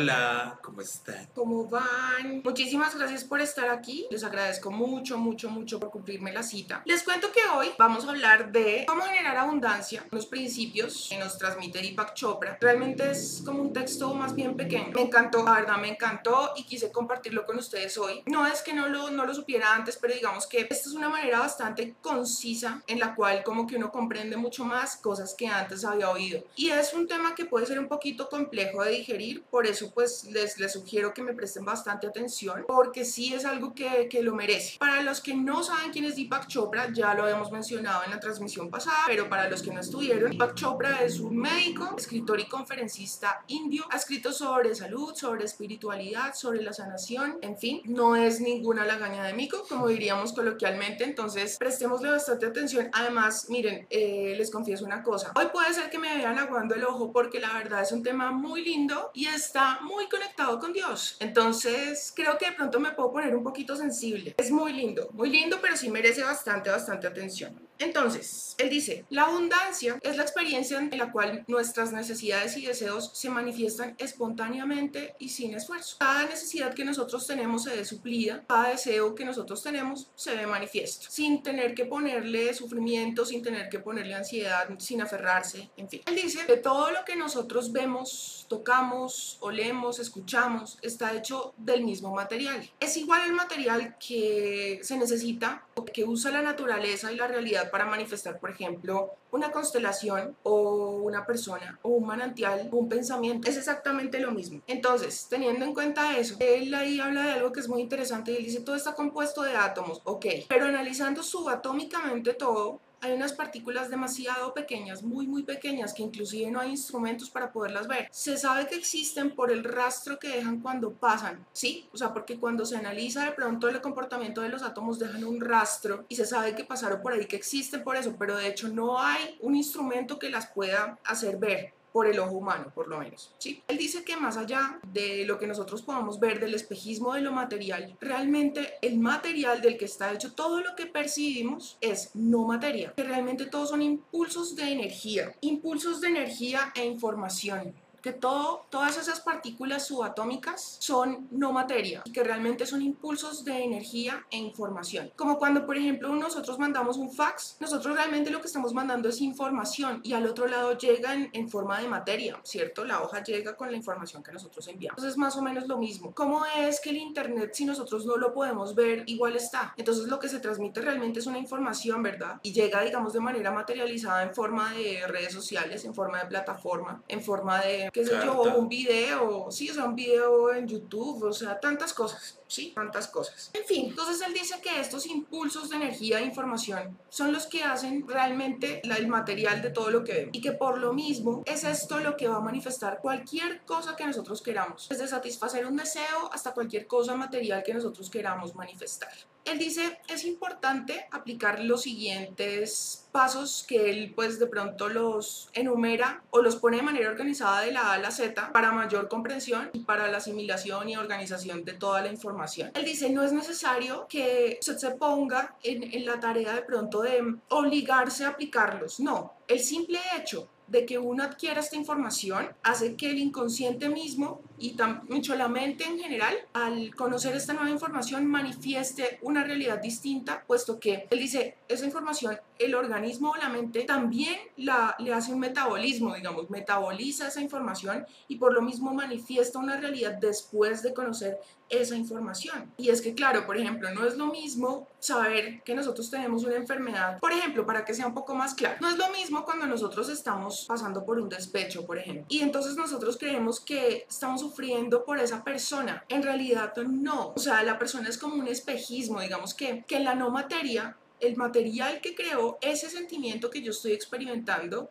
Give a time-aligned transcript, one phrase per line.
[0.00, 0.39] Hola,
[0.80, 1.28] ¿cómo están?
[1.34, 2.40] ¿Cómo van?
[2.42, 4.06] Muchísimas gracias por estar aquí.
[4.10, 6.82] Les agradezco mucho, mucho, mucho por cumplirme la cita.
[6.86, 11.36] Les cuento que hoy vamos a hablar de cómo generar abundancia, los principios que nos
[11.36, 12.56] transmite Deepak Chopra.
[12.60, 14.92] Realmente es como un texto más bien pequeño.
[14.94, 18.22] Me encantó, la verdad me encantó y quise compartirlo con ustedes hoy.
[18.26, 21.10] No es que no lo, no lo supiera antes, pero digamos que esta es una
[21.10, 25.84] manera bastante concisa en la cual como que uno comprende mucho más cosas que antes
[25.84, 26.42] había oído.
[26.56, 30.24] Y es un tema que puede ser un poquito complejo de digerir por eso pues
[30.24, 34.34] les, les sugiero que me presten bastante atención porque sí es algo que, que lo
[34.34, 34.78] merece.
[34.78, 38.20] Para los que no saben quién es Deepak Chopra, ya lo habíamos mencionado en la
[38.20, 42.46] transmisión pasada, pero para los que no estuvieron, Deepak Chopra es un médico, escritor y
[42.46, 43.84] conferencista indio.
[43.90, 49.24] Ha escrito sobre salud, sobre espiritualidad, sobre la sanación, en fin, no es ninguna lagaña
[49.24, 52.88] de mico, como diríamos coloquialmente, entonces prestémosle bastante atención.
[52.92, 56.84] Además, miren, eh, les confieso una cosa, hoy puede ser que me vean aguando el
[56.84, 60.72] ojo porque la verdad es un tema muy lindo y es está muy conectado con
[60.72, 61.16] Dios.
[61.18, 64.34] Entonces creo que de pronto me puedo poner un poquito sensible.
[64.36, 67.69] Es muy lindo, muy lindo, pero sí merece bastante, bastante atención.
[67.80, 73.10] Entonces, él dice, la abundancia es la experiencia en la cual nuestras necesidades y deseos
[73.14, 75.96] se manifiestan espontáneamente y sin esfuerzo.
[75.98, 80.46] Cada necesidad que nosotros tenemos se ve suplida, cada deseo que nosotros tenemos se ve
[80.46, 86.02] manifiesto, sin tener que ponerle sufrimiento, sin tener que ponerle ansiedad, sin aferrarse, en fin.
[86.04, 92.14] Él dice que todo lo que nosotros vemos, tocamos, olemos, escuchamos, está hecho del mismo
[92.14, 92.70] material.
[92.78, 97.69] Es igual el material que se necesita o que usa la naturaleza y la realidad
[97.70, 103.48] para manifestar, por ejemplo, una constelación o una persona o un manantial o un pensamiento.
[103.48, 104.60] Es exactamente lo mismo.
[104.66, 108.36] Entonces, teniendo en cuenta eso, él ahí habla de algo que es muy interesante y
[108.36, 113.90] él dice, todo está compuesto de átomos, ok, pero analizando subatómicamente todo, hay unas partículas
[113.90, 118.08] demasiado pequeñas, muy muy pequeñas, que inclusive no hay instrumentos para poderlas ver.
[118.10, 121.88] Se sabe que existen por el rastro que dejan cuando pasan, ¿sí?
[121.92, 125.40] O sea, porque cuando se analiza de pronto el comportamiento de los átomos dejan un
[125.40, 128.68] rastro y se sabe que pasaron por ahí, que existen por eso, pero de hecho
[128.68, 132.98] no hay un instrumento que las pueda hacer ver por el ojo humano, por lo
[132.98, 133.34] menos.
[133.38, 133.62] ¿sí?
[133.68, 137.32] Él dice que más allá de lo que nosotros podamos ver del espejismo de lo
[137.32, 142.92] material, realmente el material del que está hecho todo lo que percibimos es no materia,
[142.96, 148.96] que realmente todos son impulsos de energía, impulsos de energía e información que todo, todas
[148.96, 155.12] esas partículas subatómicas son no materia y que realmente son impulsos de energía e información.
[155.16, 159.20] Como cuando, por ejemplo, nosotros mandamos un fax, nosotros realmente lo que estamos mandando es
[159.20, 162.84] información y al otro lado llega en, forma de materia, ¿cierto?
[162.84, 164.98] La hoja llega con la información que nosotros enviamos.
[164.98, 166.14] Entonces, más o menos lo mismo.
[166.14, 169.74] ¿Cómo es que el Internet, si nosotros no lo podemos ver, igual está?
[169.76, 172.38] Entonces, lo que se transmite realmente es una información, ¿verdad?
[172.42, 177.02] Y llega, digamos, de manera materializada en forma de redes sociales, en forma de plataforma,
[177.08, 181.24] en forma de qué sé yo, un video, sí, o sea, un video en YouTube,
[181.24, 183.50] o sea, tantas cosas, sí, tantas cosas.
[183.54, 187.62] En fin, entonces él dice que estos impulsos de energía e información son los que
[187.62, 191.64] hacen realmente el material de todo lo que vemos y que por lo mismo es
[191.64, 196.30] esto lo que va a manifestar cualquier cosa que nosotros queramos, desde satisfacer un deseo
[196.32, 199.10] hasta cualquier cosa material que nosotros queramos manifestar.
[199.44, 206.22] Él dice, es importante aplicar los siguientes pasos que él pues de pronto los enumera
[206.30, 209.70] o los pone de manera organizada de la A a la Z para mayor comprensión
[209.72, 212.39] y para la asimilación y organización de toda la información.
[212.74, 217.36] Él dice, no es necesario que usted se ponga en la tarea de pronto de
[217.48, 223.10] obligarse a aplicarlos, no, el simple hecho de que uno adquiera esta información hace que
[223.10, 224.76] el inconsciente mismo y
[225.08, 230.78] mucho la mente en general, al conocer esta nueva información, manifieste una realidad distinta, puesto
[230.78, 235.40] que él dice, esa información, el organismo o la mente también la, le hace un
[235.40, 241.38] metabolismo, digamos, metaboliza esa información y por lo mismo manifiesta una realidad después de conocer
[241.70, 242.72] esa información.
[242.76, 246.56] Y es que, claro, por ejemplo, no es lo mismo saber que nosotros tenemos una
[246.56, 249.66] enfermedad, por ejemplo, para que sea un poco más claro, no es lo mismo cuando
[249.66, 255.04] nosotros estamos pasando por un despecho, por ejemplo, y entonces nosotros creemos que estamos sufriendo
[255.04, 256.04] por esa persona.
[256.08, 257.32] En realidad no.
[257.36, 261.36] O sea, la persona es como un espejismo, digamos que, que la no materia, el
[261.36, 264.90] material que creó ese sentimiento que yo estoy experimentando,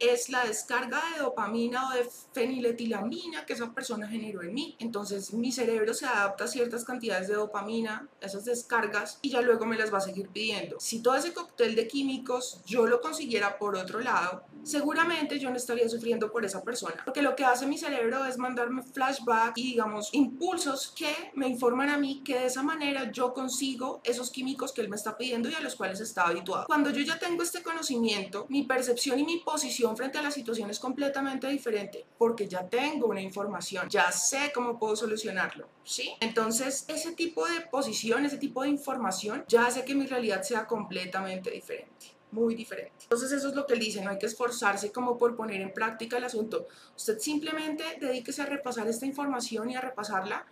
[0.00, 4.76] es la descarga de dopamina o de feniletilamina que esa persona generó en mí.
[4.78, 9.66] Entonces mi cerebro se adapta a ciertas cantidades de dopamina, esas descargas, y ya luego
[9.66, 10.80] me las va a seguir pidiendo.
[10.80, 15.56] Si todo ese cóctel de químicos yo lo consiguiera por otro lado, seguramente yo no
[15.56, 17.02] estaría sufriendo por esa persona.
[17.04, 21.90] Porque lo que hace mi cerebro es mandarme flashback y digamos impulsos que me informan
[21.90, 25.48] a mí que de esa manera yo consigo esos químicos que él me está pidiendo
[25.48, 26.66] y a los cuales está habituado.
[26.66, 30.70] Cuando yo ya tengo este conocimiento, mi percepción y mi posición frente a la situación
[30.70, 36.14] es completamente diferente porque ya tengo una información, ya sé cómo puedo solucionarlo, ¿sí?
[36.20, 40.66] Entonces, ese tipo de posición, ese tipo de información ya hace que mi realidad sea
[40.66, 42.92] completamente diferente muy diferente.
[43.02, 45.72] Entonces eso es lo que él dice, no hay que esforzarse como por poner en
[45.72, 46.68] práctica el asunto.
[46.96, 50.46] Usted simplemente dedíquese a repasar esta información y a repasarla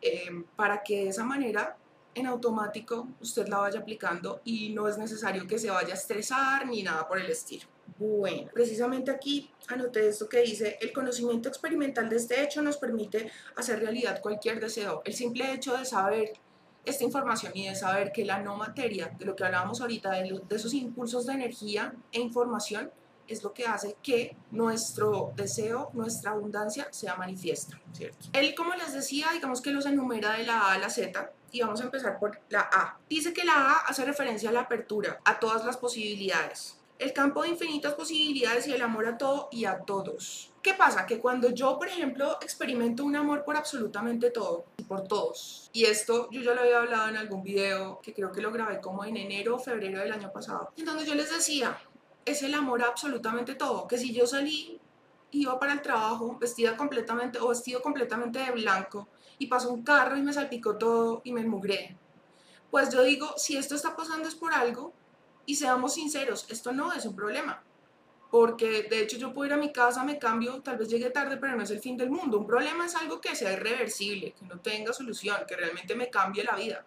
[0.00, 1.76] eh, para que de esa manera
[2.14, 6.66] en automático usted la vaya aplicando y no es necesario que se vaya a estresar
[6.66, 7.66] ni nada por el estilo.
[8.02, 13.30] Bueno, precisamente aquí anoté esto que dice, el conocimiento experimental de este hecho nos permite
[13.54, 15.02] hacer realidad cualquier deseo.
[15.04, 16.32] El simple hecho de saber
[16.84, 20.40] esta información y de saber que la no materia, de lo que hablábamos ahorita, de,
[20.48, 22.90] de esos impulsos de energía e información,
[23.28, 28.26] es lo que hace que nuestro deseo, nuestra abundancia sea manifiesta, ¿cierto?
[28.32, 31.60] Él, como les decía, digamos que los enumera de la A a la Z, y
[31.60, 32.98] vamos a empezar por la A.
[33.08, 36.81] Dice que la A hace referencia a la apertura, a todas las posibilidades.
[37.02, 40.52] El campo de infinitas posibilidades y el amor a todo y a todos.
[40.62, 41.04] ¿Qué pasa?
[41.04, 45.86] Que cuando yo, por ejemplo, experimento un amor por absolutamente todo y por todos, y
[45.86, 49.04] esto yo ya lo había hablado en algún video que creo que lo grabé como
[49.04, 51.76] en enero o febrero del año pasado, en donde yo les decía,
[52.24, 54.80] es el amor a absolutamente todo, que si yo salí,
[55.32, 59.08] iba para el trabajo vestida completamente o vestido completamente de blanco
[59.38, 61.96] y pasó un carro y me salpicó todo y me enmugré.
[62.70, 64.92] Pues yo digo, si esto está pasando es por algo
[65.46, 67.62] y seamos sinceros, esto no es un problema.
[68.30, 71.36] Porque de hecho yo puedo ir a mi casa, me cambio, tal vez llegue tarde,
[71.36, 72.38] pero no es el fin del mundo.
[72.38, 76.42] Un problema es algo que sea irreversible, que no tenga solución, que realmente me cambie
[76.42, 76.84] la vida.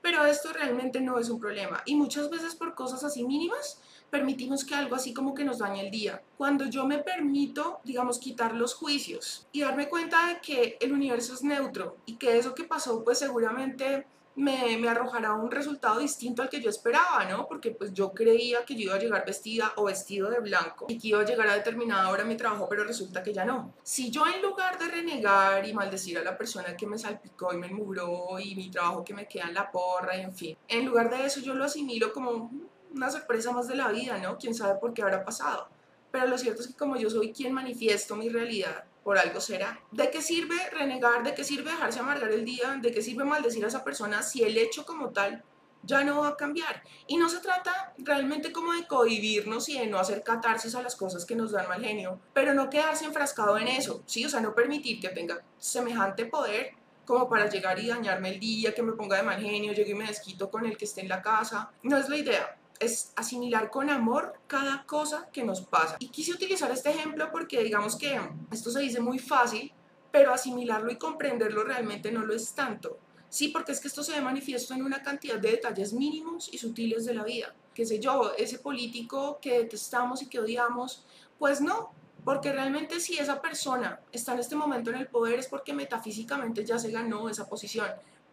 [0.00, 1.80] Pero esto realmente no es un problema.
[1.86, 5.80] Y muchas veces por cosas así mínimas permitimos que algo así como que nos dañe
[5.80, 6.20] el día.
[6.36, 11.34] Cuando yo me permito, digamos, quitar los juicios y darme cuenta de que el universo
[11.34, 14.06] es neutro y que eso que pasó pues seguramente
[14.36, 17.46] me, me, arrojará un resultado distinto al que yo esperaba, ¿no?
[17.46, 20.98] Porque pues yo creía que yo iba a llegar vestida o vestido de blanco y
[20.98, 23.74] que iba a llegar a determinada hora a mi trabajo, pero resulta que ya no.
[23.82, 27.58] Si yo en lugar de renegar y maldecir a la persona que me salpicó y
[27.58, 30.86] me muró y mi trabajo que me queda en la porra y en fin, en
[30.86, 32.50] lugar de eso yo lo asimilo como
[32.94, 34.38] una sorpresa más de la vida, ¿no?
[34.38, 35.68] Quién sabe por qué habrá pasado.
[36.10, 39.80] Pero lo cierto es que como yo soy quien manifiesto mi realidad, por algo será.
[39.90, 41.22] ¿De qué sirve renegar?
[41.22, 42.78] ¿De qué sirve dejarse amargar el día?
[42.80, 45.44] ¿De qué sirve maldecir a esa persona si el hecho como tal
[45.82, 46.82] ya no va a cambiar?
[47.06, 50.96] Y no se trata realmente como de cohibirnos y de no hacer catarsis a las
[50.96, 54.24] cosas que nos dan mal genio, pero no quedarse enfrascado en eso, ¿sí?
[54.24, 56.72] O sea, no permitir que tenga semejante poder
[57.04, 59.94] como para llegar y dañarme el día, que me ponga de mal genio, llegue y
[59.94, 61.70] me desquito con el que esté en la casa.
[61.82, 65.96] No es la idea es asimilar con amor cada cosa que nos pasa.
[65.98, 68.20] Y quise utilizar este ejemplo porque digamos que
[68.50, 69.72] esto se dice muy fácil,
[70.10, 72.98] pero asimilarlo y comprenderlo realmente no lo es tanto.
[73.28, 76.58] Sí, porque es que esto se ve manifiesto en una cantidad de detalles mínimos y
[76.58, 77.54] sutiles de la vida.
[77.72, 81.06] Qué sé yo, ese político que detestamos y que odiamos,
[81.38, 81.92] pues no,
[82.24, 86.64] porque realmente si esa persona está en este momento en el poder es porque metafísicamente
[86.64, 87.86] ya se ganó esa posición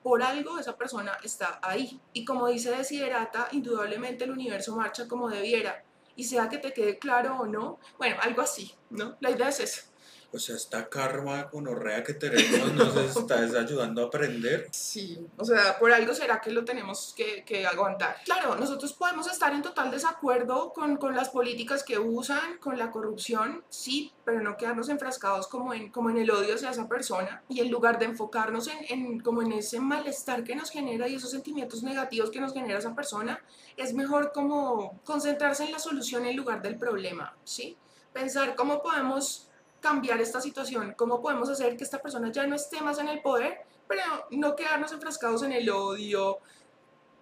[0.04, 2.00] por algo esa persona está ahí.
[2.14, 5.84] Y como dice Desiderata, indudablemente el universo marcha como debiera.
[6.16, 9.16] Y sea que te quede claro o no, bueno, algo así, ¿no?
[9.20, 9.89] La idea es eso.
[10.32, 14.68] O sea, esta karma orrea que tenemos nos está ayudando a aprender.
[14.72, 18.18] Sí, o sea, por algo será que lo tenemos que, que aguantar.
[18.26, 22.92] Claro, nosotros podemos estar en total desacuerdo con, con, las políticas que usan, con la
[22.92, 27.44] corrupción, sí, pero no quedarnos enfrascados como en, como en el odio hacia esa persona
[27.50, 31.16] y en lugar de enfocarnos en, en, como en ese malestar que nos genera y
[31.16, 33.42] esos sentimientos negativos que nos genera esa persona,
[33.78, 37.78] es mejor como concentrarse en la solución en lugar del problema, ¿sí?
[38.14, 39.49] Pensar cómo podemos
[39.80, 40.94] cambiar esta situación?
[40.98, 44.56] ¿Cómo podemos hacer que esta persona ya no esté más en el poder, pero no
[44.56, 46.40] quedarnos enfrascados en el odio,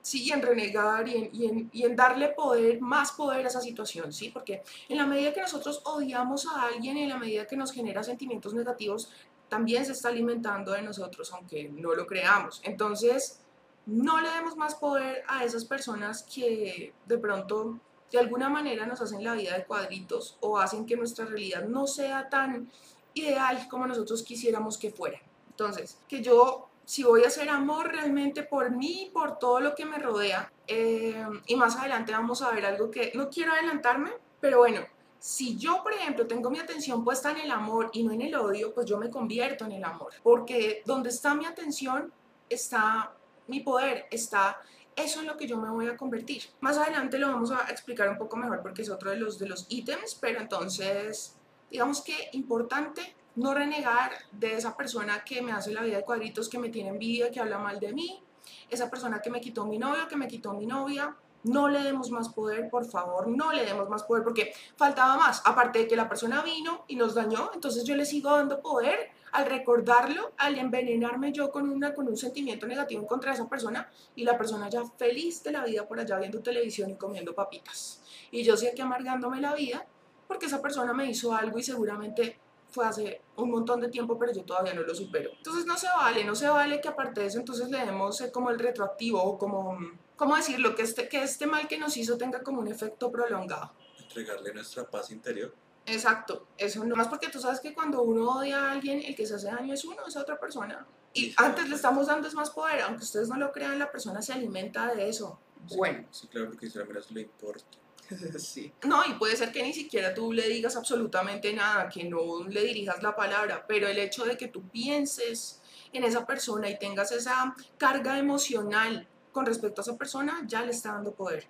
[0.02, 3.50] sí, y en renegar y en, y, en, y en, darle poder, más poder a
[3.50, 4.30] esa situación, ¿sí?
[4.30, 8.04] Porque en la medida que nosotros odiamos a alguien, en la medida que nos genera
[8.04, 9.12] sentimientos negativos,
[9.50, 12.62] también se está alimentando de nosotros, aunque no lo creamos.
[12.64, 13.42] Entonces,
[13.86, 17.80] no le demos más poder a esas personas que de pronto
[18.12, 21.88] de alguna manera nos hacen la vida de cuadritos o hacen que nuestra realidad no
[21.88, 22.70] sea tan
[23.14, 25.20] ideal como nosotros quisiéramos que fuera.
[25.50, 29.86] Entonces, que yo, si voy a hacer amor realmente por mí, por todo lo que
[29.86, 34.60] me rodea, eh, y más adelante vamos a ver algo que no quiero adelantarme, pero
[34.60, 34.82] bueno,
[35.20, 38.36] si yo, por ejemplo, tengo mi atención puesta en el amor y no en el
[38.36, 42.14] odio, pues yo me convierto en el amor, porque donde está mi atención
[42.50, 43.14] está
[43.48, 44.62] mi poder, está
[44.98, 46.42] eso es lo que yo me voy a convertir.
[46.60, 49.48] Más adelante lo vamos a explicar un poco mejor porque es otro de los, de
[49.48, 51.38] los ítems, pero entonces,
[51.70, 56.50] digamos que importante no renegar de esa persona que me hace la vida de cuadritos,
[56.50, 58.24] que me tiene envidia, que habla mal de mí,
[58.70, 62.10] esa persona que me quitó mi novio, que me quitó mi novia, No le demos
[62.10, 65.42] más poder, por favor, no le demos más poder, porque faltaba más.
[65.46, 69.12] Aparte de que la persona vino y nos dañó, entonces yo le sigo dando poder
[69.32, 74.24] al recordarlo, al envenenarme yo con, una, con un sentimiento negativo contra esa persona y
[74.24, 78.02] la persona ya feliz de la vida por allá viendo televisión y comiendo papitas.
[78.32, 79.86] Y yo sé que amargándome la vida
[80.28, 84.34] porque esa persona me hizo algo y seguramente fue hace un montón de tiempo, pero
[84.34, 85.32] yo todavía no lo supero.
[85.38, 88.32] Entonces no se vale, no se vale que aparte de eso entonces le demos eh,
[88.32, 89.78] como el retroactivo o como,
[90.16, 90.76] ¿cómo decirlo?
[90.76, 93.72] Que este, que este mal que nos hizo tenga como un efecto prolongado.
[94.00, 95.54] Entregarle nuestra paz interior.
[95.88, 99.26] Exacto, eso no más porque tú sabes que cuando uno odia a alguien, el que
[99.26, 100.86] se hace daño es uno, es otra persona.
[101.14, 104.22] Y antes le estamos dando es más poder, aunque ustedes no lo crean, la persona
[104.22, 105.40] se alimenta de eso.
[105.76, 106.06] bueno.
[106.12, 107.78] Sí, claro, porque si a menos le importa.
[108.38, 108.74] sí.
[108.84, 112.64] No, y puede ser que ni siquiera tú le digas absolutamente nada, que no le
[112.64, 115.62] dirijas la palabra, pero el hecho de que tú pienses
[115.94, 120.72] en esa persona y tengas esa carga emocional con respecto a esa persona, ya le
[120.72, 121.48] está dando poder.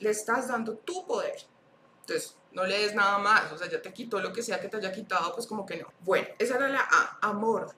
[0.00, 1.36] Le estás dando tu poder.
[2.06, 4.68] Entonces, no le des nada más, o sea, ya te quitó lo que sea que
[4.68, 5.88] te haya quitado, pues como que no.
[6.00, 7.74] Bueno, esa era la A, amor,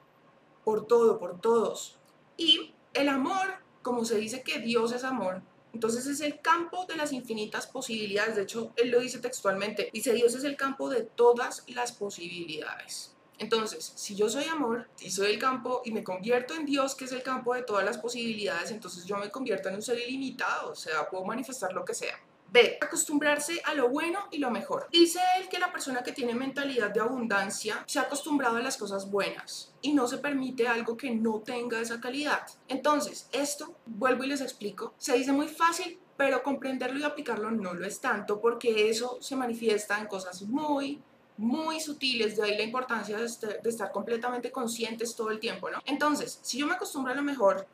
[0.65, 1.99] por todo, por todos.
[2.37, 3.47] Y el amor,
[3.83, 5.41] como se dice que Dios es amor,
[5.73, 8.37] entonces es el campo de las infinitas posibilidades.
[8.37, 9.91] De hecho, él lo dice textualmente.
[9.93, 13.15] Dice, Dios es el campo de todas las posibilidades.
[13.39, 17.05] Entonces, si yo soy amor y soy el campo y me convierto en Dios, que
[17.05, 20.73] es el campo de todas las posibilidades, entonces yo me convierto en un ser ilimitado,
[20.73, 22.19] o sea, puedo manifestar lo que sea.
[22.51, 22.79] B.
[22.81, 24.89] Acostumbrarse a lo bueno y lo mejor.
[24.91, 28.77] Dice él que la persona que tiene mentalidad de abundancia se ha acostumbrado a las
[28.77, 32.47] cosas buenas y no se permite algo que no tenga esa calidad.
[32.69, 37.75] Entonces, esto, vuelvo y les explico, se dice muy fácil, pero comprenderlo y aplicarlo no
[37.75, 41.01] lo es tanto porque eso se manifiesta en cosas muy,
[41.37, 45.71] muy sutiles, de ahí la importancia de, estar, de estar completamente conscientes todo el tiempo,
[45.71, 45.81] ¿no?
[45.85, 47.67] Entonces, si yo me acostumbro a lo mejor,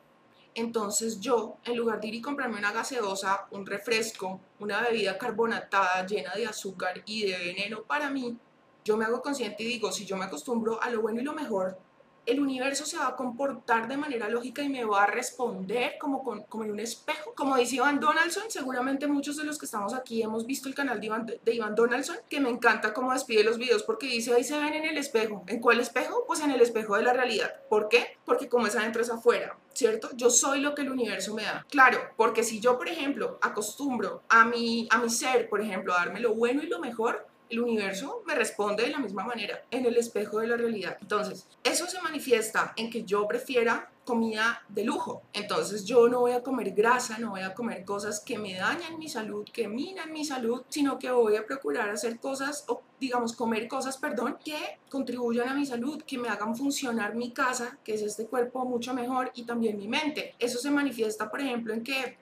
[0.55, 6.05] entonces yo, en lugar de ir y comprarme una gaseosa, un refresco, una bebida carbonatada
[6.05, 8.37] llena de azúcar y de veneno para mí,
[8.85, 11.33] yo me hago consciente y digo, si yo me acostumbro a lo bueno y lo
[11.33, 11.77] mejor,
[12.25, 16.23] el universo se va a comportar de manera lógica y me va a responder como,
[16.23, 17.33] como en un espejo.
[17.35, 20.99] Como dice Iván Donaldson, seguramente muchos de los que estamos aquí hemos visto el canal
[20.99, 24.43] de Iván, de Iván Donaldson, que me encanta cómo despide los videos porque dice, ahí
[24.43, 25.43] se ven en el espejo.
[25.47, 26.23] ¿En cuál espejo?
[26.27, 27.53] Pues en el espejo de la realidad.
[27.69, 28.17] ¿Por qué?
[28.25, 29.57] Porque como es adentro es afuera.
[29.75, 30.09] ¿cierto?
[30.15, 31.65] Yo soy lo que el universo me da.
[31.69, 35.97] Claro, porque si yo, por ejemplo, acostumbro a mi, a mi ser, por ejemplo, a
[35.97, 39.85] darme lo bueno y lo mejor, el universo me responde de la misma manera en
[39.85, 40.97] el espejo de la realidad.
[41.01, 45.23] Entonces, eso se manifiesta en que yo prefiera comida de lujo.
[45.33, 48.97] Entonces yo no voy a comer grasa, no voy a comer cosas que me dañan
[48.97, 53.33] mi salud, que minan mi salud, sino que voy a procurar hacer cosas, o digamos
[53.33, 57.95] comer cosas, perdón, que contribuyan a mi salud, que me hagan funcionar mi casa, que
[57.95, 60.35] es este cuerpo mucho mejor, y también mi mente.
[60.39, 62.17] Eso se manifiesta, por ejemplo, en que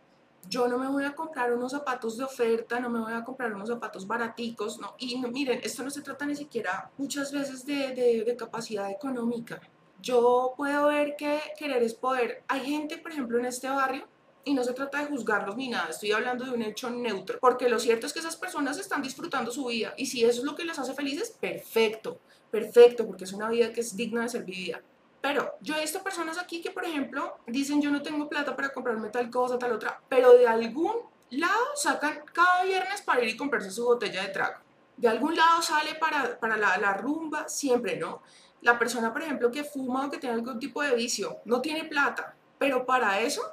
[0.49, 3.53] yo no me voy a comprar unos zapatos de oferta, no me voy a comprar
[3.53, 4.95] unos zapatos baraticos, no.
[4.97, 9.61] Y miren, esto no se trata ni siquiera muchas veces de, de, capacidad económica.
[10.01, 12.43] Yo puedo ver que querer es poder.
[12.47, 14.07] Hay gente, por ejemplo, en este barrio,
[14.45, 17.69] y no se trata de juzgarlos ni nada, estoy hablando de un hecho neutro, porque
[17.69, 20.53] lo cierto es que esas personas están disfrutando su vida y si eso es lo
[20.53, 22.19] que les hace felices, perfecto,
[22.51, 24.81] perfecto, porque es una vida que es digna de ser vivida.
[25.23, 28.73] Pero yo he visto personas aquí que, por ejemplo, dicen yo no tengo plata para
[28.73, 30.91] comprarme tal cosa, tal otra, pero de algún
[31.29, 34.57] lado sacan cada viernes para ir y comprarse su botella de trago.
[34.97, 38.21] De algún lado sale para, para la, la rumba, siempre, ¿no?
[38.59, 41.85] La persona, por ejemplo, que fuma o que tiene algún tipo de vicio, no tiene
[41.85, 43.43] plata, pero para eso,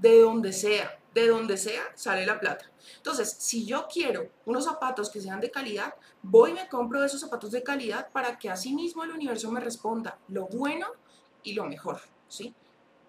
[0.00, 2.68] de donde sea, de donde sea, sale la plata.
[2.96, 7.20] Entonces, si yo quiero unos zapatos que sean de calidad, voy y me compro esos
[7.20, 10.88] zapatos de calidad para que así mismo el universo me responda lo bueno
[11.42, 12.54] y lo mejor, ¿sí?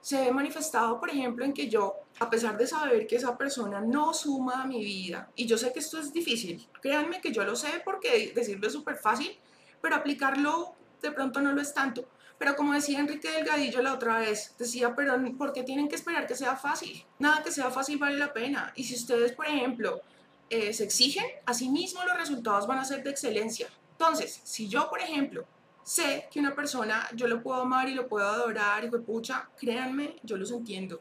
[0.02, 3.80] Se ve manifestado, por ejemplo, en que yo, a pesar de saber que esa persona
[3.80, 7.44] no suma a mi vida, y yo sé que esto es difícil, créanme que yo
[7.44, 9.38] lo sé porque decirlo es súper fácil,
[9.82, 12.08] pero aplicarlo de pronto no lo es tanto.
[12.38, 16.28] Pero como decía Enrique Delgadillo la otra vez, decía, pero ¿por qué tienen que esperar
[16.28, 17.06] que sea fácil?
[17.20, 18.74] Nada que sea fácil vale la pena.
[18.76, 20.02] Y si ustedes, por ejemplo,
[20.50, 21.26] eh, se exigen,
[21.72, 23.68] mismo los resultados van a ser de excelencia.
[23.92, 25.46] Entonces, si yo, por ejemplo,
[25.84, 29.50] sé que una persona yo lo puedo amar y lo puedo adorar y fue pucha,
[29.58, 31.00] créanme, yo los entiendo.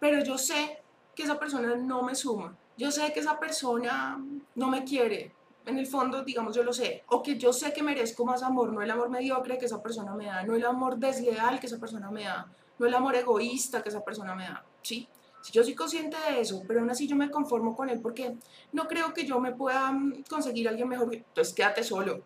[0.00, 0.78] Pero yo sé
[1.14, 2.56] que esa persona no me suma.
[2.76, 4.18] Yo sé que esa persona
[4.54, 5.32] no me quiere.
[5.64, 7.04] En el fondo, digamos, yo lo sé.
[7.08, 10.14] O que yo sé que merezco más amor, no el amor mediocre que esa persona
[10.14, 13.82] me da, no el amor desleal que esa persona me da, no el amor egoísta
[13.82, 14.64] que esa persona me da.
[14.82, 15.06] ¿Sí?
[15.42, 18.36] Si yo soy consciente de eso, pero aún así yo me conformo con él porque
[18.72, 22.22] no creo que yo me pueda mm, conseguir a alguien mejor, entonces quédate solo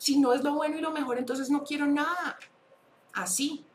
[0.00, 2.38] si no es lo bueno y lo mejor, entonces no quiero nada.
[3.12, 3.66] Así.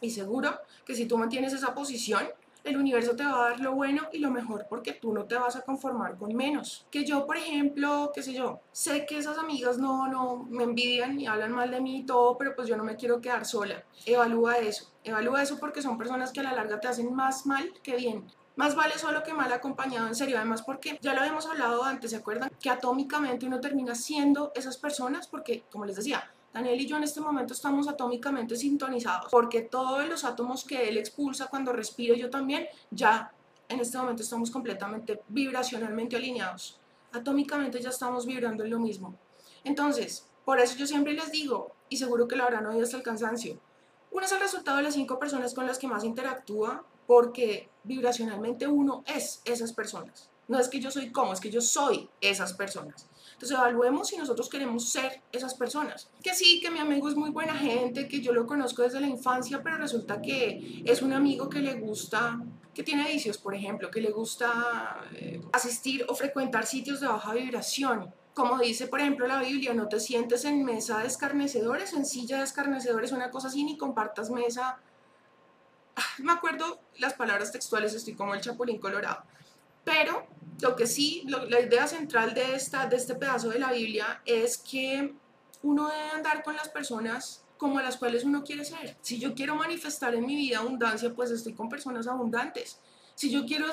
[0.00, 2.26] Y seguro que si tú mantienes esa posición,
[2.64, 5.36] el universo te va a dar lo bueno y lo mejor porque tú no te
[5.36, 6.88] vas a conformar con menos.
[6.90, 11.20] Que yo, por ejemplo, qué sé yo, sé que esas amigas no, no me envidian
[11.20, 13.84] y hablan mal de mí y todo, pero pues yo no me quiero quedar sola.
[14.04, 14.90] Evalúa eso.
[15.04, 18.24] Evalúa eso porque son personas que a la larga te hacen más mal que bien.
[18.60, 20.36] Más vale solo que mal acompañado, en serio.
[20.36, 22.50] Además, porque ya lo habíamos hablado antes, ¿se acuerdan?
[22.60, 27.04] Que atómicamente uno termina siendo esas personas porque, como les decía, Daniel y yo en
[27.04, 32.28] este momento estamos atómicamente sintonizados porque todos los átomos que él expulsa cuando respiro yo
[32.28, 33.32] también, ya
[33.66, 36.78] en este momento estamos completamente vibracionalmente alineados.
[37.12, 39.14] Atómicamente ya estamos vibrando en lo mismo.
[39.64, 43.02] Entonces, por eso yo siempre les digo, y seguro que lo habrán oído hasta el
[43.02, 43.58] cansancio,
[44.10, 48.68] uno es el resultado de las cinco personas con las que más interactúa porque vibracionalmente
[48.68, 50.30] uno es esas personas.
[50.46, 53.08] No es que yo soy como, es que yo soy esas personas.
[53.32, 56.08] Entonces evaluemos si nosotros queremos ser esas personas.
[56.22, 59.08] Que sí, que mi amigo es muy buena gente, que yo lo conozco desde la
[59.08, 62.40] infancia, pero resulta que es un amigo que le gusta,
[62.72, 67.34] que tiene vicios, por ejemplo, que le gusta eh, asistir o frecuentar sitios de baja
[67.34, 68.14] vibración.
[68.34, 72.38] Como dice, por ejemplo, la Biblia, no te sientes en mesa de escarnecedores, en silla
[72.38, 74.78] de escarnecedores, una cosa así, ni compartas mesa.
[76.00, 79.22] Ah, me acuerdo las palabras textuales, estoy como el chapulín colorado.
[79.84, 80.26] Pero
[80.62, 84.56] lo que sí, la idea central de, esta, de este pedazo de la Biblia es
[84.56, 85.14] que
[85.62, 88.96] uno debe andar con las personas como las cuales uno quiere ser.
[89.02, 92.78] Si yo quiero manifestar en mi vida abundancia, pues estoy con personas abundantes.
[93.14, 93.66] Si yo quiero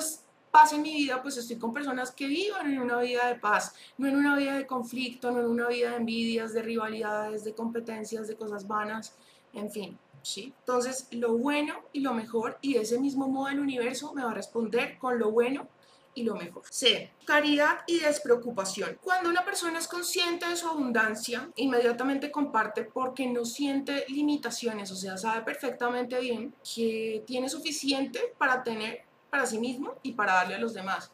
[0.50, 3.74] paz en mi vida, pues estoy con personas que vivan en una vida de paz,
[3.96, 7.54] no en una vida de conflicto, no en una vida de envidias, de rivalidades, de
[7.54, 9.14] competencias, de cosas vanas,
[9.54, 9.98] en fin.
[10.28, 10.52] ¿Sí?
[10.58, 14.34] Entonces, lo bueno y lo mejor, y ese mismo modo el universo me va a
[14.34, 15.66] responder con lo bueno
[16.12, 16.64] y lo mejor.
[16.68, 17.10] C.
[17.24, 18.98] Caridad y despreocupación.
[19.02, 24.96] Cuando una persona es consciente de su abundancia, inmediatamente comparte porque no siente limitaciones, o
[24.96, 30.56] sea, sabe perfectamente bien que tiene suficiente para tener para sí mismo y para darle
[30.56, 31.10] a los demás.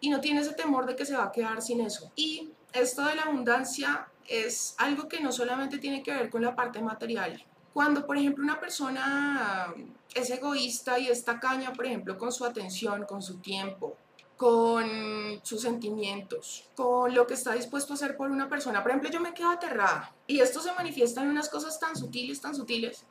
[0.00, 2.10] Y no tiene ese temor de que se va a quedar sin eso.
[2.16, 6.56] Y esto de la abundancia es algo que no solamente tiene que ver con la
[6.56, 7.44] parte material.
[7.76, 9.74] Cuando, por ejemplo, una persona
[10.14, 13.98] es egoísta y está caña, por ejemplo, con su atención, con su tiempo,
[14.34, 18.82] con sus sentimientos, con lo que está dispuesto a hacer por una persona.
[18.82, 22.40] Por ejemplo, yo me quedo aterrada y esto se manifiesta en unas cosas tan sutiles,
[22.40, 23.04] tan sutiles.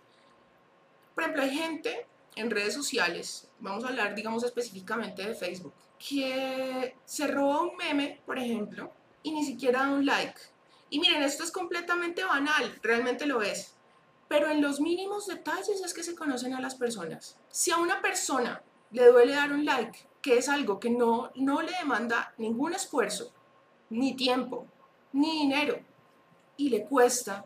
[1.14, 6.96] Por ejemplo, hay gente en redes sociales, vamos a hablar, digamos, específicamente de Facebook, que
[7.06, 10.42] se roba un meme, por ejemplo, y ni siquiera da un like.
[10.90, 13.75] Y miren, esto es completamente banal, realmente lo es.
[14.28, 17.38] Pero en los mínimos detalles es que se conocen a las personas.
[17.50, 21.62] Si a una persona le duele dar un like, que es algo que no, no
[21.62, 23.32] le demanda ningún esfuerzo,
[23.90, 24.66] ni tiempo,
[25.14, 25.80] ni dinero,
[26.58, 27.46] y le cuesta,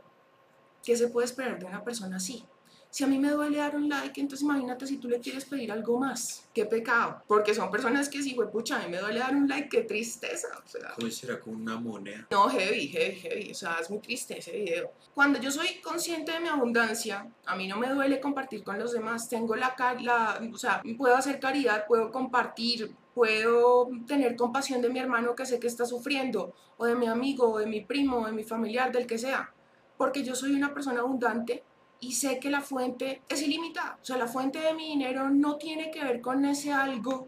[0.84, 2.46] ¿qué se puede esperar de una persona así?
[2.92, 5.72] Si a mí me duele dar un like, entonces imagínate si tú le quieres pedir
[5.72, 6.50] algo más.
[6.54, 7.22] Qué pecado.
[7.28, 9.84] Porque son personas que si, güey, pucha, a mí me duele dar un like, qué
[9.84, 10.48] tristeza.
[10.66, 12.28] O sea, ¿Cómo será con una moneda?
[12.32, 13.52] No, heavy, heavy, heavy.
[13.52, 14.92] O sea, es muy triste ese video.
[15.14, 18.92] Cuando yo soy consciente de mi abundancia, a mí no me duele compartir con los
[18.92, 19.30] demás.
[19.30, 24.98] Tengo la, la o sea, puedo hacer caridad, puedo compartir, puedo tener compasión de mi
[24.98, 28.26] hermano que sé que está sufriendo, o de mi amigo, o de mi primo, o
[28.26, 29.54] de mi familiar, del que sea.
[29.96, 31.64] Porque yo soy una persona abundante
[32.00, 33.98] y sé que la fuente es ilimitada.
[34.02, 37.28] O sea, la fuente de mi dinero no tiene que ver con ese algo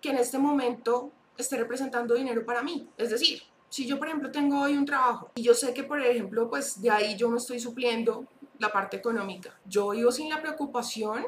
[0.00, 2.88] que en este momento esté representando dinero para mí.
[2.96, 6.00] Es decir, si yo, por ejemplo, tengo hoy un trabajo y yo sé que, por
[6.02, 8.26] ejemplo, pues de ahí yo me estoy supliendo
[8.58, 11.24] la parte económica, yo vivo sin la preocupación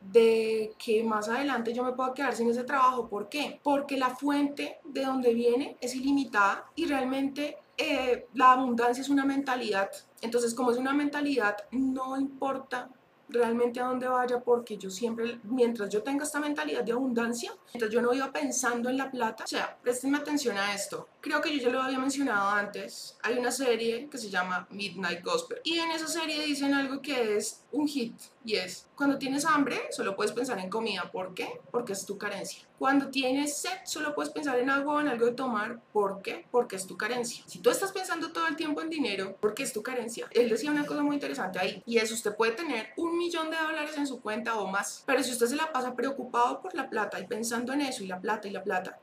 [0.00, 3.08] de que más adelante yo me pueda quedar sin ese trabajo.
[3.08, 3.58] ¿Por qué?
[3.62, 9.24] Porque la fuente de donde viene es ilimitada y realmente eh, la abundancia es una
[9.24, 9.90] mentalidad.
[10.20, 12.88] Entonces, como es una mentalidad, no importa
[13.28, 17.94] realmente a dónde vaya, porque yo siempre, mientras yo tenga esta mentalidad de abundancia, entonces
[17.94, 19.44] yo no iba pensando en la plata.
[19.44, 21.08] O sea, prestenme atención a esto.
[21.20, 23.18] Creo que yo ya lo había mencionado antes.
[23.22, 25.60] Hay una serie que se llama Midnight Gospel.
[25.64, 28.14] Y en esa serie dicen algo que es un hit.
[28.44, 31.10] Y es, cuando tienes hambre, solo puedes pensar en comida.
[31.10, 31.60] ¿Por qué?
[31.72, 32.62] Porque es tu carencia.
[32.78, 35.80] Cuando tienes sed, solo puedes pensar en agua o en algo de tomar.
[35.92, 36.46] ¿Por qué?
[36.52, 37.42] Porque es tu carencia.
[37.48, 40.28] Si tú estás pensando todo el tiempo en dinero, porque es tu carencia.
[40.30, 41.82] Él decía una cosa muy interesante ahí.
[41.84, 45.02] Y es, usted puede tener un millón de dólares en su cuenta o más.
[45.04, 48.06] Pero si usted se la pasa preocupado por la plata y pensando en eso y
[48.06, 49.00] la plata y la plata,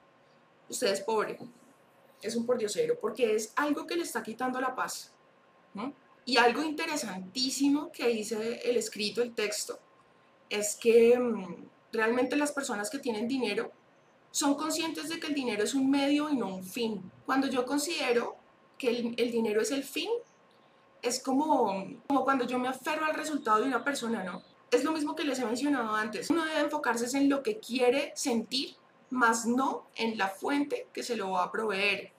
[0.70, 1.38] usted es pobre
[2.26, 5.14] es un pordiosero porque es algo que le está quitando la paz.
[6.26, 9.78] Y algo interesantísimo que dice el escrito, el texto,
[10.50, 13.72] es que mm, realmente las personas que tienen dinero
[14.32, 17.12] son conscientes de que el dinero es un medio y no un fin.
[17.26, 18.38] Cuando yo considero
[18.78, 20.10] que el, el dinero es el fin,
[21.02, 24.42] es como, como cuando yo me aferro al resultado de una persona, ¿no?
[24.76, 26.30] es lo mismo que les he mencionado antes.
[26.30, 28.76] Uno debe enfocarse en lo que quiere sentir,
[29.10, 32.12] más no en la fuente que se lo va a proveer.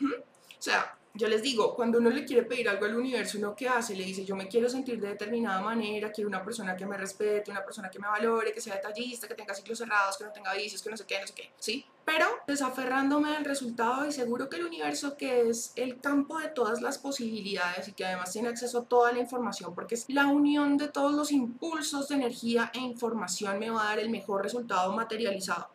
[0.00, 0.12] ¿Mm?
[0.12, 3.68] O sea, yo les digo, cuando uno le quiere pedir algo al universo, uno qué
[3.68, 6.96] hace, le dice, yo me quiero sentir de determinada manera, quiero una persona que me
[6.96, 10.32] respete, una persona que me valore, que sea detallista, que tenga ciclos cerrados, que no
[10.32, 11.84] tenga vicios, que no sé qué, no sé qué, ¿sí?
[12.04, 16.80] Pero desaferrándome al resultado y seguro que el universo, que es el campo de todas
[16.80, 20.76] las posibilidades y que además tiene acceso a toda la información, porque es la unión
[20.76, 24.92] de todos los impulsos de energía e información, me va a dar el mejor resultado
[24.92, 25.68] materializado.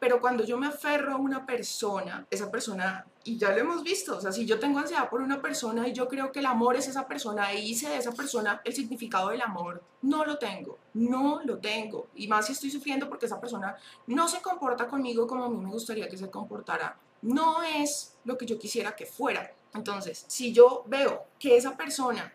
[0.00, 4.16] Pero cuando yo me aferro a una persona, esa persona, y ya lo hemos visto,
[4.16, 6.76] o sea, si yo tengo ansiedad por una persona y yo creo que el amor
[6.76, 10.78] es esa persona e hice de esa persona el significado del amor, no lo tengo,
[10.94, 12.08] no lo tengo.
[12.16, 15.58] Y más si estoy sufriendo porque esa persona no se comporta conmigo como a mí
[15.58, 16.98] me gustaría que se comportara.
[17.22, 19.52] No es lo que yo quisiera que fuera.
[19.74, 22.32] Entonces, si yo veo que esa persona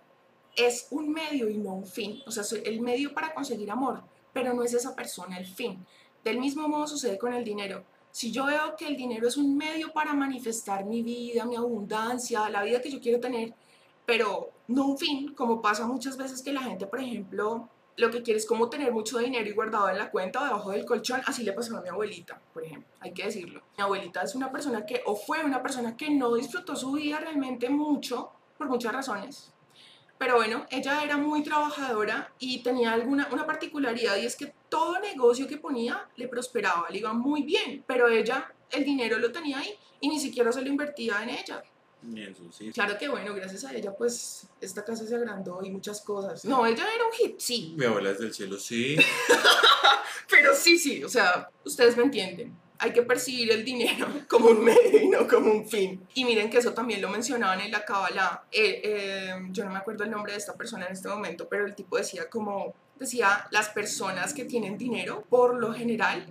[0.56, 4.04] es un medio y no un fin, o sea, el medio para conseguir amor,
[4.34, 5.86] pero no es esa persona el fin
[6.24, 7.84] del mismo modo sucede con el dinero.
[8.12, 12.50] Si yo veo que el dinero es un medio para manifestar mi vida, mi abundancia,
[12.50, 13.54] la vida que yo quiero tener,
[14.06, 18.22] pero no un fin, como pasa muchas veces que la gente, por ejemplo, lo que
[18.22, 21.22] quiere es como tener mucho dinero y guardado en la cuenta o debajo del colchón,
[21.26, 23.62] así le pasó a mi abuelita, por ejemplo, hay que decirlo.
[23.78, 27.20] Mi abuelita es una persona que, o fue una persona que no disfrutó su vida
[27.20, 29.53] realmente mucho, por muchas razones,
[30.24, 34.98] pero bueno, ella era muy trabajadora y tenía alguna una particularidad y es que todo
[35.02, 39.60] negocio que ponía le prosperaba, le iba muy bien, pero ella el dinero lo tenía
[39.60, 41.62] ahí y ni siquiera se lo invertía en ella.
[42.52, 42.72] sí.
[42.72, 46.46] Claro que bueno, gracias a ella pues esta casa se agrandó y muchas cosas.
[46.46, 47.74] No, ella era un hit, sí.
[47.78, 48.96] Mi abuela es del cielo, sí.
[50.30, 54.62] pero sí, sí, o sea, ustedes me entienden hay que percibir el dinero como un
[54.62, 56.06] medio y no como un fin.
[56.16, 58.44] Y miren que eso también lo mencionaban en la Kabbalah.
[58.52, 61.66] Eh, eh, yo no me acuerdo el nombre de esta persona en este momento, pero
[61.66, 66.28] el tipo decía como, decía, las personas que tienen dinero, por lo general,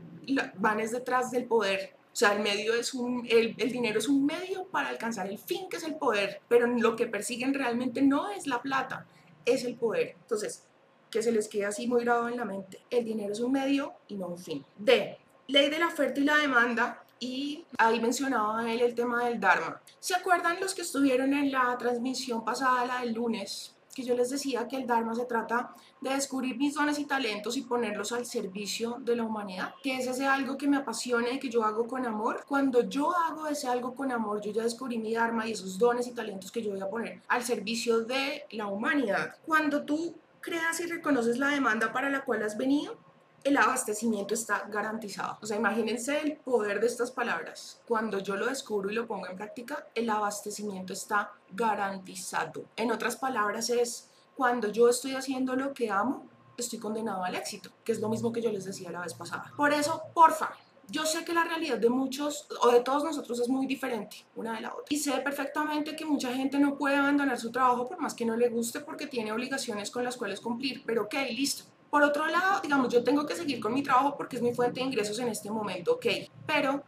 [0.56, 1.94] van es detrás del poder.
[2.12, 5.38] O sea, el, medio es un, el, el dinero es un medio para alcanzar el
[5.38, 9.06] fin que es el poder, pero lo que persiguen realmente no es la plata,
[9.46, 10.16] es el poder.
[10.20, 10.64] Entonces,
[11.10, 12.80] que se les quede así muy grabado en la mente.
[12.90, 14.62] El dinero es un medio y no un fin.
[14.76, 15.18] D.
[15.52, 19.82] Ley de la oferta y la demanda, y ahí mencionaba él el tema del Dharma.
[20.00, 23.76] ¿Se acuerdan los que estuvieron en la transmisión pasada, la del lunes?
[23.94, 27.58] Que yo les decía que el Dharma se trata de descubrir mis dones y talentos
[27.58, 29.74] y ponerlos al servicio de la humanidad.
[29.82, 32.42] Que es ese algo que me apasione y que yo hago con amor.
[32.48, 36.06] Cuando yo hago ese algo con amor, yo ya descubrí mi Dharma y esos dones
[36.06, 39.36] y talentos que yo voy a poner al servicio de la humanidad.
[39.44, 42.96] Cuando tú creas y reconoces la demanda para la cual has venido,
[43.44, 45.38] el abastecimiento está garantizado.
[45.40, 47.80] O sea, imagínense el poder de estas palabras.
[47.86, 52.64] Cuando yo lo descubro y lo pongo en práctica, el abastecimiento está garantizado.
[52.76, 56.26] En otras palabras es, cuando yo estoy haciendo lo que amo,
[56.56, 59.52] estoy condenado al éxito, que es lo mismo que yo les decía la vez pasada.
[59.56, 60.50] Por eso, porfa,
[60.88, 64.54] yo sé que la realidad de muchos o de todos nosotros es muy diferente una
[64.54, 64.84] de la otra.
[64.90, 68.36] Y sé perfectamente que mucha gente no puede abandonar su trabajo por más que no
[68.36, 70.82] le guste porque tiene obligaciones con las cuales cumplir.
[70.84, 74.36] Pero ok, listo por otro lado, digamos, yo tengo que seguir con mi trabajo porque
[74.36, 76.06] es mi fuente de ingresos en este momento, ok,
[76.46, 76.82] pero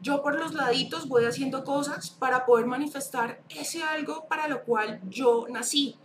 [0.00, 5.00] yo por los laditos voy haciendo cosas para poder manifestar ese algo para lo cual
[5.08, 5.96] yo nací.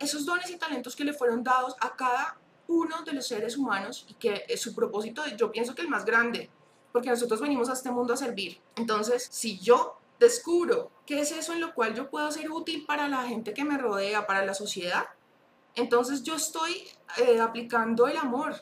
[0.00, 4.04] Esos dones y talentos que le fueron dados a cada uno de los seres humanos
[4.08, 6.50] y que su propósito, yo pienso que el más grande,
[6.90, 8.60] porque nosotros venimos a este mundo a servir.
[8.74, 13.08] Entonces, si yo descubro qué es eso en lo cual yo puedo ser útil para
[13.08, 15.04] la gente que me rodea, para la sociedad,
[15.74, 18.54] entonces yo estoy eh, aplicando el amor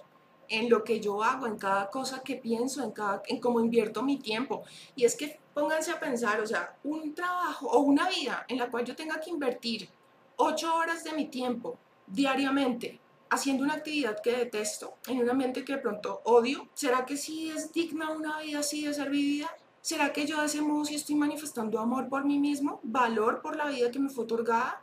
[0.49, 4.03] en lo que yo hago, en cada cosa que pienso, en, cada, en cómo invierto
[4.03, 4.64] mi tiempo.
[4.96, 8.68] Y es que pónganse a pensar, o sea, un trabajo o una vida en la
[8.68, 9.88] cual yo tenga que invertir
[10.37, 15.75] ocho horas de mi tiempo diariamente haciendo una actividad que detesto, en un ambiente que
[15.75, 19.49] de pronto odio, ¿será que sí es digna una vida así de ser vivida?
[19.81, 23.57] ¿Será que yo de ese modo sí estoy manifestando amor por mí mismo, valor por
[23.57, 24.83] la vida que me fue otorgada?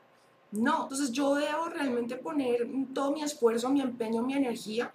[0.51, 4.93] No, entonces yo debo realmente poner todo mi esfuerzo, mi empeño, mi energía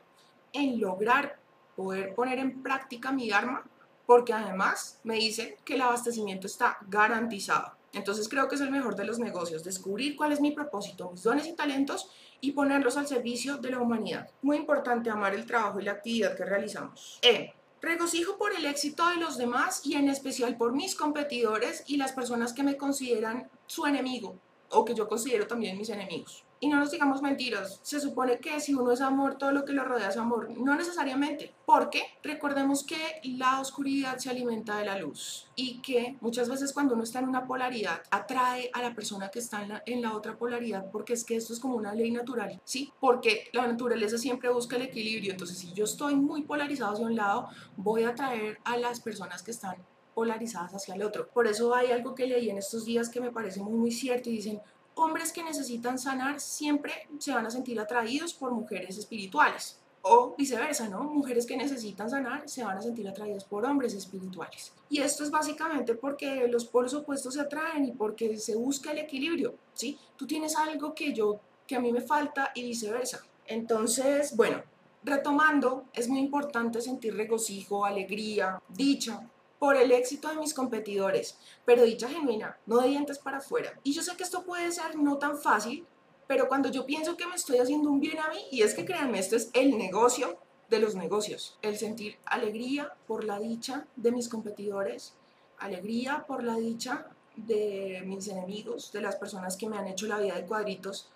[0.52, 1.38] en lograr
[1.76, 3.64] poder poner en práctica mi Dharma,
[4.06, 7.76] porque además me dice que el abastecimiento está garantizado.
[7.92, 11.22] Entonces creo que es el mejor de los negocios, descubrir cuál es mi propósito, mis
[11.22, 12.08] dones y talentos
[12.40, 14.30] y ponerlos al servicio de la humanidad.
[14.40, 17.18] Muy importante amar el trabajo y la actividad que realizamos.
[17.22, 17.52] E.
[17.82, 22.12] Regocijo por el éxito de los demás y en especial por mis competidores y las
[22.12, 24.36] personas que me consideran su enemigo
[24.72, 26.44] o que yo considero también mis enemigos.
[26.62, 29.72] Y no nos digamos mentiras, se supone que si uno es amor, todo lo que
[29.72, 30.48] lo rodea es amor.
[30.56, 36.48] No necesariamente, porque recordemos que la oscuridad se alimenta de la luz y que muchas
[36.48, 40.16] veces cuando uno está en una polaridad atrae a la persona que está en la,
[40.16, 42.92] otra polaridad, porque es que esto es como una ley natural, ¿sí?
[43.00, 45.32] Porque la naturaleza siempre busca el equilibrio.
[45.32, 49.42] Entonces, si yo estoy muy polarizado hacia un lado, voy a atraer a las personas
[49.42, 49.76] que están
[50.14, 51.28] polarizadas hacia el otro.
[51.28, 54.30] Por eso hay algo que leí en estos días que me parece muy, muy cierto
[54.30, 54.60] y dicen,
[54.94, 59.78] hombres que necesitan sanar siempre se van a sentir atraídos por mujeres espirituales.
[60.04, 61.04] O viceversa, ¿no?
[61.04, 64.72] Mujeres que necesitan sanar se van a sentir atraídas por hombres espirituales.
[64.88, 68.98] Y esto es básicamente porque los polos opuestos se atraen y porque se busca el
[68.98, 69.96] equilibrio, ¿sí?
[70.16, 73.22] Tú tienes algo que yo, que a mí me falta y viceversa.
[73.46, 74.62] Entonces, bueno,
[75.04, 79.28] retomando, es muy importante sentir regocijo, alegría, dicha,
[79.62, 83.78] por el éxito de mis competidores, pero dicha genuina, no de dientes para afuera.
[83.84, 85.86] Y yo sé que esto puede ser no tan fácil,
[86.26, 88.84] pero cuando yo pienso que me estoy haciendo un bien a mí, y es que
[88.84, 90.36] créanme, esto es el negocio
[90.68, 95.14] de los negocios, el sentir alegría por la dicha de mis competidores,
[95.60, 100.18] alegría por la dicha de mis enemigos, de las personas que me han hecho la
[100.18, 101.08] vida de cuadritos,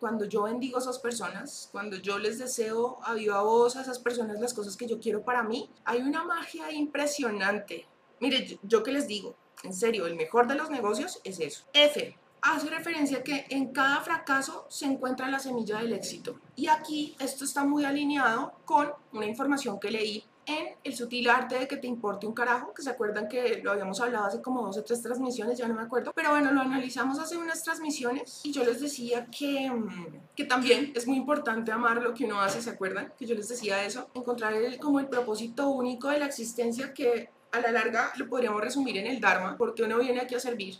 [0.00, 4.00] cuando yo bendigo a esas personas, cuando yo les deseo a viva voz a esas
[4.00, 7.86] personas las cosas que yo quiero para mí, hay una magia impresionante.
[8.22, 11.64] Mire, yo, yo que les digo, en serio, el mejor de los negocios es eso.
[11.72, 16.38] F, hace referencia a que en cada fracaso se encuentra la semilla del éxito.
[16.54, 21.58] Y aquí esto está muy alineado con una información que leí en El sutil arte
[21.58, 24.66] de que te importe un carajo, que se acuerdan que lo habíamos hablado hace como
[24.66, 28.40] dos o tres transmisiones, ya no me acuerdo, pero bueno, lo analizamos hace unas transmisiones
[28.42, 32.40] y yo les decía que, mm, que también es muy importante amar lo que uno
[32.40, 33.12] hace, ¿se acuerdan?
[33.16, 37.30] Que yo les decía eso, encontrar el, como el propósito único de la existencia que
[37.52, 40.76] a la larga lo podríamos resumir en el Dharma, porque uno viene aquí a servir.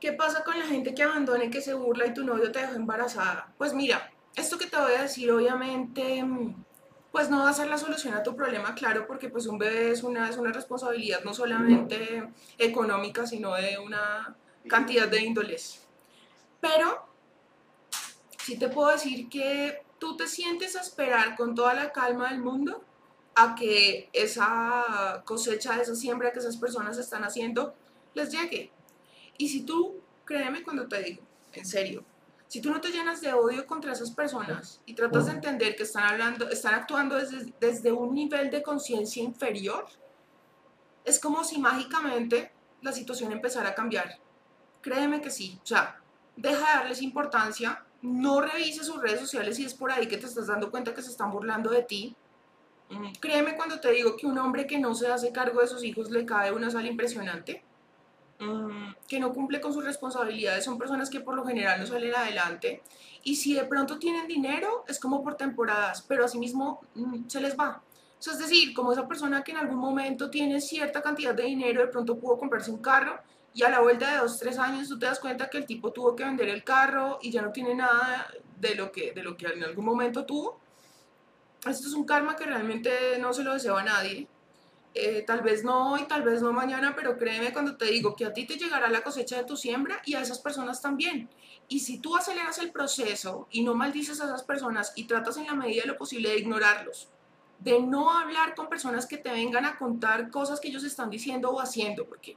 [0.00, 2.60] ¿Qué pasa con la gente que abandona y que se burla y tu novio te
[2.60, 3.52] deja embarazada?
[3.56, 6.54] Pues mira, esto que te voy a decir obviamente mm,
[7.12, 9.90] pues no va a ser la solución a tu problema, claro, porque pues un bebé
[9.90, 14.36] es una, es una responsabilidad no solamente económica, sino de una
[14.68, 15.86] cantidad de índoles.
[16.60, 17.06] Pero
[18.44, 22.40] sí te puedo decir que tú te sientes a esperar con toda la calma del
[22.40, 22.84] mundo
[23.36, 27.74] a que esa cosecha, esa siembra que esas personas están haciendo
[28.14, 28.72] les llegue.
[29.38, 31.22] Y si tú, créeme cuando te digo,
[31.52, 32.02] en serio,
[32.48, 35.82] si tú no te llenas de odio contra esas personas y tratas de entender que
[35.82, 39.86] están hablando, están actuando desde, desde un nivel de conciencia inferior,
[41.04, 44.18] es como si mágicamente la situación empezara a cambiar.
[44.80, 45.58] Créeme que sí.
[45.62, 46.00] O sea,
[46.36, 50.26] deja de darles importancia, no revises sus redes sociales si es por ahí que te
[50.26, 52.16] estás dando cuenta que se están burlando de ti.
[53.20, 56.10] Créeme cuando te digo que un hombre que no se hace cargo de sus hijos
[56.10, 57.62] le cae una sal impresionante.
[59.08, 62.82] Que no cumple con sus responsabilidades, son personas que por lo general no salen adelante.
[63.24, 67.58] Y si de pronto tienen dinero, es como por temporadas, pero asimismo mm, se les
[67.58, 67.82] va.
[68.20, 71.88] es decir, como esa persona que en algún momento tiene cierta cantidad de dinero, de
[71.88, 73.18] pronto pudo comprarse un carro
[73.56, 75.90] y a la vuelta de dos, tres años tú te das cuenta que el tipo
[75.90, 79.34] tuvo que vender el carro y ya no tiene nada de lo que, de lo
[79.34, 80.60] que en algún momento tuvo.
[81.68, 84.28] Esto es un karma que realmente no se lo deseo a nadie.
[84.94, 88.24] Eh, tal vez no hoy, tal vez no mañana, pero créeme cuando te digo que
[88.24, 91.28] a ti te llegará la cosecha de tu siembra y a esas personas también.
[91.68, 95.46] Y si tú aceleras el proceso y no maldices a esas personas y tratas en
[95.46, 97.08] la medida de lo posible de ignorarlos,
[97.58, 101.50] de no hablar con personas que te vengan a contar cosas que ellos están diciendo
[101.50, 102.36] o haciendo, porque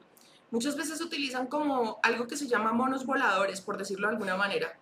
[0.52, 4.36] muchas veces se utilizan como algo que se llama monos voladores, por decirlo de alguna
[4.36, 4.78] manera,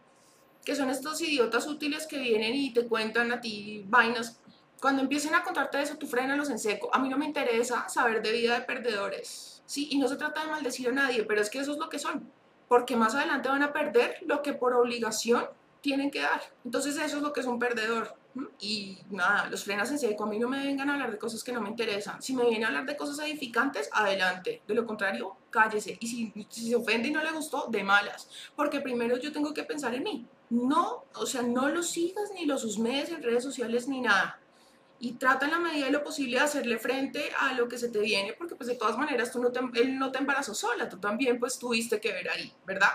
[0.67, 4.37] que son estos idiotas útiles que vienen y te cuentan a ti vainas
[4.81, 6.89] cuando empiecen a contarte eso, tú frénalos en seco.
[6.93, 9.63] A mí no me interesa saber de vida de perdedores.
[9.65, 11.87] Sí, y no se trata de maldecir a nadie, pero es que eso es lo
[11.87, 12.29] que son.
[12.67, 15.45] Porque más adelante van a perder lo que por obligación
[15.79, 16.41] tienen que dar.
[16.65, 18.13] Entonces eso es lo que es un perdedor.
[18.59, 20.25] Y nada, los frenas en seco.
[20.25, 22.21] A mí no me vengan a hablar de cosas que no me interesan.
[22.21, 24.61] Si me vienen a hablar de cosas edificantes, adelante.
[24.67, 25.97] De lo contrario, cállese.
[26.01, 28.29] Y si, si se ofende y no le gustó, de malas.
[28.53, 30.27] Porque primero yo tengo que pensar en mí.
[30.49, 34.39] No, o sea, no lo sigas ni los husmees en redes sociales ni nada
[34.99, 37.89] y trata en la medida de lo posible de hacerle frente a lo que se
[37.89, 40.89] te viene, porque pues de todas maneras tú no te, él no te embarazó sola,
[40.89, 42.89] tú también pues tuviste que ver ahí, ¿verdad?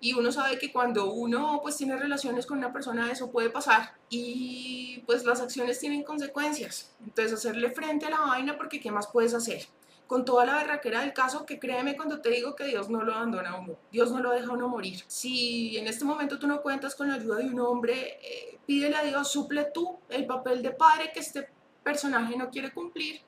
[0.00, 3.94] Y uno sabe que cuando uno pues tiene relaciones con una persona eso puede pasar
[4.10, 6.94] y pues las acciones tienen consecuencias.
[7.00, 9.66] Entonces hacerle frente a la vaina porque ¿qué más puedes hacer?
[10.06, 13.14] Con toda la berraquera del caso, que créeme cuando te digo que Dios no lo
[13.14, 15.02] abandona a uno, Dios no lo deja a uno morir.
[15.06, 18.96] Si en este momento tú no cuentas con la ayuda de un hombre, eh, pídele
[18.96, 21.48] a Dios, suple tú el papel de padre que este
[21.82, 23.20] personaje no quiere cumplir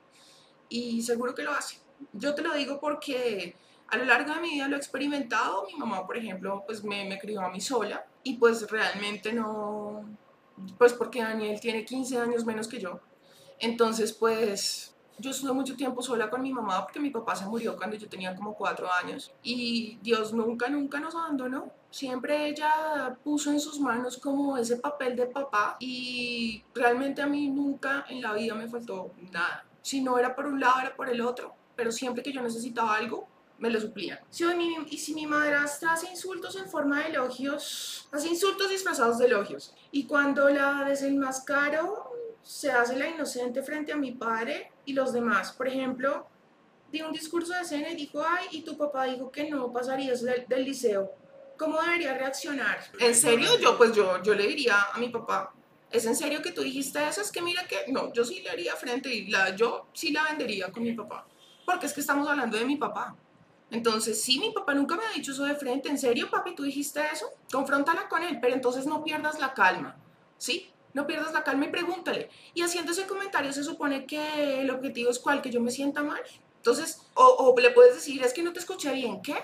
[0.69, 1.79] y seguro que lo hace.
[2.13, 3.55] Yo te lo digo porque
[3.91, 5.65] A lo largo de mi vida lo he experimentado.
[5.65, 10.05] Mi mamá, por ejemplo, pues me, me crió a mí sola y pues realmente no,
[10.77, 12.99] pues porque Daniel tiene 15 años menos que yo.
[13.59, 17.75] Entonces, pues yo estuve mucho tiempo sola con mi mamá porque mi papá se murió
[17.75, 21.71] cuando yo tenía como cuatro años y Dios nunca, nunca nos abandonó.
[21.91, 27.49] Siempre ella puso en sus manos como ese papel de papá y realmente a mí
[27.49, 29.65] nunca en la vida me faltó nada.
[29.81, 31.53] Si no era por un lado, era por el otro.
[31.75, 33.27] Pero siempre que yo necesitaba algo,
[33.59, 34.19] me lo suplían.
[34.29, 39.19] Si mi, y si mi madrastra hace insultos en forma de elogios, hace insultos disfrazados
[39.19, 39.73] de elogios.
[39.91, 42.08] Y cuando la desenmascaro,
[42.43, 45.51] se hace la inocente frente a mi padre y los demás.
[45.51, 46.27] Por ejemplo,
[46.91, 50.21] di un discurso de escena y dijo, ay, y tu papá dijo que no pasarías
[50.21, 51.11] del, del liceo.
[51.57, 52.79] ¿Cómo debería reaccionar?
[52.99, 53.59] ¿En serio?
[53.59, 55.53] Yo, pues yo, yo le diría a mi papá,
[55.91, 57.21] ¿es en serio que tú dijiste eso?
[57.21, 60.23] Es que mira que, no, yo sí le haría frente y la, yo sí la
[60.23, 61.27] vendería con mi papá.
[61.65, 63.15] Porque es que estamos hablando de mi papá.
[63.71, 65.89] Entonces, sí, mi papá nunca me ha dicho eso de frente.
[65.89, 67.29] ¿En serio, papi, tú dijiste eso?
[67.51, 69.95] Confróntala con él, pero entonces no pierdas la calma,
[70.37, 70.71] ¿sí?
[70.93, 72.29] No pierdas la calma y pregúntale.
[72.53, 76.03] Y haciendo ese comentario se supone que el objetivo es cuál, que yo me sienta
[76.03, 76.21] mal.
[76.57, 79.35] Entonces, o, o le puedes decir, es que no te escuché bien, ¿qué?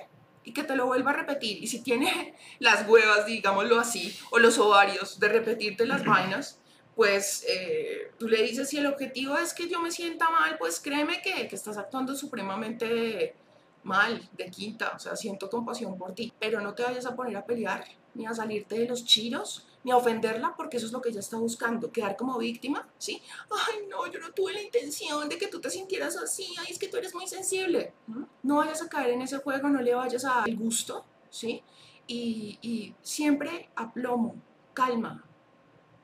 [0.43, 1.63] Y que te lo vuelva a repetir.
[1.63, 6.60] Y si tiene las huevas, digámoslo así, o los ovarios de repetirte las vainas,
[6.95, 10.79] pues eh, tú le dices, si el objetivo es que yo me sienta mal, pues
[10.79, 13.36] créeme que, que estás actuando supremamente
[13.84, 17.38] mal, de quinta, o sea, siento compasión por ti, pero no te vayas a poner
[17.38, 21.00] a pelear, ni a salirte de los chiros, ni a ofenderla, porque eso es lo
[21.00, 23.21] que ella está buscando, quedar como víctima, ¿sí?
[23.52, 26.80] Ay, no, yo no tuve la intención de que tú te sintieras así, ay, es
[26.80, 27.93] que tú eres muy sensible.
[28.41, 31.62] No vayas a caer en ese juego, no le vayas a el gusto, ¿sí?
[32.08, 34.36] Y, y siempre aplomo,
[34.74, 35.24] calma,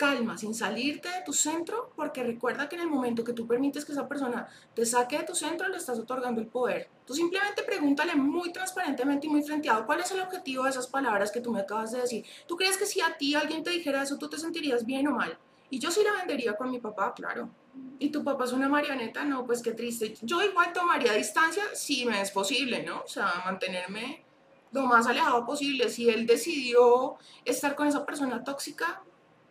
[0.02, 3.86] calma, sin salirte de tu centro, porque recuerda que en el momento que tú permites
[3.86, 6.90] que esa persona te saque de tu centro, le estás otorgando el poder.
[7.06, 11.32] Tú simplemente pregúntale muy transparentemente y muy frenteado cuál es el objetivo de esas palabras
[11.32, 12.26] que tú me acabas de decir.
[12.48, 15.12] ¿Tú crees que si a ti alguien te dijera eso, tú te sentirías bien o
[15.12, 15.38] mal?
[15.70, 17.52] Y yo sí la vendería con mi papá, claro.
[18.00, 19.24] ¿Y tu papá es una marioneta?
[19.24, 20.16] No, pues qué triste.
[20.24, 23.02] Yo igual tomaría distancia si me es posible, ¿no?
[23.02, 24.26] O sea, mantenerme
[24.72, 25.90] lo más alejado posible.
[25.90, 29.04] Si él decidió estar con esa persona tóxica,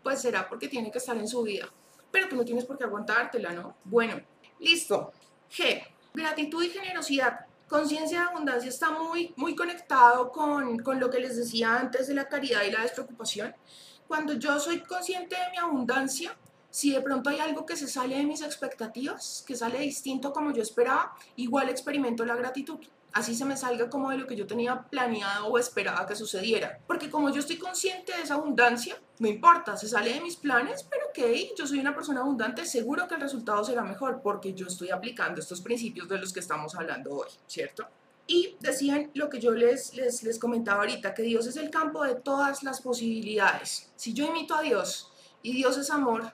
[0.03, 1.69] pues será porque tiene que estar en su vida.
[2.11, 3.77] Pero tú no tienes por qué aguantártela, ¿no?
[3.85, 4.21] Bueno,
[4.59, 5.13] listo.
[5.51, 5.83] G.
[6.13, 7.47] Gratitud y generosidad.
[7.69, 12.15] Conciencia de abundancia está muy, muy conectado con, con lo que les decía antes de
[12.15, 13.55] la caridad y la despreocupación.
[14.09, 16.37] Cuando yo soy consciente de mi abundancia,
[16.69, 20.53] si de pronto hay algo que se sale de mis expectativas, que sale distinto como
[20.53, 22.81] yo esperaba, igual experimento la gratitud
[23.13, 26.79] así se me salga como de lo que yo tenía planeado o esperaba que sucediera.
[26.87, 30.87] Porque como yo estoy consciente de esa abundancia, no importa, se sale de mis planes,
[30.89, 34.67] pero ok, yo soy una persona abundante, seguro que el resultado será mejor porque yo
[34.67, 37.87] estoy aplicando estos principios de los que estamos hablando hoy, ¿cierto?
[38.27, 42.05] Y decían lo que yo les, les, les comentaba ahorita, que Dios es el campo
[42.05, 43.91] de todas las posibilidades.
[43.97, 46.33] Si yo imito a Dios y Dios es amor,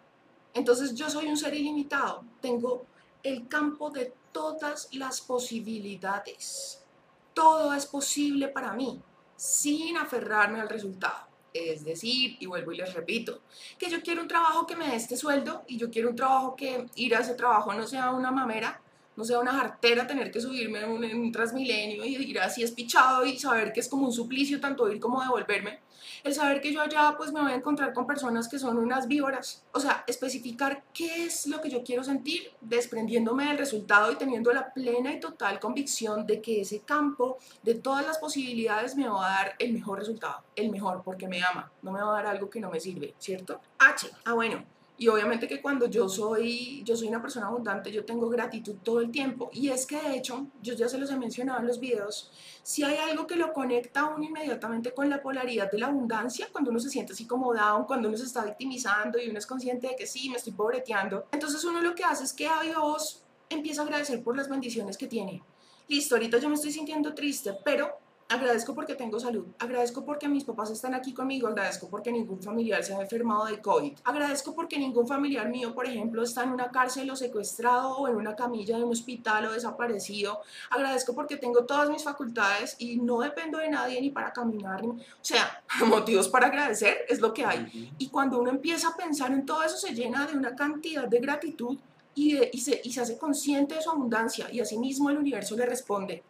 [0.53, 2.87] entonces yo soy un ser ilimitado, tengo
[3.23, 6.85] el campo de todas las posibilidades.
[7.33, 9.01] Todo es posible para mí
[9.35, 11.27] sin aferrarme al resultado.
[11.55, 13.40] Es decir, y vuelvo y les repito,
[13.79, 16.55] que yo quiero un trabajo que me dé este sueldo y yo quiero un trabajo
[16.55, 18.79] que ir a ese trabajo no sea una mamera,
[19.16, 23.38] no sea una jartera tener que subirme en un, en y ir así espichado y
[23.38, 25.81] saber que es como un suplicio tanto ir como devolverme.
[26.25, 29.07] El saber que yo allá pues me voy a encontrar con personas que son unas
[29.09, 29.65] víboras.
[29.73, 34.53] O sea, especificar qué es lo que yo quiero sentir desprendiéndome del resultado y teniendo
[34.53, 39.27] la plena y total convicción de que ese campo de todas las posibilidades me va
[39.27, 40.43] a dar el mejor resultado.
[40.55, 41.71] El mejor porque me ama.
[41.83, 43.61] No me va a dar algo que no me sirve, ¿cierto?
[43.79, 44.11] H.
[44.25, 44.76] Ah, bueno.
[44.99, 49.01] Y obviamente que cuando yo soy, yo soy una persona abundante, yo tengo gratitud todo
[49.01, 49.51] el tiempo.
[49.53, 52.31] Y es que de hecho, yo ya se los he mencionado en los videos,
[52.63, 56.49] si hay algo que lo conecta a uno inmediatamente con la polaridad de la abundancia,
[56.51, 59.47] cuando uno se siente así como down, cuando uno se está victimizando y uno es
[59.47, 62.63] consciente de que sí, me estoy pobreteando, entonces uno lo que hace es que a
[62.63, 65.43] Dios empieza a agradecer por las bendiciones que tiene.
[65.89, 70.43] Listo, ahorita yo me estoy sintiendo triste, pero Agradezco porque tengo salud, agradezco porque mis
[70.43, 74.81] papás están aquí conmigo, agradezco porque ningún familiar se ha enfermado de COVID, agradezco porque
[74.81, 78.79] ningún familiar mío, por ejemplo, está en una cárcel o secuestrado o en una camilla
[78.79, 83.69] de un hospital o desaparecido, agradezco porque tengo todas mis facultades y no dependo de
[83.69, 87.93] nadie ni para caminar, o sea, motivos para agradecer es lo que hay.
[87.99, 91.21] Y cuando uno empieza a pensar en todo eso, se llena de una cantidad de
[91.21, 91.79] gratitud
[92.17, 95.65] y, y, se, y se hace consciente de su abundancia y asimismo el universo le
[95.65, 96.25] responde.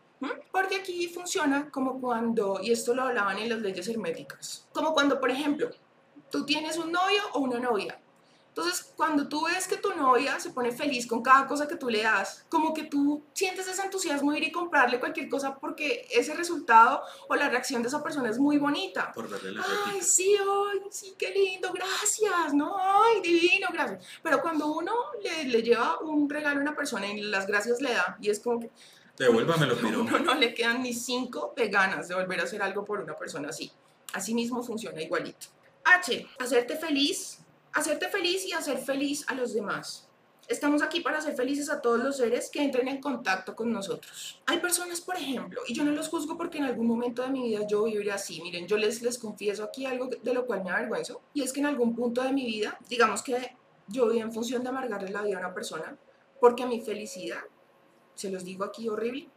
[0.50, 5.20] Porque aquí funciona como cuando, y esto lo hablaban en las leyes herméticas, como cuando,
[5.20, 5.70] por ejemplo,
[6.30, 8.00] tú tienes un novio o una novia
[8.48, 11.90] Entonces, cuando tú ves que tu novia se pone feliz con cada cosa que tú
[11.90, 16.06] le das, como que tú sientes ese entusiasmo de ir y comprarle cualquier cosa porque
[16.10, 19.12] ese resultado o la reacción de esa persona es muy bonita.
[19.12, 24.02] Por darle la Ay, sí, ay, sí, qué lindo, gracias, no, ay, divino, gracias.
[24.22, 27.92] Pero cuando uno le, le lleva un regalo a una persona y las gracias le
[27.92, 28.70] da, y es como que
[29.18, 30.00] Devuélvamelo, a piro.
[30.00, 33.16] uno no le quedan ni cinco de ganas de volver a hacer algo por una
[33.16, 33.70] persona así.
[34.12, 35.46] Así mismo funciona igualito.
[35.84, 37.38] H, hacerte feliz,
[37.72, 40.06] hacerte feliz y hacer feliz a los demás.
[40.48, 44.40] Estamos aquí para hacer felices a todos los seres que entren en contacto con nosotros.
[44.46, 47.48] Hay personas, por ejemplo, y yo no los juzgo porque en algún momento de mi
[47.48, 48.40] vida yo viviré así.
[48.40, 51.58] Miren, yo les, les confieso aquí algo de lo cual me avergüenzo, y es que
[51.58, 53.56] en algún punto de mi vida, digamos que
[53.88, 55.96] yo viví en función de amargarle la vida a una persona,
[56.38, 57.42] porque mi felicidad,
[58.16, 59.28] se los digo aquí horrible,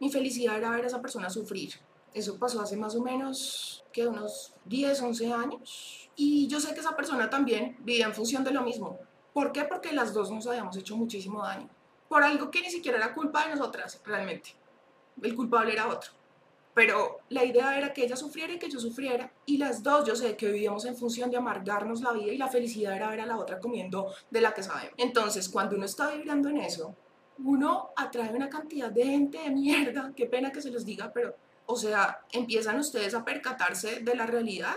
[0.00, 1.74] mi felicidad era ver a esa persona sufrir.
[2.12, 6.10] Eso pasó hace más o menos, que unos 10, 11 años.
[6.16, 8.98] Y yo sé que esa persona también vivía en función de lo mismo.
[9.32, 9.64] ¿Por qué?
[9.64, 11.68] Porque las dos nos habíamos hecho muchísimo daño.
[12.08, 14.54] Por algo que ni siquiera era culpa de nosotras, realmente.
[15.22, 16.10] El culpable era otro.
[16.74, 19.32] Pero la idea era que ella sufriera y que yo sufriera.
[19.44, 22.48] Y las dos, yo sé que vivíamos en función de amargarnos la vida y la
[22.48, 24.94] felicidad era ver a la otra comiendo de la que sabemos.
[24.96, 26.96] Entonces, cuando uno está vibrando en eso,
[27.44, 30.12] uno atrae una cantidad de gente de mierda.
[30.14, 31.34] Qué pena que se los diga, pero,
[31.66, 34.74] o sea, empiezan ustedes a percatarse de la realidad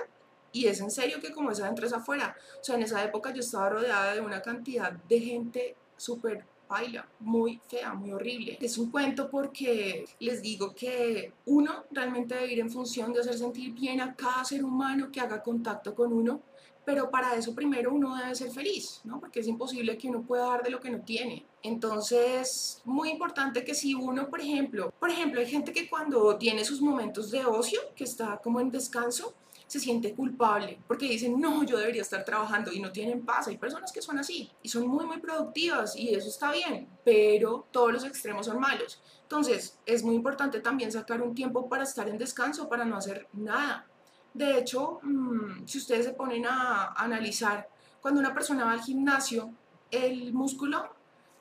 [0.51, 2.35] y es en serio que como es adentro es afuera.
[2.61, 7.07] O sea, en esa época yo estaba rodeada de una cantidad de gente súper baila,
[7.19, 8.57] muy fea, muy horrible.
[8.61, 13.37] Es un cuento porque les digo que uno realmente debe ir en función de hacer
[13.37, 16.41] sentir bien a cada ser humano que haga contacto con uno,
[16.85, 19.19] pero para eso primero uno debe ser feliz, ¿no?
[19.19, 21.45] Porque es imposible que uno pueda dar de lo que no tiene.
[21.61, 26.65] Entonces, muy importante que si uno, por ejemplo, por ejemplo, hay gente que cuando tiene
[26.65, 29.33] sus momentos de ocio, que está como en descanso,
[29.67, 33.47] se siente culpable porque dicen, no, yo debería estar trabajando y no tienen paz.
[33.47, 37.65] Hay personas que son así y son muy, muy productivas y eso está bien, pero
[37.71, 39.01] todos los extremos son malos.
[39.23, 43.27] Entonces, es muy importante también sacar un tiempo para estar en descanso, para no hacer
[43.33, 43.87] nada.
[44.33, 47.69] De hecho, mmm, si ustedes se ponen a analizar,
[48.01, 49.53] cuando una persona va al gimnasio,
[49.91, 50.89] el músculo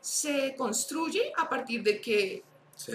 [0.01, 2.45] se construye a partir de que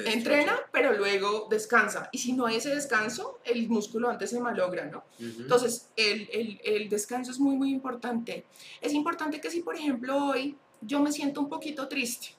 [0.06, 2.10] entrena, pero luego descansa.
[2.12, 5.04] Y si no hay ese descanso, el músculo antes se malogra, ¿no?
[5.20, 8.46] Entonces, el, el, el descanso es muy, muy importante.
[8.82, 12.36] Es importante que si, por ejemplo, hoy yo me siento un poquito triste,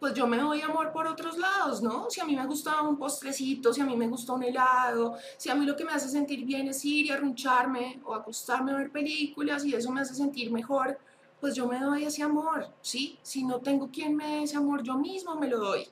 [0.00, 2.08] pues yo me doy amor por otros lados, ¿no?
[2.08, 5.50] Si a mí me gusta un postrecito, si a mí me gusta un helado, si
[5.50, 8.76] a mí lo que me hace sentir bien es ir y arruncharme o acostarme a
[8.76, 10.98] ver películas y eso me hace sentir mejor,
[11.38, 13.18] pues yo me doy ese amor, ¿sí?
[13.22, 15.86] Si no tengo quien me dé ese amor, yo mismo me lo doy.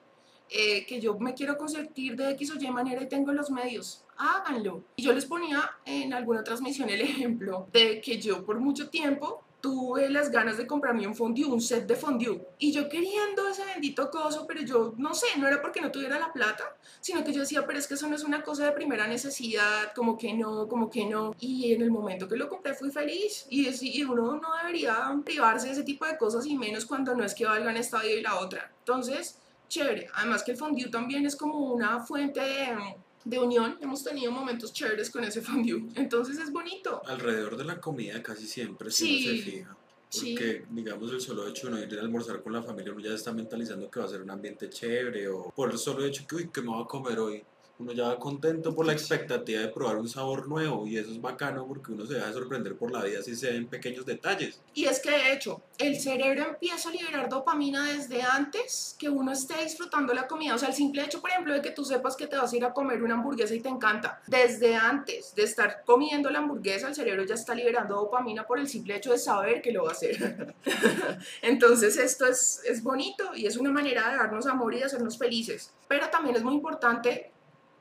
[0.51, 4.03] Eh, que yo me quiero consentir de X o Y manera y tengo los medios,
[4.17, 4.85] háganlo.
[4.97, 9.45] Y yo les ponía en alguna transmisión el ejemplo de que yo por mucho tiempo
[9.61, 12.47] tuve las ganas de comprarme un fondue, un set de fondue.
[12.59, 16.19] Y yo queriendo ese bendito coso, pero yo no sé, no era porque no tuviera
[16.19, 18.73] la plata, sino que yo decía, pero es que eso no es una cosa de
[18.73, 21.35] primera necesidad, como que no, como que no.
[21.41, 23.47] Y en el momento que lo compré fui feliz.
[23.51, 27.15] Y, es- y uno no debería privarse de ese tipo de cosas y menos cuando
[27.15, 28.71] no es que valgan esta vida y la otra.
[28.81, 29.39] Entonces,
[29.69, 30.09] chévere.
[30.15, 32.97] Además que el fondue también es como una fuente de,
[33.29, 33.77] de unión.
[33.83, 35.83] Hemos tenido momentos chéveres con ese fondue.
[35.97, 37.03] Entonces es bonito.
[37.07, 39.77] Alrededor de la comida casi siempre, si Sí, se fija.
[40.09, 40.35] sí.
[40.35, 43.13] Porque, digamos, el solo hecho de uno ir a almorzar con la familia, uno ya
[43.13, 46.37] está mentalizando que va a ser un ambiente chévere, o por el solo hecho que,
[46.37, 47.43] uy, ¿qué me voy a comer hoy?
[47.79, 51.21] Uno ya va contento por la expectativa de probar un sabor nuevo, y eso es
[51.21, 54.61] bacano porque uno se deja sorprender por la vida si se ven pequeños detalles.
[54.75, 59.31] Y es que de hecho, el cerebro empieza a liberar dopamina desde antes que uno
[59.31, 60.57] esté disfrutando la comida.
[60.57, 62.57] O sea, el simple hecho, por ejemplo, de que tú sepas que te vas a
[62.57, 64.21] ir a comer una hamburguesa y te encanta.
[64.27, 68.69] Desde antes de estar comiendo la hamburguesa, el cerebro ya está liberando dopamina por el
[68.69, 70.55] simple hecho de saber que lo va a hacer.
[71.43, 75.17] Entonces, esto es, es bonito y es una manera de darnos amor y de hacernos
[75.17, 75.73] felices.
[75.87, 77.31] Pero también es muy importante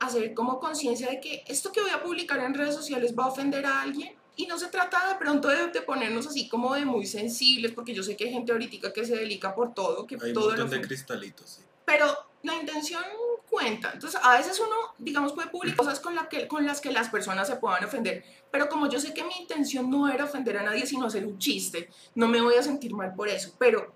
[0.00, 3.28] hacer como conciencia de que esto que voy a publicar en redes sociales va a
[3.28, 4.14] ofender a alguien.
[4.36, 7.92] Y no se trata de pronto de, de ponernos así como de muy sensibles, porque
[7.92, 10.50] yo sé que hay gente ahorita que se delica por todo, que Hay un todo
[10.50, 11.62] montón de cristalitos, sí.
[11.84, 12.06] Pero
[12.42, 13.02] la intención
[13.48, 13.90] cuenta.
[13.92, 17.08] Entonces, a veces uno, digamos, puede publicar cosas con, la que, con las que las
[17.08, 18.24] personas se puedan ofender.
[18.50, 21.38] Pero como yo sé que mi intención no era ofender a nadie, sino hacer un
[21.38, 23.54] chiste, no me voy a sentir mal por eso.
[23.58, 23.92] Pero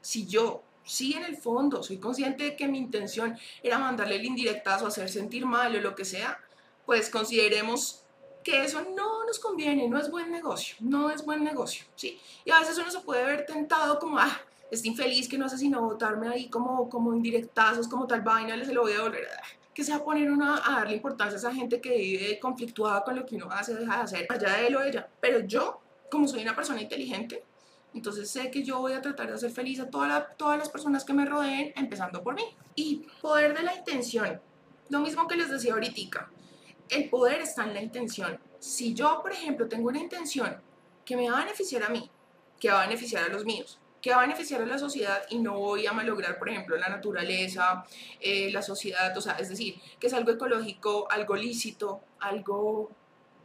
[0.00, 4.24] si yo sí en el fondo soy consciente de que mi intención era mandarle el
[4.24, 6.38] indirectazo, hacer sentir mal o lo que sea,
[6.86, 8.04] pues consideremos
[8.42, 12.20] que eso no nos conviene, no es buen negocio, no es buen negocio, ¿sí?
[12.44, 14.38] Y a veces uno se puede ver tentado como, ah,
[14.70, 18.66] este infeliz que no hace sino botarme ahí como, como indirectazos, como tal vaina, le
[18.66, 19.44] se lo voy a volver a dar.
[19.72, 23.02] Que se va a poner uno a darle importancia a esa gente que vive conflictuada
[23.02, 25.08] con lo que uno hace, deja de hacer, allá de él o ella.
[25.20, 25.80] Pero yo,
[26.10, 27.42] como soy una persona inteligente,
[27.94, 31.04] Entonces sé que yo voy a tratar de hacer feliz a toda todas las personas
[31.04, 32.44] que me rodeen, empezando por mí.
[32.74, 34.40] Y poder de la intención.
[34.88, 36.28] Lo mismo que les decía ahorita.
[36.88, 38.38] El poder está en la intención.
[38.58, 40.60] Si yo, por ejemplo, tengo una intención
[41.04, 42.10] que me va a beneficiar a mí,
[42.58, 45.38] que va a beneficiar a los míos, que va a beneficiar a la sociedad y
[45.38, 47.84] no voy a malograr, por ejemplo, la naturaleza,
[48.20, 52.90] eh, la sociedad, o sea, es decir, que es algo ecológico, algo lícito, algo,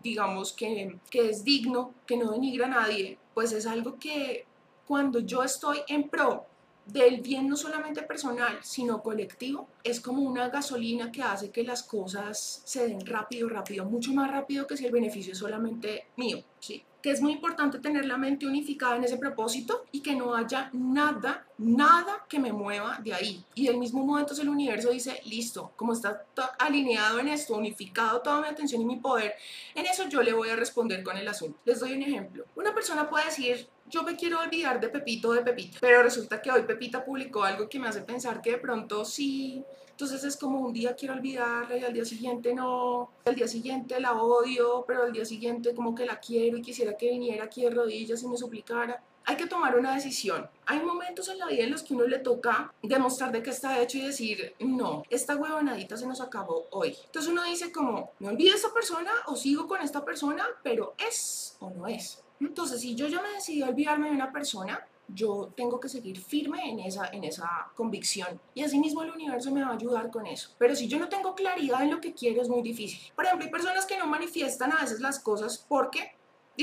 [0.04, 4.46] digamos, que, que es digno, que no denigra a nadie, pues es algo que
[4.88, 6.46] cuando yo estoy en pro
[6.86, 11.84] del bien no solamente personal, sino colectivo, es como una gasolina que hace que las
[11.84, 16.44] cosas se den rápido, rápido, mucho más rápido que si el beneficio es solamente mío,
[16.60, 16.84] ¿sí?
[17.02, 20.70] Que es muy importante tener la mente unificada en ese propósito y que no haya
[20.74, 23.44] nada, nada que me mueva de ahí.
[23.56, 26.26] Y del mismo modo entonces el universo dice, listo, como está
[26.58, 29.34] alineado en esto, unificado toda mi atención y mi poder,
[29.76, 31.58] en eso yo le voy a responder con el asunto.
[31.66, 32.46] Les doy un ejemplo.
[32.56, 36.52] Una persona puede decir, yo me quiero olvidar de Pepito de Pepita, pero resulta que
[36.52, 39.64] hoy Pepita publicó algo que me hace pensar que de pronto sí
[40.00, 44.00] entonces es como un día quiero olvidarla y al día siguiente no, al día siguiente
[44.00, 47.64] la odio, pero al día siguiente como que la quiero y quisiera que viniera aquí
[47.64, 49.04] de rodillas y me suplicara.
[49.26, 50.50] Hay que tomar una decisión.
[50.68, 53.82] Hay momentos en la vida en los que uno le toca demostrar de qué está
[53.82, 56.96] hecho y decir, no, esta huevonadita se nos acabó hoy.
[57.08, 60.94] Entonces uno dice como, me olvido de esta persona o sigo con esta persona, pero
[60.98, 62.24] es o no es.
[62.40, 66.20] Entonces, si yo ya me decidí a olvidarme de una persona, yo tengo que seguir
[66.20, 68.40] firme en esa, en esa convicción.
[68.54, 70.52] Y asimismo el universo me va a ayudar con eso.
[70.58, 73.00] Pero si yo no tengo claridad en lo que quiero, es muy difícil.
[73.16, 76.14] Por ejemplo, hay personas que no manifiestan a veces las cosas porque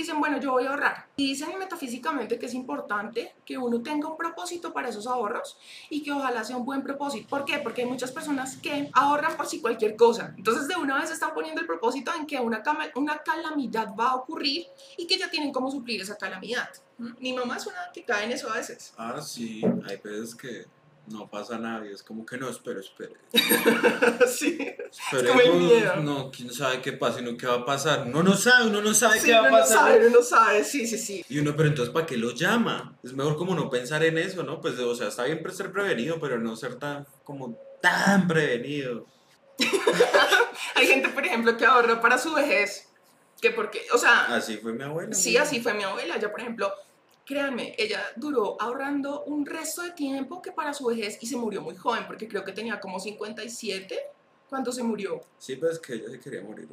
[0.01, 1.09] dicen, bueno, yo voy a ahorrar.
[1.17, 5.59] Y dicen metafísicamente que es importante que uno tenga un propósito para esos ahorros
[5.91, 7.29] y que ojalá sea un buen propósito.
[7.29, 7.59] ¿Por qué?
[7.59, 10.35] Porque hay muchas personas que ahorran por si cualquier cosa.
[10.37, 12.63] Entonces de una vez están poniendo el propósito en que una,
[12.95, 14.67] una calamidad va a ocurrir
[14.97, 16.69] y que ya tienen cómo suplir esa calamidad.
[16.99, 18.95] Mi mamá es una que cae en eso a veces.
[18.97, 20.67] Ah, sí, hay veces que
[21.09, 23.15] no pasa nada y es como que no, espero, espere.
[24.27, 24.59] sí,
[24.91, 25.97] Esperemos, es como miedo.
[25.97, 28.05] No, quién sabe qué pasa y no qué va a pasar.
[28.07, 29.77] Uno no sabe, uno no sabe qué va a pasar.
[29.79, 31.25] Uno no sabe, uno no sabe, sí, sí, sí.
[31.29, 32.97] Y uno, pero entonces, ¿para qué lo llama?
[33.05, 34.61] Es mejor como no pensar en eso, ¿no?
[34.61, 39.07] Pues, o sea, está bien ser prevenido, pero no ser tan, como tan prevenido.
[40.75, 42.89] Hay gente, por ejemplo, que ahorra para su vejez.
[43.41, 44.35] Que porque, o sea...
[44.35, 45.15] Así fue mi abuela.
[45.15, 46.19] Sí, así fue mi abuela.
[46.19, 46.73] Yo, por ejemplo,
[47.27, 51.61] créanme, ella duró ahorrando un resto de tiempo que para su vejez y se murió
[51.61, 53.99] muy joven, porque creo que tenía como 57
[54.49, 55.21] cuando se murió.
[55.37, 56.69] Sí, pues es que ella se quería morir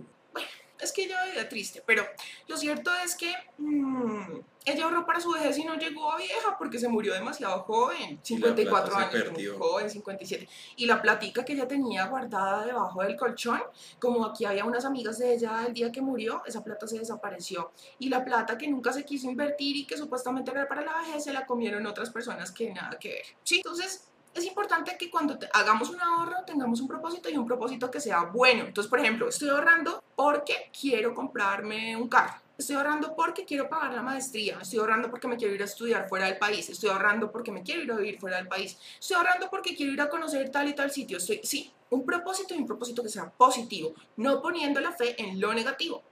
[0.84, 2.05] es que ella vivía triste, pero
[2.47, 6.57] lo cierto es que mm, ella ahorró para su vejez y no llegó a vieja
[6.57, 10.47] porque se murió demasiado joven, 54 años, muy joven, 57.
[10.77, 13.61] Y la platica que ella tenía guardada debajo del colchón,
[13.99, 17.71] como aquí había unas amigas de ella el día que murió, esa plata se desapareció.
[17.99, 21.23] Y la plata que nunca se quiso invertir y que supuestamente era para la vejez,
[21.23, 23.25] se la comieron otras personas que nada que ver.
[23.43, 27.89] Sí, entonces es importante que cuando hagamos un ahorro tengamos un propósito y un propósito
[27.91, 28.65] que sea bueno.
[28.65, 32.41] Entonces, por ejemplo, estoy ahorrando porque quiero comprarme un carro.
[32.57, 34.59] Estoy ahorrando porque quiero pagar la maestría.
[34.61, 36.69] Estoy ahorrando porque me quiero ir a estudiar fuera del país.
[36.69, 38.77] Estoy ahorrando porque me quiero ir a vivir fuera del país.
[38.99, 41.17] Estoy ahorrando porque quiero ir a conocer tal y tal sitio.
[41.17, 45.39] Estoy, sí, un propósito y un propósito que sea positivo, no poniendo la fe en
[45.39, 46.03] lo negativo.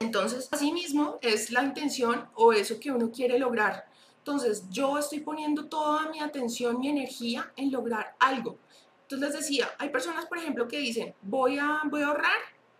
[0.00, 3.86] Entonces, asimismo, es la intención o eso que uno quiere lograr
[4.24, 8.56] entonces, yo estoy poniendo toda mi atención, mi energía en lograr algo.
[9.02, 12.38] Entonces les decía, hay personas, por ejemplo, que dicen, voy a, voy a ahorrar,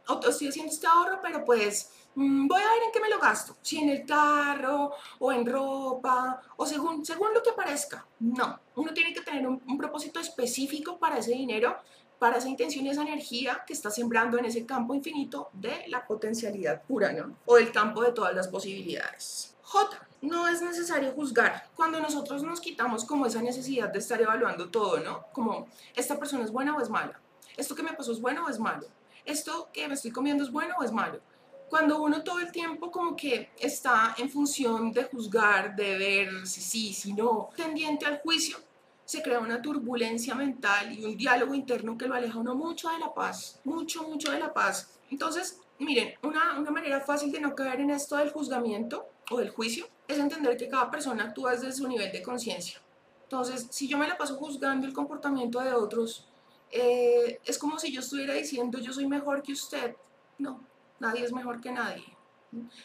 [0.09, 3.18] o estoy haciendo este ahorro, pero pues mm, voy a ver en qué me lo
[3.18, 8.07] gasto, si en el carro o en ropa o según, según lo que parezca.
[8.20, 11.76] No, uno tiene que tener un, un propósito específico para ese dinero,
[12.18, 16.07] para esa intención y esa energía que está sembrando en ese campo infinito de la
[16.07, 17.36] potencialidad pura, ¿no?
[17.45, 19.55] O el campo de todas las posibilidades.
[19.61, 21.68] J no es necesario juzgar.
[21.77, 25.27] Cuando nosotros nos quitamos como esa necesidad de estar evaluando todo, ¿no?
[25.33, 27.20] Como, ¿esta persona es buena o es mala?
[27.57, 28.87] ¿Esto que me pasó es bueno o es malo?
[29.25, 31.20] ¿Esto que me estoy comiendo es bueno o es malo?
[31.68, 36.61] Cuando uno todo el tiempo como que está en función de juzgar, de ver si
[36.61, 38.59] sí, si no, tendiente al juicio,
[39.05, 42.99] se crea una turbulencia mental y un diálogo interno que lo aleja uno mucho de
[42.99, 44.99] la paz, mucho, mucho de la paz.
[45.11, 49.51] Entonces, miren, una, una manera fácil de no caer en esto del juzgamiento o del
[49.51, 52.81] juicio es entender que cada persona actúa desde su nivel de conciencia.
[53.25, 56.27] Entonces, si yo me la paso juzgando el comportamiento de otros,
[56.71, 59.97] eh, es como si yo estuviera diciendo yo soy mejor que usted.
[60.39, 60.61] No,
[61.01, 62.05] nadie es mejor que nadie.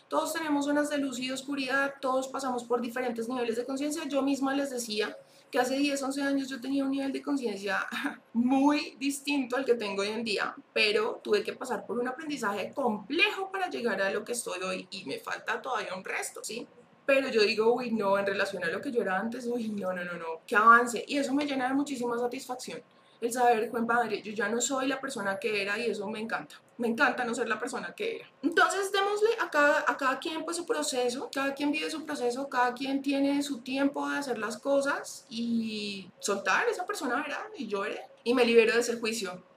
[0.08, 4.08] Todos tenemos zonas de luz y oscuridad, todos pasamos por diferentes niveles de conciencia.
[4.08, 5.16] Yo misma les decía
[5.52, 7.80] que hace 10, 11 años yo tenía un nivel de conciencia
[8.34, 12.72] muy distinto al que tengo hoy en día, pero tuve que pasar por un aprendizaje
[12.74, 16.68] complejo para llegar a lo que estoy hoy y me falta todavía un resto, ¿sí?
[17.10, 19.92] Pero yo digo, uy, no, en relación a lo que yo era antes, uy, no,
[19.92, 21.04] no, no, no, que avance.
[21.08, 22.84] Y eso me llena de muchísima satisfacción.
[23.20, 26.20] El saber, buen padre, yo ya no soy la persona que era y eso me
[26.20, 26.62] encanta.
[26.78, 28.30] Me encanta no ser la persona que era.
[28.44, 32.48] Entonces, démosle a cada, a cada quien pues su proceso, cada quien vive su proceso,
[32.48, 37.42] cada quien tiene su tiempo de hacer las cosas y soltar esa persona, ¿verdad?
[37.58, 38.04] Y veré.
[38.24, 39.49] Y me libero de ese juicio.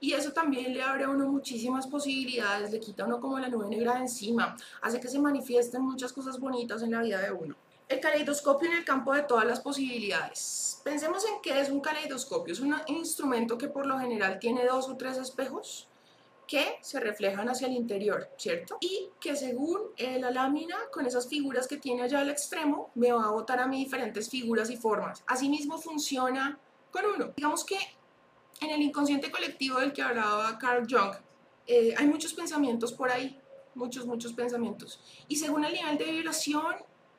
[0.00, 3.48] Y eso también le abre a uno muchísimas posibilidades, le quita a uno como la
[3.48, 7.32] nube negra de encima, hace que se manifiesten muchas cosas bonitas en la vida de
[7.32, 7.56] uno.
[7.88, 10.80] El caleidoscopio en el campo de todas las posibilidades.
[10.84, 12.52] Pensemos en qué es un caleidoscopio.
[12.52, 15.88] Es un instrumento que por lo general tiene dos o tres espejos
[16.48, 18.78] que se reflejan hacia el interior, ¿cierto?
[18.80, 23.12] Y que según eh, la lámina, con esas figuras que tiene allá al extremo, me
[23.12, 25.22] va a botar a mí diferentes figuras y formas.
[25.26, 26.58] Asimismo funciona
[26.90, 27.32] con uno.
[27.36, 27.76] Digamos que
[28.60, 31.14] en el inconsciente colectivo del que hablaba Carl Jung,
[31.66, 33.38] eh, hay muchos pensamientos por ahí,
[33.74, 35.00] muchos, muchos pensamientos.
[35.28, 36.76] Y según el nivel de vibración,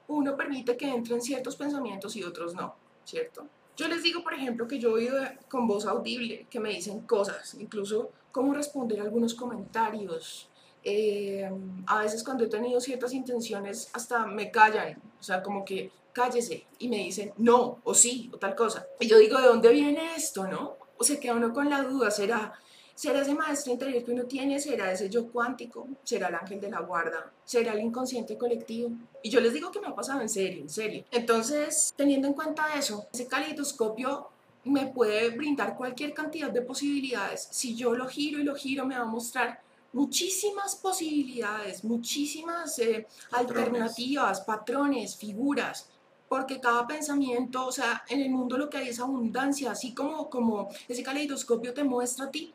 [0.08, 2.76] uno permite que entren ciertos pensamientos y otros no,
[3.06, 3.48] ¿cierto?
[3.78, 7.02] Yo les digo, por ejemplo, que yo he oído con voz audible que me dicen
[7.02, 10.50] cosas, incluso cómo responder a algunos comentarios.
[10.84, 11.50] Eh,
[11.86, 16.66] a veces cuando he tenido ciertas intenciones hasta me callan, o sea, como que cállese
[16.80, 18.86] y me dicen no o sí o tal cosa.
[19.00, 20.79] Y yo digo, ¿de dónde viene esto, no?
[21.00, 22.54] O se queda uno con la duda, ¿será,
[22.94, 24.60] ¿será ese maestro interior que uno tiene?
[24.60, 25.88] ¿Será ese yo cuántico?
[26.04, 27.32] ¿Será el ángel de la guarda?
[27.46, 28.92] ¿Será el inconsciente colectivo?
[29.24, 31.06] Y yo les digo que me ha pasado en serio, en serio.
[31.10, 34.28] Entonces, teniendo en cuenta eso, ese caleidoscopio
[34.66, 37.48] me puede brindar cualquier cantidad de posibilidades.
[37.50, 39.62] Si yo lo giro y lo giro, me va a mostrar
[39.94, 45.90] muchísimas posibilidades, muchísimas eh, alternativas, patrones, figuras
[46.30, 50.30] porque cada pensamiento, o sea, en el mundo lo que hay es abundancia, así como,
[50.30, 52.54] como ese caleidoscopio te muestra a ti,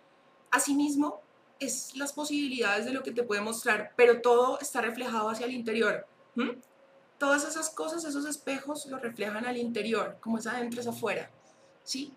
[0.52, 1.20] asimismo
[1.58, 5.52] es las posibilidades de lo que te puede mostrar, pero todo está reflejado hacia el
[5.52, 6.06] interior.
[7.18, 11.30] Todas esas cosas, esos espejos, lo reflejan al interior, como es adentro es afuera.
[11.82, 12.14] ¿Sí?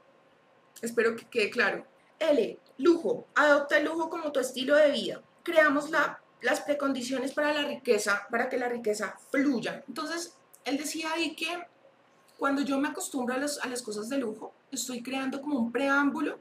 [0.82, 1.86] Espero que quede claro.
[2.20, 3.26] L, lujo.
[3.36, 5.22] Adopta el lujo como tu estilo de vida.
[5.43, 9.84] Creamos la, las precondiciones para la riqueza, para que la riqueza fluya.
[9.88, 10.36] Entonces,
[10.68, 11.47] él decía ahí que
[12.38, 16.39] cuando yo me acostumbro a, a las cosas de lujo, estoy creando como un preámbulo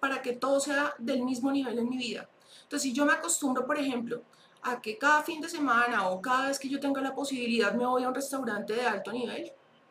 [0.00, 2.28] para que todo sea del mismo nivel en mi vida.
[2.62, 4.22] Entonces, si yo me acostumbro, por ejemplo,
[4.62, 7.86] a que cada fin de semana o cada vez que yo tenga la posibilidad me
[7.86, 9.50] voy a un restaurante de alto nivel,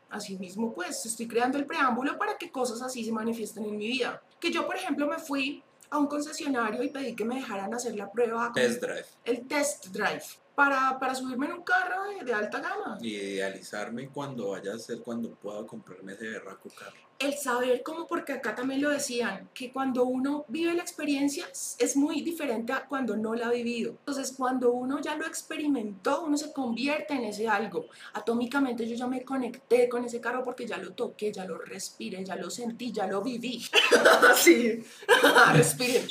[0.10, 3.88] así mismo pues estoy creando el preámbulo para que cosas así se manifiesten en mi
[3.88, 4.22] vida.
[4.40, 7.96] Que yo, por ejemplo, me fui a un concesionario y pedí que me dejaran hacer
[7.96, 8.52] la prueba.
[8.54, 9.06] Test drive.
[9.24, 10.24] El test drive
[10.60, 12.98] para, para subirme en un carro de, alta gama.
[13.00, 16.98] Y idealizarme cuando vaya a ser cuando pueda comprarme ese berraco carro.
[17.18, 21.96] El saber como, porque acá también lo decían, que cuando uno vive la experiencia es
[21.96, 23.92] muy diferente a cuando no la ha vivido.
[23.92, 27.86] Entonces, cuando uno ya lo experimentó, uno se convierte en ese algo.
[28.12, 32.26] Atómicamente yo ya me conecté con ese carro porque ya lo toqué, ya lo respiré,
[32.26, 33.66] ya lo sentí, ya lo viví.
[34.36, 34.84] sí,
[35.54, 36.06] respiren.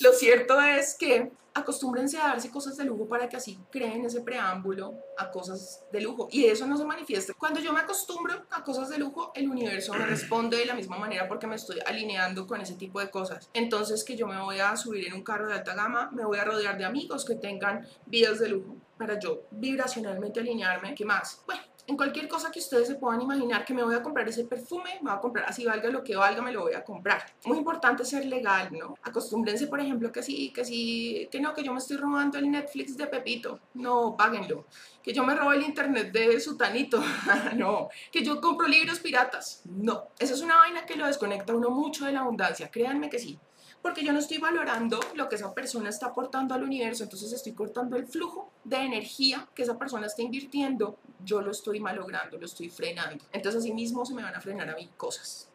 [0.00, 4.20] lo cierto es que acostúmbrense a darse cosas de lujo para que así creen ese
[4.20, 7.34] preámbulo a cosas de lujo y eso no se manifiesta.
[7.34, 10.98] Cuando yo me acostumbro a cosas de lujo, el universo me responde de la misma
[10.98, 13.48] manera porque me estoy alineando con ese tipo de cosas.
[13.54, 16.38] Entonces que yo me voy a subir en un carro de alta gama, me voy
[16.38, 20.94] a rodear de amigos que tengan vidas de lujo para yo vibracionalmente alinearme.
[20.94, 21.42] ¿Qué más?
[21.46, 24.44] Bueno, en cualquier cosa que ustedes se puedan imaginar que me voy a comprar ese
[24.44, 27.24] perfume, me voy a comprar, así valga lo que valga, me lo voy a comprar.
[27.46, 28.94] Muy importante ser legal, ¿no?
[29.02, 32.50] Acostúmbrense, por ejemplo, que sí, que sí, que no, que yo me estoy robando el
[32.50, 34.66] Netflix de Pepito, no, páguenlo.
[35.02, 37.02] Que yo me robo el internet de Sutanito,
[37.56, 37.88] no.
[38.12, 40.08] Que yo compro libros piratas, no.
[40.18, 43.38] Esa es una vaina que lo desconecta uno mucho de la abundancia, créanme que sí
[43.82, 47.52] porque yo no estoy valorando lo que esa persona está aportando al universo, entonces estoy
[47.52, 52.46] cortando el flujo de energía que esa persona está invirtiendo, yo lo estoy malogrando, lo
[52.46, 53.24] estoy frenando.
[53.32, 55.48] Entonces así mismo se me van a frenar a mí cosas.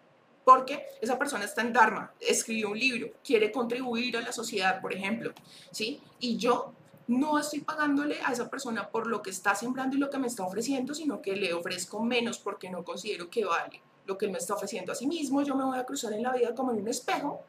[0.46, 4.94] Porque esa persona está en Dharma, escribió un libro, quiere contribuir a la sociedad, por
[4.94, 5.34] ejemplo,
[5.72, 6.02] ¿sí?
[6.20, 6.74] Y yo
[7.08, 10.28] no estoy pagándole a esa persona por lo que está sembrando y lo que me
[10.28, 14.32] está ofreciendo, sino que le ofrezco menos porque no considero que vale lo que él
[14.32, 15.42] me está ofreciendo a sí mismo.
[15.44, 17.42] Yo me voy a cruzar en la vida como en un espejo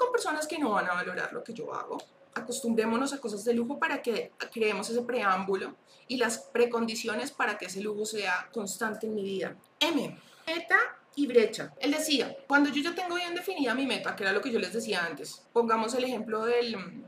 [0.00, 1.98] con personas que no van a valorar lo que yo hago.
[2.34, 5.74] Acostumbrémonos a cosas de lujo para que creemos ese preámbulo
[6.08, 9.54] y las precondiciones para que ese lujo sea constante en mi vida.
[9.78, 10.18] M.
[10.46, 10.78] Meta
[11.16, 11.74] y brecha.
[11.78, 14.58] Él decía, cuando yo ya tengo bien definida mi meta, que era lo que yo
[14.58, 17.04] les decía antes, pongamos el ejemplo del mm,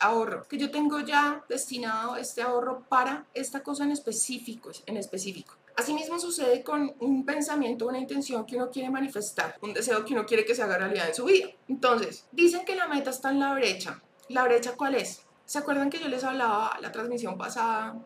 [0.00, 5.54] ahorro, que yo tengo ya destinado este ahorro para esta cosa en específico, en específico.
[5.76, 10.24] Asimismo sucede con un pensamiento, una intención que uno quiere manifestar, un deseo que uno
[10.24, 11.48] quiere que se haga realidad en su vida.
[11.68, 14.00] Entonces, dicen que la meta está en la brecha.
[14.28, 15.22] ¿La brecha cuál es?
[15.44, 17.96] ¿Se acuerdan que yo les hablaba la transmisión pasada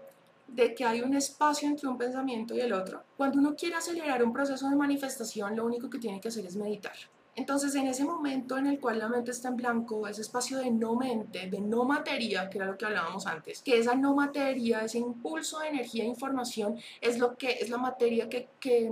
[0.49, 3.05] de que hay un espacio entre un pensamiento y el otro.
[3.17, 6.57] Cuando uno quiere acelerar un proceso de manifestación, lo único que tiene que hacer es
[6.57, 6.95] meditar.
[7.39, 10.73] Entonces, en ese momento en el cual la mente está en blanco, ese espacio de
[10.73, 14.81] no mente, de no materia, que era lo que hablábamos antes, que esa no materia,
[14.81, 18.91] ese impulso de energía e información, es lo que es la materia que, que,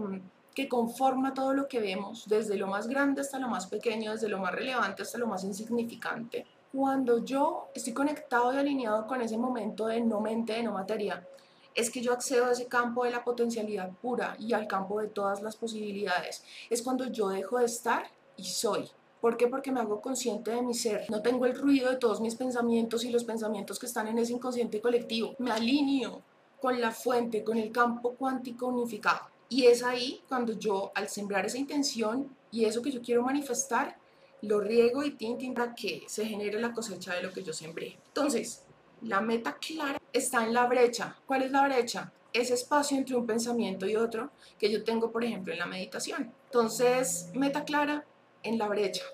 [0.55, 4.29] que conforma todo lo que vemos, desde lo más grande hasta lo más pequeño, desde
[4.29, 6.47] lo más relevante hasta lo más insignificante.
[6.73, 11.27] Cuando yo estoy conectado y alineado con ese momento de no mente, de no materia,
[11.75, 15.09] es que yo accedo a ese campo de la potencialidad pura y al campo de
[15.09, 16.45] todas las posibilidades.
[16.71, 18.07] Es cuando yo dejo de estar
[18.37, 18.91] y soy.
[19.21, 19.49] ¿Por qué?
[19.49, 21.07] Porque me hago consciente de mi ser.
[21.11, 24.33] No tengo el ruido de todos mis pensamientos y los pensamientos que están en ese
[24.33, 25.35] inconsciente colectivo.
[25.39, 26.23] Me alineo
[26.61, 29.21] con la fuente, con el campo cuántico unificado.
[29.49, 33.97] Y es ahí cuando yo, al sembrar esa intención y eso que yo quiero manifestar,
[34.43, 37.99] lo riego y tin, para que se genere la cosecha de lo que yo sembré.
[38.09, 38.63] Entonces,
[39.03, 41.17] la meta clara está en la brecha.
[41.27, 42.13] ¿Cuál es la brecha?
[42.33, 46.33] Ese espacio entre un pensamiento y otro que yo tengo, por ejemplo, en la meditación.
[46.47, 48.05] Entonces, meta clara
[48.47, 49.05] en la brecha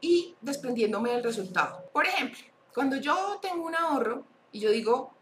[0.00, 1.84] y desprendiéndome del resultado.
[1.92, 2.38] Por ejemplo,
[2.74, 5.14] cuando yo tengo un ahorro y yo digo,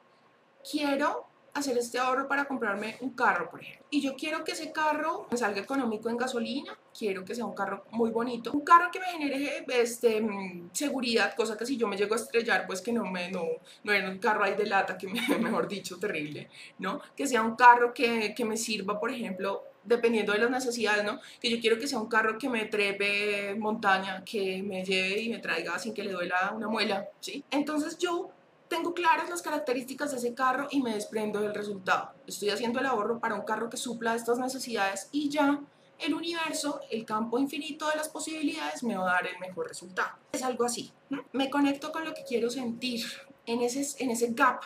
[0.69, 3.87] quiero hacer este ahorro para comprarme un carro, por ejemplo.
[3.91, 7.55] Y yo quiero que ese carro me salga económico en gasolina, quiero que sea un
[7.55, 10.27] carro muy bonito, un carro que me genere este,
[10.73, 13.45] seguridad, cosa que si yo me llego a estrellar, pues que no me, no,
[13.85, 17.01] no era un carro ahí de lata, que me, mejor dicho, terrible, ¿no?
[17.15, 21.21] Que sea un carro que, que me sirva, por ejemplo, dependiendo de las necesidades, ¿no?
[21.41, 25.29] Que yo quiero que sea un carro que me trepe montaña, que me lleve y
[25.29, 27.45] me traiga sin que le duela una muela, ¿sí?
[27.51, 28.31] Entonces yo
[28.69, 32.13] tengo claras las características de ese carro y me desprendo del resultado.
[32.27, 35.61] Estoy haciendo el ahorro para un carro que supla estas necesidades y ya
[35.99, 40.11] el universo, el campo infinito de las posibilidades me va a dar el mejor resultado.
[40.33, 40.93] Es algo así.
[41.33, 43.05] Me conecto con lo que quiero sentir
[43.47, 44.63] en ese, en ese gap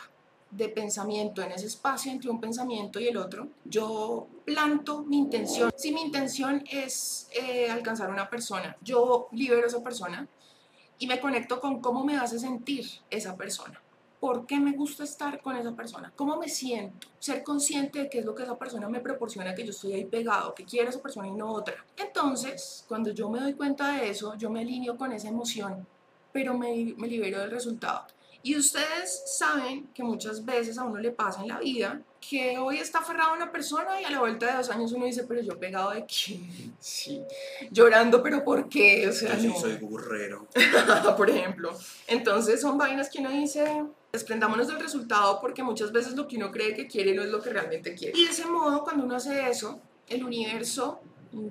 [0.51, 5.71] de pensamiento, en ese espacio entre un pensamiento y el otro, yo planto mi intención.
[5.75, 10.27] Si mi intención es eh, alcanzar a una persona, yo libero a esa persona
[10.99, 13.81] y me conecto con cómo me hace sentir esa persona
[14.19, 18.19] por qué me gusta estar con esa persona, cómo me siento, ser consciente de qué
[18.19, 21.01] es lo que esa persona me proporciona, que yo estoy ahí pegado, que quiero esa
[21.01, 21.85] persona y no otra.
[21.95, 25.85] Entonces, cuando yo me doy cuenta de eso, yo me alineo con esa emoción,
[26.31, 28.05] pero me, me libero del resultado.
[28.47, 32.77] Y ustedes saben que muchas veces a uno le pasa en la vida que hoy
[32.77, 35.41] está aferrado a una persona y a la vuelta de dos años uno dice, pero
[35.41, 36.73] yo pegado de quién?
[36.79, 37.21] Sí,
[37.71, 39.09] llorando, pero ¿por qué?
[39.09, 40.47] O sea, yo soy burrero.
[41.17, 41.77] Por ejemplo.
[42.07, 43.83] Entonces son vainas que uno dice,
[44.13, 47.41] desprendámonos del resultado porque muchas veces lo que uno cree que quiere no es lo
[47.41, 48.17] que realmente quiere.
[48.17, 51.01] Y de ese modo, cuando uno hace eso, el universo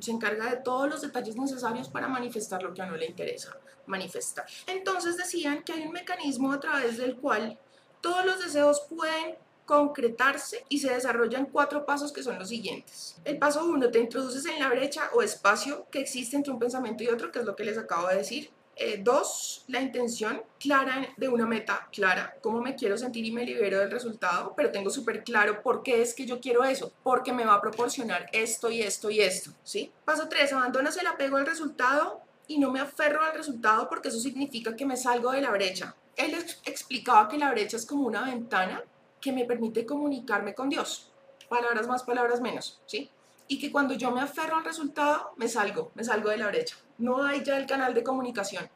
[0.00, 3.54] se encarga de todos los detalles necesarios para manifestar lo que a uno le interesa
[3.86, 4.46] manifestar.
[4.66, 7.58] Entonces decían que hay un mecanismo a través del cual
[8.00, 13.16] todos los deseos pueden concretarse y se desarrollan cuatro pasos que son los siguientes.
[13.24, 17.02] El paso uno, te introduces en la brecha o espacio que existe entre un pensamiento
[17.02, 18.50] y otro, que es lo que les acabo de decir.
[18.78, 23.42] Eh, dos, la intención clara de una meta clara, cómo me quiero sentir y me
[23.42, 27.32] libero del resultado, pero tengo súper claro por qué es que yo quiero eso, porque
[27.32, 29.90] me va a proporcionar esto y esto y esto, ¿sí?
[30.04, 34.20] Paso tres, abandonas el apego al resultado y no me aferro al resultado porque eso
[34.20, 35.94] significa que me salgo de la brecha.
[36.16, 36.34] Él
[36.64, 38.82] explicaba que la brecha es como una ventana
[39.20, 41.12] que me permite comunicarme con Dios.
[41.48, 43.10] Palabras más, palabras menos, ¿sí?
[43.48, 46.76] Y que cuando yo me aferro al resultado, me salgo, me salgo de la brecha.
[46.98, 48.68] No hay ya el canal de comunicación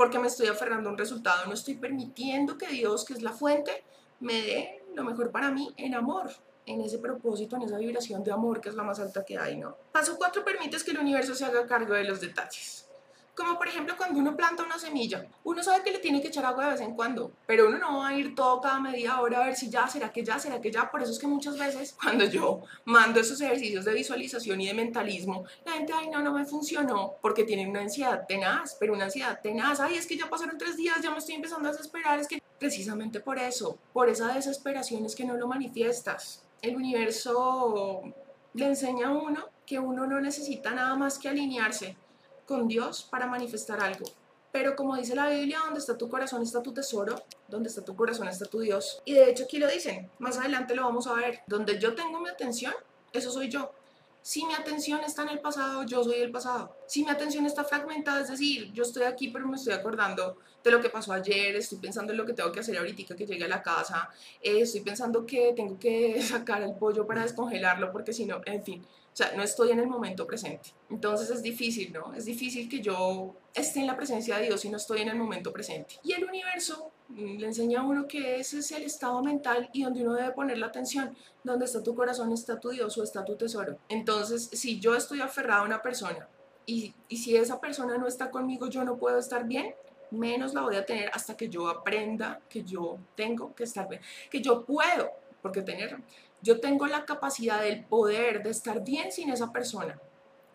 [0.00, 1.44] porque me estoy aferrando a un resultado.
[1.44, 3.84] No estoy permitiendo que Dios, que es la fuente,
[4.20, 6.30] me dé lo mejor para mí en amor,
[6.64, 9.58] en ese propósito, en esa vibración de amor que es la más alta que hay,
[9.58, 9.76] ¿no?
[9.92, 12.88] Paso cuatro, permites que el universo se haga cargo de los detalles.
[13.40, 16.44] Como por ejemplo cuando uno planta una semilla, uno sabe que le tiene que echar
[16.44, 19.40] agua de vez en cuando, pero uno no va a ir todo cada media hora
[19.40, 20.90] a ver si ya, será que ya, será que ya.
[20.90, 24.74] Por eso es que muchas veces cuando yo mando esos ejercicios de visualización y de
[24.74, 29.04] mentalismo, la gente, ay, no, no me funcionó, porque tienen una ansiedad tenaz, pero una
[29.04, 32.20] ansiedad tenaz, ay, es que ya pasaron tres días, ya me estoy empezando a desesperar,
[32.20, 36.44] es que precisamente por eso, por esa desesperación es que no lo manifiestas.
[36.60, 38.02] El universo
[38.52, 41.96] le enseña a uno que uno no necesita nada más que alinearse
[42.50, 44.04] con Dios para manifestar algo.
[44.50, 47.14] Pero como dice la Biblia, donde está tu corazón está tu tesoro,
[47.46, 49.00] donde está tu corazón está tu Dios.
[49.04, 51.42] Y de hecho aquí lo dicen, más adelante lo vamos a ver.
[51.46, 52.74] Donde yo tengo mi atención,
[53.12, 53.70] eso soy yo.
[54.20, 56.76] Si mi atención está en el pasado, yo soy el pasado.
[56.88, 60.70] Si mi atención está fragmentada, es decir, yo estoy aquí pero me estoy acordando de
[60.72, 63.44] lo que pasó ayer, estoy pensando en lo que tengo que hacer ahorita que llegue
[63.44, 64.10] a la casa,
[64.42, 68.64] eh, estoy pensando que tengo que sacar el pollo para descongelarlo porque si no, en
[68.64, 70.70] fin, O sea, no estoy en el momento presente.
[70.88, 72.14] Entonces es difícil, ¿no?
[72.14, 75.16] Es difícil que yo esté en la presencia de Dios y no estoy en el
[75.16, 75.96] momento presente.
[76.04, 79.82] Y el universo mm, le enseña a uno que ese es el estado mental y
[79.82, 81.16] donde uno debe poner la atención.
[81.42, 83.78] Donde está tu corazón, está tu Dios o está tu tesoro.
[83.88, 86.28] Entonces, si yo estoy aferrado a una persona
[86.64, 89.74] y, y si esa persona no está conmigo, yo no puedo estar bien,
[90.10, 94.00] menos la voy a tener hasta que yo aprenda que yo tengo que estar bien,
[94.30, 95.10] que yo puedo,
[95.42, 95.96] porque tener,
[96.42, 100.00] yo tengo la capacidad del poder de estar bien sin esa persona.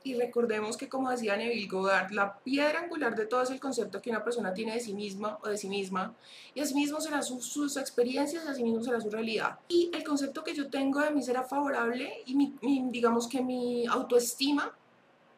[0.04, 4.00] Y recordemos que, como decía Neville Goddard, la piedra angular de todo es el concepto
[4.04, 6.14] que una persona tiene de sí misma o de sí misma,
[6.54, 9.58] y así mismo serán sus, experiencias, y así mismo será su realidad.
[9.68, 12.52] Y el concepto que yo tengo de mí será favorable, y
[12.92, 14.78] digamos que mi autoestima,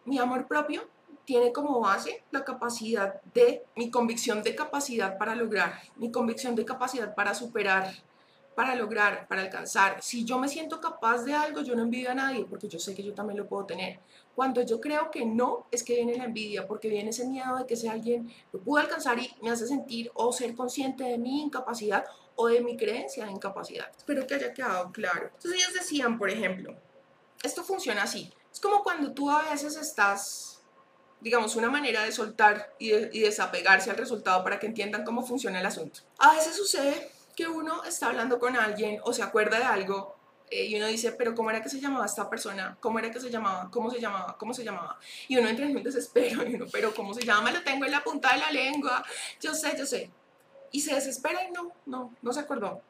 [0.03, 0.81] mi amor propio,
[1.23, 6.63] tiene como base la capacidad de, mi convicción de capacidad para lograr, mi convicción de
[6.65, 7.93] capacidad para superar,
[8.57, 10.01] para lograr, para alcanzar.
[10.01, 12.95] Si yo me siento capaz de algo, yo no envidio a nadie porque yo sé
[12.95, 13.99] que yo también lo puedo tener.
[14.33, 17.67] Cuando yo creo que no, es que viene la envidia, porque viene ese miedo de
[17.67, 21.43] que ese alguien lo pudo alcanzar y me hace sentir o ser consciente de mi
[21.43, 22.03] incapacidad
[22.35, 23.91] o de mi creencia de incapacidad.
[23.95, 25.29] Espero que haya quedado claro.
[25.35, 26.73] Entonces ellos decían, por ejemplo,
[27.43, 28.33] esto funciona así.
[28.51, 30.63] Es como cuando tú a veces estás
[31.19, 35.65] digamos, una manera de soltar y, desapegarse al resultado para que entiendan cómo funciona el
[35.65, 36.01] asunto.
[36.19, 40.15] A veces sucede que uno está hablando con alguien o se acuerda de algo
[40.49, 42.75] eh, y uno dice, pero ¿cómo era que se llamaba esta persona?
[42.79, 43.69] ¿Cómo era que se llamaba?
[43.69, 44.35] ¿Cómo se llamaba?
[44.39, 44.97] ¿Cómo se llamaba?
[45.27, 47.51] Y uno entra en un desespero y uno, pero ¿cómo se llama?
[47.51, 49.05] Lo tengo en la punta de la lengua,
[49.39, 50.09] yo sé, yo sé.
[50.71, 52.81] Y se desespera y no, no, no se acordó.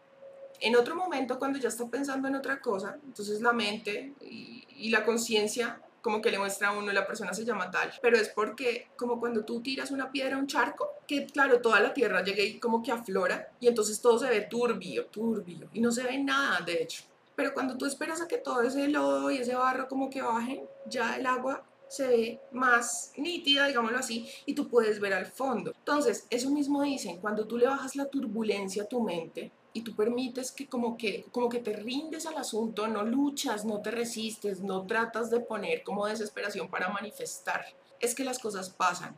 [0.61, 4.89] En otro momento, cuando ya está pensando en otra cosa, entonces la mente y, y
[4.91, 8.29] la conciencia como que le muestra a uno la persona se llama tal, pero es
[8.29, 12.23] porque como cuando tú tiras una piedra a un charco, que claro, toda la tierra
[12.23, 16.03] llega y como que aflora y entonces todo se ve turbio, turbio y no se
[16.03, 17.03] ve nada de hecho.
[17.35, 20.61] Pero cuando tú esperas a que todo ese lodo y ese barro como que bajen,
[20.85, 25.73] ya el agua se ve más nítida, digámoslo así, y tú puedes ver al fondo.
[25.77, 29.95] Entonces, eso mismo dicen, cuando tú le bajas la turbulencia a tu mente, y tú
[29.95, 34.61] permites que como que como que te rindes al asunto, no luchas, no te resistes,
[34.61, 37.63] no tratas de poner como desesperación para manifestar,
[37.99, 39.15] es que las cosas pasan.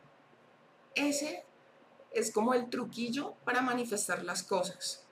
[0.94, 1.44] Ese
[2.10, 5.06] es como el truquillo para manifestar las cosas.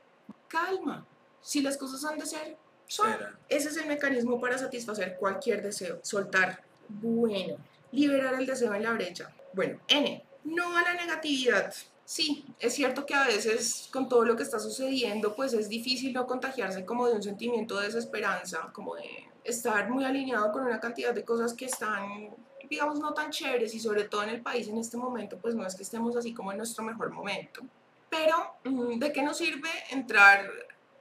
[0.49, 1.07] Calma,
[1.41, 3.17] si las cosas han de ser, son.
[3.49, 6.63] Ese es el mecanismo para satisfacer cualquier deseo, soltar.
[6.91, 7.57] Bueno,
[7.91, 9.35] liberar el deseo en la brecha.
[9.55, 11.73] Bueno, N, no a la negatividad.
[12.09, 16.15] Sí, es cierto que a veces con todo lo que está sucediendo, pues es difícil
[16.15, 20.81] no contagiarse como de un sentimiento de desesperanza, como de estar muy alineado con una
[20.81, 22.35] cantidad de cosas que están,
[22.71, 25.67] digamos, no tan chéveres y sobre todo en el país en este momento, pues no
[25.67, 27.61] es que estemos así como en nuestro mejor momento.
[28.09, 30.49] Pero, mm, ¿de qué nos sirve entrar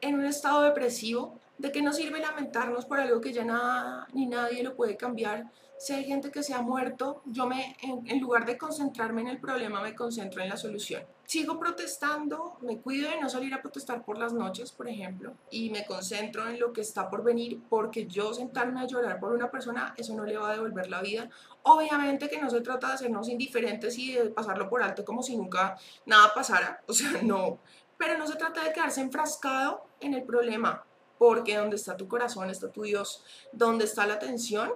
[0.02, 1.40] en un estado depresivo?
[1.58, 5.46] ¿De qué nos sirve lamentarnos por algo que ya nada ni nadie lo puede cambiar?
[5.78, 9.40] Si hay gente que se ha muerto, yo me, en, lugar de concentrarme en el
[9.40, 11.04] problema, me concentro en la solución.
[11.26, 15.70] Sigo protestando, me cuido de no salir a protestar por las noches, por ejemplo, y
[15.70, 19.52] me concentro en lo que está por venir, porque yo sentarme a llorar por una
[19.52, 21.30] persona, eso no le va a devolver la vida.
[21.62, 25.38] Obviamente que no se trata de hacernos indiferentes y de pasarlo por alto como si
[25.38, 27.60] nunca nada pasara, o sea, no.
[28.00, 30.86] Pero no se trata de quedarse enfrascado en el problema,
[31.20, 34.72] porque donde está tu corazón está tu Dios, donde está la atención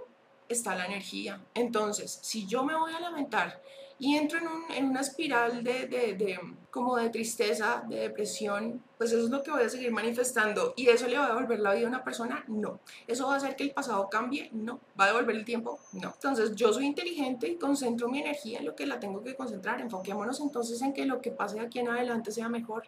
[0.52, 1.40] está la energía.
[1.54, 3.62] Entonces, si yo me voy a lamentar
[4.00, 6.40] y entro en, un, en una espiral de, de,
[6.72, 10.74] como de tristeza, de depresión, pues eso es lo que voy a seguir manifestando.
[10.76, 12.44] ¿Y eso le va a devolver la vida a una persona?
[12.48, 12.80] No.
[13.06, 14.50] ¿Eso va a hacer que el pasado cambie?
[14.54, 14.80] No.
[15.00, 15.80] ¿Va a devolver el tiempo?
[15.94, 16.14] No.
[16.16, 19.80] Entonces yo soy inteligente y concentro mi energía en lo que la tengo que concentrar.
[19.82, 22.84] Enfoquémonos entonces en que lo que pase de aquí en adelante sea mejor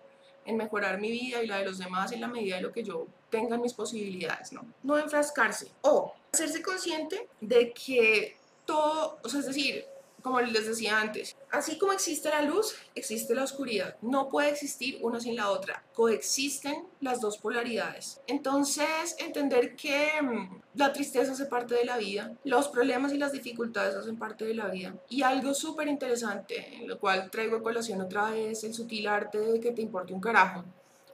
[0.46, 2.84] en mejorar mi vida y la de los demás en la medida de lo que
[2.84, 4.66] yo tenga mis posibilidades, ¿no?
[4.84, 9.86] No enfrascarse o hacerse consciente de que todo, o sea, es decir,
[10.24, 13.98] como les decía antes, así como existe la luz, existe la oscuridad.
[14.02, 15.84] No puede existir una sin la otra.
[15.94, 18.22] Coexisten las dos polaridades.
[18.26, 23.34] Entonces, entender que mm, la tristeza hace parte de la vida, los problemas y las
[23.34, 24.96] dificultades hacen parte de la vida.
[25.10, 29.40] Y algo súper interesante, en lo cual traigo a colación otra vez el sutil arte
[29.40, 30.64] de que te importe un carajo.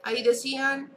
[0.04, 0.90] Ahí decían,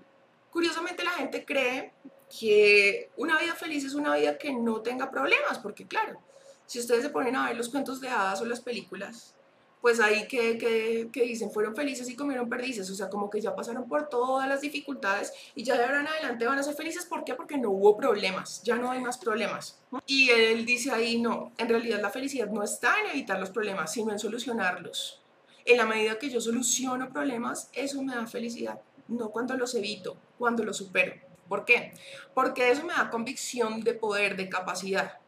[0.52, 1.92] curiosamente la gente cree
[2.40, 6.20] que una vida feliz es una vida que no tenga problemas, porque claro,
[6.66, 9.36] si ustedes se ponen a ver los cuentos de hadas o las películas,
[9.82, 13.42] pues ahí que, que, que, dicen fueron felices y comieron perdices, o sea, como que
[13.42, 16.74] ya pasaron por todas las dificultades y ya de ahora en adelante van a ser
[16.74, 17.36] felices, ¿por qué?
[17.36, 19.80] Porque no hubo problemas, ya no hay más problemas.
[20.08, 23.92] Y él dice ahí, no, en realidad la felicidad no está en evitar los problemas,
[23.92, 25.22] sino en solucionarlos.
[25.66, 28.80] En la medida que yo soluciono problemas, eso me da felicidad,
[29.10, 31.33] no cuando los evito, cuando los supero.
[31.54, 31.94] ¿Por qué?
[32.34, 35.20] Porque eso me da convicción de poder, de capacidad.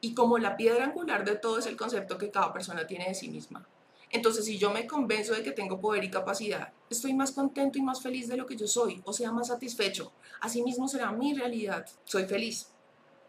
[0.00, 3.14] Y como la piedra angular de todo es el concepto que cada persona tiene de
[3.14, 3.68] sí misma.
[4.08, 7.82] Entonces, si yo me convenzo de que tengo poder y capacidad, estoy más contento y
[7.82, 10.14] más feliz de lo que yo soy, o sea, más satisfecho.
[10.40, 11.84] Asimismo será mi realidad.
[12.04, 12.68] Soy feliz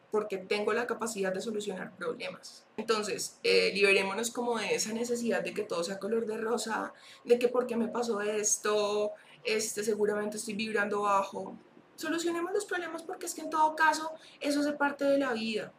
[0.10, 2.66] porque tengo la capacidad de solucionar problemas.
[2.78, 6.94] Entonces, eh, liberémonos como de esa necesidad de que todo sea color de rosa,
[7.26, 9.12] de que porque me pasó esto,
[9.44, 11.58] este, seguramente estoy vibrando bajo.
[11.98, 15.74] Solucionemos los problemas porque es que en todo caso eso hace parte de la vida.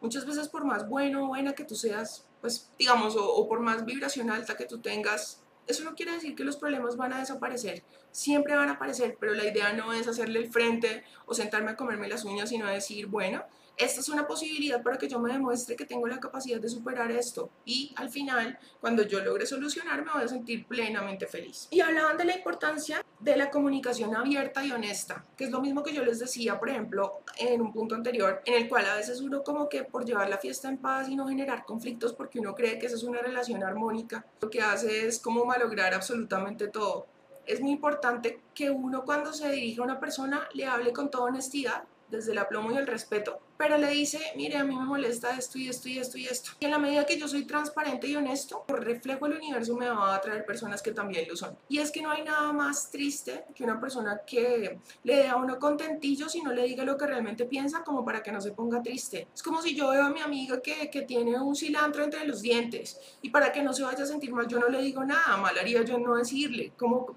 [0.00, 3.84] Muchas veces por más bueno o buena que tú seas, pues digamos, o, por más
[3.84, 7.82] vibración alta que tú tengas, eso no quiere decir que los problemas van a desaparecer.
[8.12, 11.76] Siempre van a aparecer, pero la idea no es hacerle el frente o sentarme a
[11.76, 13.44] comerme las uñas, sino decir, bueno,
[13.76, 17.10] esta es una posibilidad para que yo me demuestre que tengo la capacidad de superar
[17.10, 17.50] esto.
[17.64, 21.68] Y al final, cuando yo logre solucionar, me voy a sentir plenamente feliz.
[21.70, 25.82] Y hablaban de la importancia de la comunicación abierta y honesta, que es lo mismo
[25.82, 29.20] que yo les decía, por ejemplo, en un punto anterior, en el cual a veces
[29.20, 32.54] uno como que por llevar la fiesta en paz y no generar conflictos porque uno
[32.54, 37.06] cree que esa es una relación armónica, lo que hace es como malograr absolutamente todo.
[37.46, 41.24] Es muy importante que uno cuando se dirija a una persona le hable con toda
[41.24, 45.36] honestidad, desde el aplomo y el respeto, pero le dice, mire, a mí me molesta
[45.36, 46.50] esto y esto y esto y esto.
[46.60, 49.88] Y en la medida que yo soy transparente y honesto, por reflejo el universo me
[49.88, 51.56] va a atraer personas que también lo son.
[51.68, 55.36] Y es que no hay nada más triste que una persona que le dé a
[55.36, 58.52] uno contentillo si no le diga lo que realmente piensa como para que no se
[58.52, 59.28] ponga triste.
[59.34, 62.42] Es como si yo veo a mi amiga que, que tiene un cilantro entre los
[62.42, 65.36] dientes y para que no se vaya a sentir mal yo no le digo nada,
[65.36, 67.14] mal haría yo no decirle, como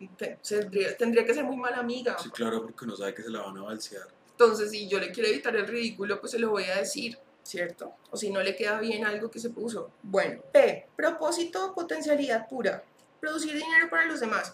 [0.47, 2.17] tendría, tendría que ser muy mala amiga.
[2.19, 4.07] Sí, claro, porque uno sabe que se la van a balsear.
[4.37, 7.93] Entonces, si yo le quiero evitar el ridículo, pues se lo voy a decir, ¿cierto?
[8.11, 9.91] O si no le queda bien algo que se puso.
[10.03, 10.89] Bueno, P.
[10.93, 12.83] Propósito, potencialidad pura.
[13.21, 14.53] Producir dinero para los demás.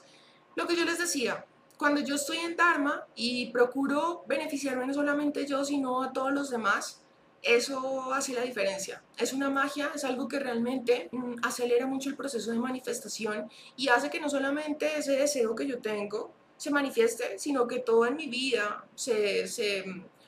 [0.55, 1.45] Lo que yo les decía,
[1.77, 6.51] cuando yo estoy en Dharma y procuro beneficiarme no solamente yo, sino a todos los
[6.51, 7.01] demás,
[7.41, 9.01] eso hace la diferencia.
[9.17, 13.87] Es una magia, es algo que realmente mm, acelera mucho el proceso de manifestación y
[13.87, 16.31] hace que no solamente ese deseo que yo tengo
[16.61, 19.83] se manifieste, sino que todo en mi vida se, se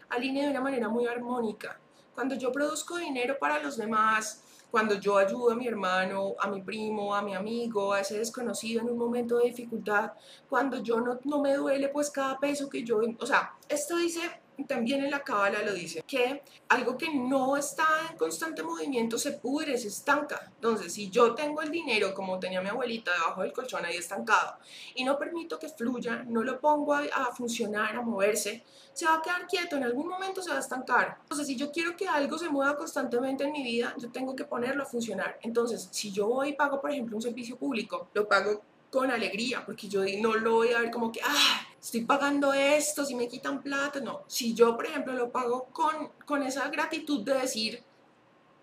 [0.09, 1.79] alinee de una manera muy armónica.
[2.15, 6.63] Cuando yo produzco dinero para los demás, cuando yo ayudo a mi hermano, a mi
[6.63, 10.13] primo, a mi amigo, a ese desconocido en un momento de dificultad,
[10.49, 14.21] cuando yo no, no me duele pues cada peso que yo, o sea, esto dice
[14.67, 19.33] también en la cábala lo dice, que algo que no está en constante movimiento se
[19.33, 20.51] pudre, se estanca.
[20.55, 24.57] Entonces, si yo tengo el dinero, como tenía mi abuelita, debajo del colchón ahí estancado,
[24.95, 29.15] y no permito que fluya, no lo pongo a, a funcionar, a moverse, se va
[29.15, 31.17] a quedar quieto, en algún momento se va a estancar.
[31.23, 34.43] Entonces, si yo quiero que algo se mueva constantemente en mi vida, yo tengo que
[34.43, 35.39] ponerlo a funcionar.
[35.41, 39.65] Entonces, si yo voy y pago, por ejemplo, un servicio público, lo pago con alegría,
[39.65, 43.27] porque yo no lo voy a ver como que, ah, estoy pagando esto, si me
[43.27, 44.23] quitan plata, no.
[44.27, 47.83] Si yo, por ejemplo, lo pago con, con esa gratitud de decir,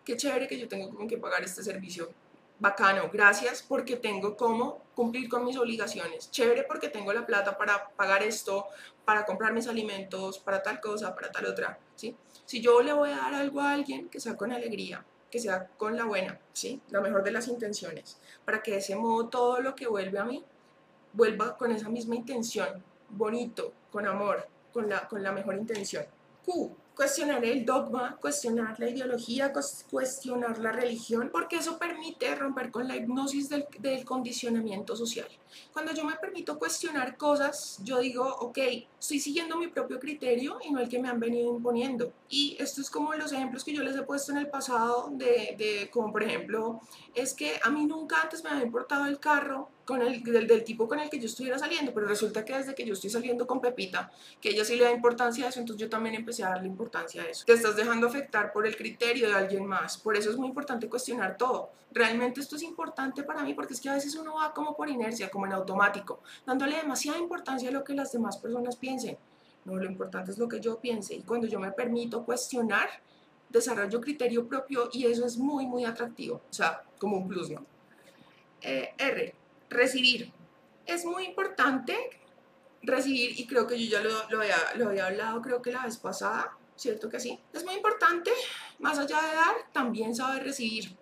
[0.04, 2.10] qué chévere que yo tengo como que pagar este servicio,
[2.58, 7.90] bacano, gracias porque tengo como cumplir con mis obligaciones, chévere porque tengo la plata para
[7.90, 8.66] pagar esto,
[9.04, 12.16] para comprar mis alimentos, para tal cosa, para tal otra, ¿sí?
[12.46, 15.68] Si yo le voy a dar algo a alguien, que sea con alegría, que sea
[15.76, 16.80] con la buena, ¿sí?
[16.88, 20.24] La mejor de las intenciones, para que de ese modo todo lo que vuelve a
[20.24, 20.42] mí
[21.12, 26.04] vuelva con esa misma intención, bonito, con amor, con la, con la mejor intención.
[26.44, 29.54] Q cuestionar el dogma, cuestionar la ideología,
[29.90, 35.26] cuestionar la religión, porque eso permite romper con la hipnosis del, del, condicionamiento social.
[35.72, 38.58] Cuando yo me permito cuestionar cosas, yo digo, ok,
[38.98, 42.12] estoy siguiendo mi propio criterio y no el que me han venido imponiendo.
[42.28, 45.54] Y esto es como los ejemplos que yo les he puesto en el pasado, de,
[45.58, 46.80] de como por ejemplo,
[47.14, 50.62] es que a mí nunca antes me había importado el carro con el, del, del,
[50.62, 53.44] tipo con el que yo estuviera saliendo, pero resulta que desde que yo estoy saliendo
[53.44, 56.50] con Pepita, que ella sí le da importancia a eso, entonces yo también empecé a
[56.50, 57.44] darle importancia a eso.
[57.44, 60.88] Te estás dejando afectar por el criterio de alguien más, por eso es muy importante
[60.88, 61.70] cuestionar todo.
[61.92, 64.88] Realmente esto es importante para mí porque es que a veces uno va como por
[64.88, 69.18] inercia, como en automático, dándole demasiada importancia a lo que las demás personas piensen.
[69.64, 72.88] No, lo importante es lo que yo piense y cuando yo me permito cuestionar,
[73.48, 77.64] desarrollo criterio propio y eso es muy, muy atractivo, o sea, como un plus, ¿no?
[78.62, 79.34] Eh, R,
[79.68, 80.32] recibir.
[80.86, 81.96] Es muy importante
[82.82, 85.84] recibir, y creo que yo ya lo, lo, había, lo había hablado, creo que la
[85.84, 87.38] vez pasada, ¿cierto que sí?
[87.52, 88.30] Es muy importante,
[88.78, 90.96] más allá de dar, también saber recibir,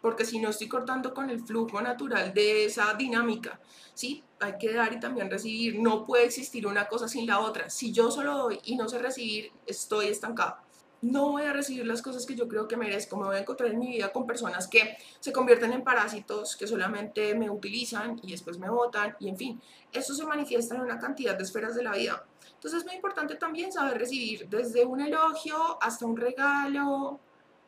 [0.00, 3.60] porque si no estoy cortando con el flujo natural de esa dinámica,
[3.94, 4.22] ¿sí?
[4.40, 7.68] Hay que dar y también recibir, no puede existir una cosa sin la otra.
[7.68, 10.56] Si yo solo doy y no sé recibir, estoy estancado.
[11.02, 13.70] no voy a recibir las cosas que yo creo que merezco, me voy a encontrar
[13.70, 18.32] en mi vida con personas que se convierten en parásitos, que solamente me utilizan y
[18.32, 19.60] después me votan, y en fin,
[19.92, 22.24] eso se manifiesta en una cantidad de esferas de la vida.
[22.54, 27.18] Entonces es muy importante también saber recibir desde un elogio hasta un regalo,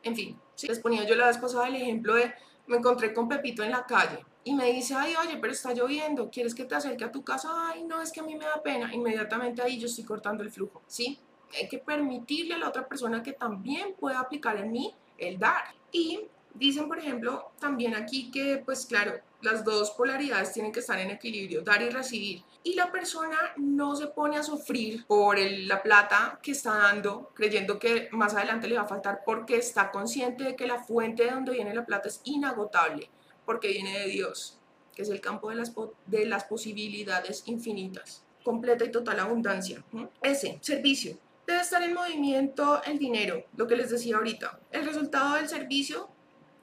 [0.03, 0.39] en fin.
[0.61, 2.33] Les ponía yo la vez pasada el ejemplo de,
[2.67, 6.29] me encontré con Pepito en la calle y me dice, ay, oye, pero está lloviendo,
[6.29, 7.49] ¿quieres que te acerque a tu casa?
[7.53, 8.93] Ay, no, es que a mí me da pena.
[8.93, 11.19] Inmediatamente ahí yo estoy cortando el flujo, ¿sí?
[11.57, 15.63] Hay que permitirle a la otra persona que también pueda aplicar en mí el dar.
[15.91, 20.99] Y dicen, por ejemplo, también aquí que, pues claro, las dos polaridades tienen que estar
[20.99, 22.43] en equilibrio, dar y recibir.
[22.63, 27.77] Y la persona no se pone a sufrir por la plata que está dando, creyendo
[27.77, 31.31] que más adelante le va a faltar, porque está consciente de que la fuente de
[31.31, 33.09] donde viene la plata es inagotable
[33.45, 34.57] porque viene de Dios,
[34.95, 35.73] que es el campo de las,
[36.05, 39.83] de las posibilidades infinitas, completa y total abundancia.
[40.21, 41.17] Ese, servicio.
[41.45, 46.09] Debe estar en movimiento el dinero, lo que les decía ahorita, el resultado del servicio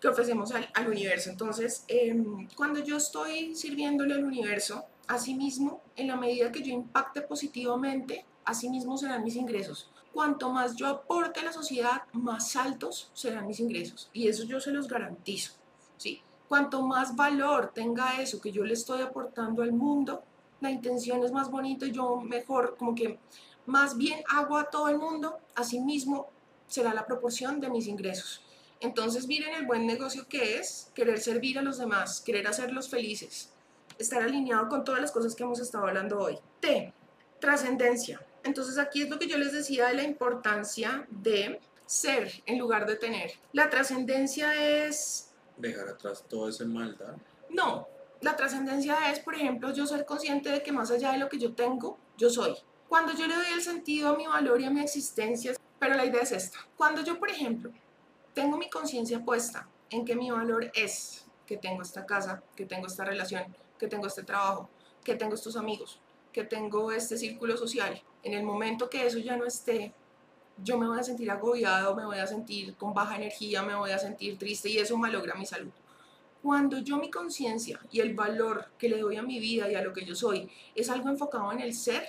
[0.01, 1.29] que ofrecemos al, al universo.
[1.29, 7.21] Entonces, em, cuando yo estoy sirviéndole al universo, asimismo, en la medida que yo impacte
[7.23, 9.91] positivamente, asimismo serán mis ingresos.
[10.13, 14.09] Cuanto más yo aporte a la sociedad, más altos serán mis ingresos.
[14.13, 15.55] Y eso yo se los garantizo.
[15.97, 16.23] ¿sí?
[16.49, 20.23] Cuanto más valor tenga eso que yo le estoy aportando al mundo,
[20.61, 23.19] la intención es más bonita y yo mejor, como que
[23.67, 26.29] más bien hago a todo el mundo, así mismo
[26.69, 28.43] será la proporción de mis ingresos.
[28.79, 33.53] Entonces miren el buen negocio que es querer servir a los demás, querer hacerlos felices,
[34.03, 36.39] estar alineado con todas las cosas que hemos estado hablando hoy.
[36.61, 36.93] T,
[37.39, 38.21] trascendencia.
[38.43, 42.87] Entonces aquí es lo que yo les decía de la importancia de ser en lugar
[42.87, 43.33] de tener.
[43.53, 45.31] La trascendencia es
[45.61, 47.17] dejar atrás todo ese maldad?
[47.49, 47.87] No,
[48.21, 51.39] la trascendencia es, por ejemplo, yo ser consciente de que más allá de lo que
[51.39, 52.55] yo tengo, yo soy.
[52.89, 56.05] Cuando yo le doy el sentido a mi valor y a mi existencia, pero la
[56.05, 56.59] idea es esta.
[56.77, 57.71] Cuando yo, por ejemplo,
[58.35, 62.87] tengo mi conciencia puesta en que mi valor es que tengo esta casa, que tengo
[62.87, 63.45] esta relación,
[63.81, 64.69] que tengo este trabajo,
[65.03, 65.99] que tengo estos amigos,
[66.33, 69.95] que tengo este círculo social, en el momento que eso ya no esté,
[70.63, 73.91] yo me voy a sentir agobiado, me voy a sentir con baja energía, me voy
[73.91, 75.73] a sentir triste y eso malogra mi salud.
[76.43, 79.83] Cuando yo mi conciencia y el valor que le doy a mi vida y a
[79.83, 82.05] lo que yo soy es algo enfocado en el ser,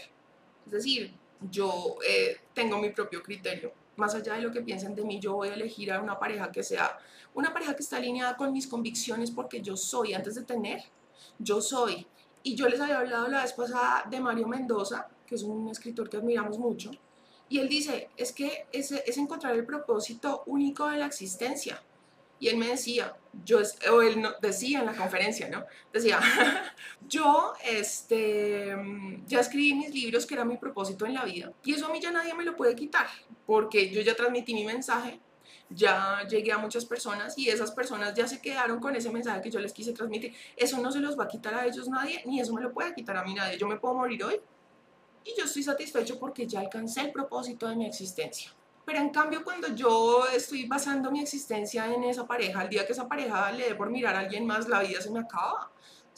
[0.66, 1.14] es decir,
[1.50, 5.34] yo eh, tengo mi propio criterio, más allá de lo que piensen de mí, yo
[5.36, 7.00] voy a elegir a una pareja que sea
[7.34, 10.84] una pareja que está alineada con mis convicciones porque yo soy, antes de tener,
[11.40, 12.08] yo soy.
[12.44, 16.10] Y yo les había hablado la vez pasada de Mario Mendoza, que es un escritor
[16.10, 16.92] que admiramos mucho,
[17.52, 21.84] y él dice, es que es, es encontrar el propósito único de la existencia.
[22.40, 23.14] Y él me decía,
[23.44, 23.60] yo,
[23.92, 25.66] o él decía en la conferencia, ¿no?
[25.92, 26.22] Decía,
[27.10, 28.74] yo este,
[29.28, 31.52] ya escribí mis libros que era mi propósito en la vida.
[31.66, 33.08] Y eso a mí ya nadie me lo puede quitar,
[33.46, 35.20] porque yo ya transmití mi mensaje,
[35.74, 39.52] ya llegué a muchas personas y esas personas ya se quedaron con ese mensaje que
[39.52, 40.34] yo les quise transmitir.
[40.56, 42.94] Eso no se los va a quitar a ellos nadie, ni eso me lo puede
[42.94, 43.58] quitar a mí nadie.
[43.58, 44.42] Yo me puedo morir hoy,
[45.24, 48.52] y yo estoy satisfecho porque ya alcancé el propósito de mi existencia.
[48.86, 52.94] Pero en cambio cuando yo estoy basando mi existencia en esa pareja, el día que
[52.94, 55.72] esa pareja le dé por mirar a alguien más, la vida se me acaba.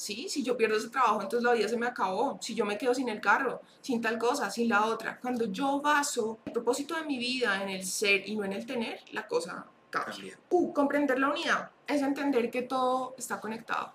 [0.04, 0.28] ¿Sí?
[0.28, 2.38] Si yo pierdo ese trabajo, entonces la vida se me acabó.
[2.42, 5.18] Si yo me quedo sin el carro, sin tal cosa, sin la otra.
[5.18, 8.66] Cuando yo baso el propósito de mi vida en el ser y no en el
[8.66, 10.38] tener, la cosa cambia.
[10.50, 13.94] Uh, comprender la unidad es entender que todo está conectado.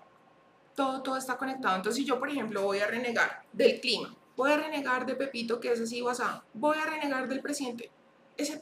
[0.73, 1.75] Todo, todo está conectado.
[1.75, 5.59] Entonces, si yo, por ejemplo, voy a renegar del clima, voy a renegar de Pepito,
[5.59, 7.91] que es así WhatsApp, voy a renegar del presidente.
[8.35, 8.59] Ese,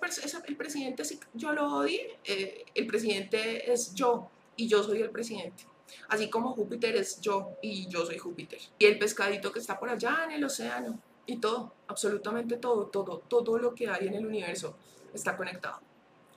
[0.47, 5.11] el presidente, si yo lo odio, eh, el presidente es yo y yo soy el
[5.11, 5.63] presidente.
[6.09, 8.59] Así como Júpiter es yo y yo soy Júpiter.
[8.79, 10.99] Y el pescadito que está por allá en el océano.
[11.25, 14.77] Y todo, absolutamente todo, todo, todo lo que hay en el universo
[15.13, 15.81] está conectado.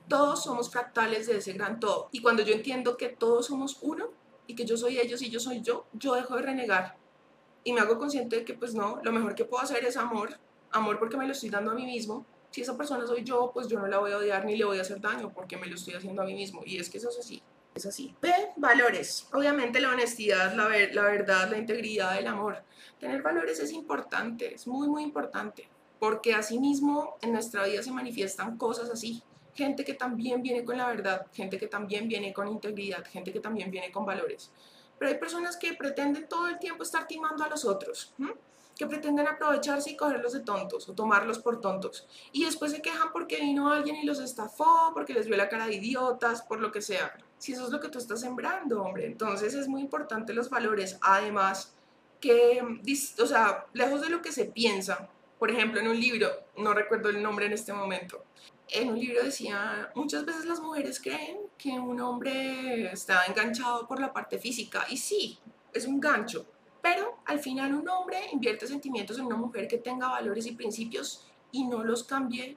[0.07, 2.09] Todos somos fractales de ese gran todo.
[2.11, 4.09] Y cuando yo entiendo que todos somos uno
[4.47, 6.97] y que yo soy ellos y yo soy yo, yo dejo de renegar
[7.63, 10.37] y me hago consciente de que pues no, lo mejor que puedo hacer es amor,
[10.71, 12.25] amor porque me lo estoy dando a mí mismo.
[12.49, 14.77] Si esa persona soy yo, pues yo no la voy a odiar ni le voy
[14.77, 16.61] a hacer daño porque me lo estoy haciendo a mí mismo.
[16.65, 17.41] Y es que eso es así,
[17.73, 18.15] es así.
[18.21, 19.27] B, valores.
[19.33, 22.63] Obviamente la honestidad, la, la verdad, la integridad, el amor.
[22.99, 25.69] Tener valores es importante, es muy, muy importante.
[25.99, 29.23] Porque mismo en nuestra vida se manifiestan cosas así.
[29.53, 33.39] Gente que también viene con la verdad, gente que también viene con integridad, gente que
[33.39, 34.51] también viene con valores.
[34.97, 38.13] Pero hay personas que pretenden todo el tiempo estar timando a los otros,
[38.75, 42.07] que pretenden aprovecharse y cogerlos de tontos o tomarlos por tontos.
[42.31, 45.67] Y después se quejan porque vino alguien y los estafó, porque les vio la cara
[45.67, 47.13] de idiotas, por lo que sea.
[47.41, 49.07] Si eso es lo que tú estás sembrando, hombre.
[49.07, 50.99] Entonces es muy importante los valores.
[51.01, 51.73] Además,
[52.19, 52.61] que,
[53.19, 55.09] o sea, lejos de lo que se piensa,
[55.39, 58.23] por ejemplo, en un libro, no recuerdo el nombre en este momento,
[58.69, 63.99] en un libro decía, muchas veces las mujeres creen que un hombre está enganchado por
[63.99, 65.39] la parte física y sí,
[65.73, 66.45] es un gancho,
[66.79, 71.25] pero al final un hombre invierte sentimientos en una mujer que tenga valores y principios
[71.51, 72.55] y no los cambie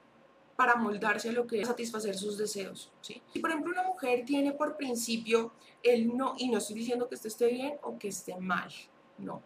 [0.55, 2.91] para moldarse a lo que es satisfacer sus deseos.
[3.01, 3.21] ¿sí?
[3.33, 5.51] Si por ejemplo una mujer tiene por principio
[5.83, 8.69] el no, y no estoy diciendo que esto esté bien o que esté mal,
[9.17, 9.41] no.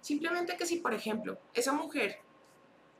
[0.00, 2.18] Simplemente que si por ejemplo esa mujer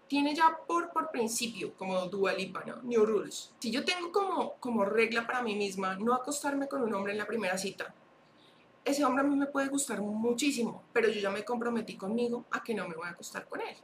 [0.09, 2.81] tiene ya por, por principio, como Dua Lipa, ¿no?
[2.83, 3.53] New Rules.
[3.59, 7.19] Si yo tengo como, como regla para mí misma no acostarme con un hombre en
[7.19, 7.95] la primera cita,
[8.85, 12.62] ese hombre a mí me puede gustar muchísimo, pero yo ya me comprometí conmigo a
[12.62, 13.77] que no me voy a acostar con él.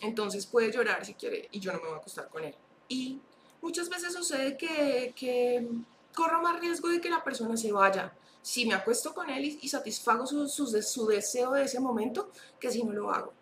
[0.00, 2.54] Entonces puede llorar si quiere y yo no me voy a acostar con él.
[2.92, 3.18] Y
[3.62, 5.66] muchas veces sucede que, que
[6.14, 8.12] corro más riesgo de que la persona se vaya
[8.42, 12.70] si me acuesto con él y, satisfago su, su, su deseo de ese momento que
[12.70, 13.32] si no lo hago.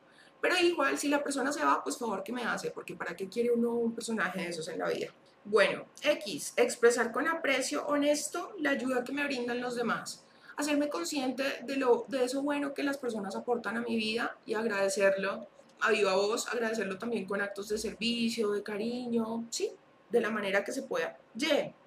[0.41, 3.29] Pero igual, si la persona se va, pues favor que me hace, porque ¿para qué
[3.29, 5.09] quiere uno un personaje de esos en la vida?
[5.45, 10.23] Bueno, X, expresar con aprecio honesto la ayuda que me brindan los demás.
[10.57, 14.55] Hacerme consciente de, lo, de eso bueno que las personas aportan a mi vida y
[14.55, 15.49] agradecerlo
[15.83, 19.71] a viva voz, agradecerlo también con actos de servicio, de cariño, sí,
[20.11, 21.19] de la manera que se pueda.
[21.39, 21.47] Y,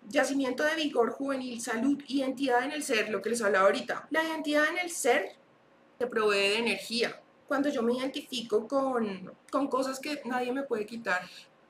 [0.09, 4.07] yacimiento de vigor juvenil, salud, identidad en el ser, lo que les hablaba ahorita.
[4.09, 5.35] La identidad en el ser
[5.97, 10.85] te provee de energía, cuando yo me identifico con, con cosas que nadie me puede
[10.85, 11.21] quitar,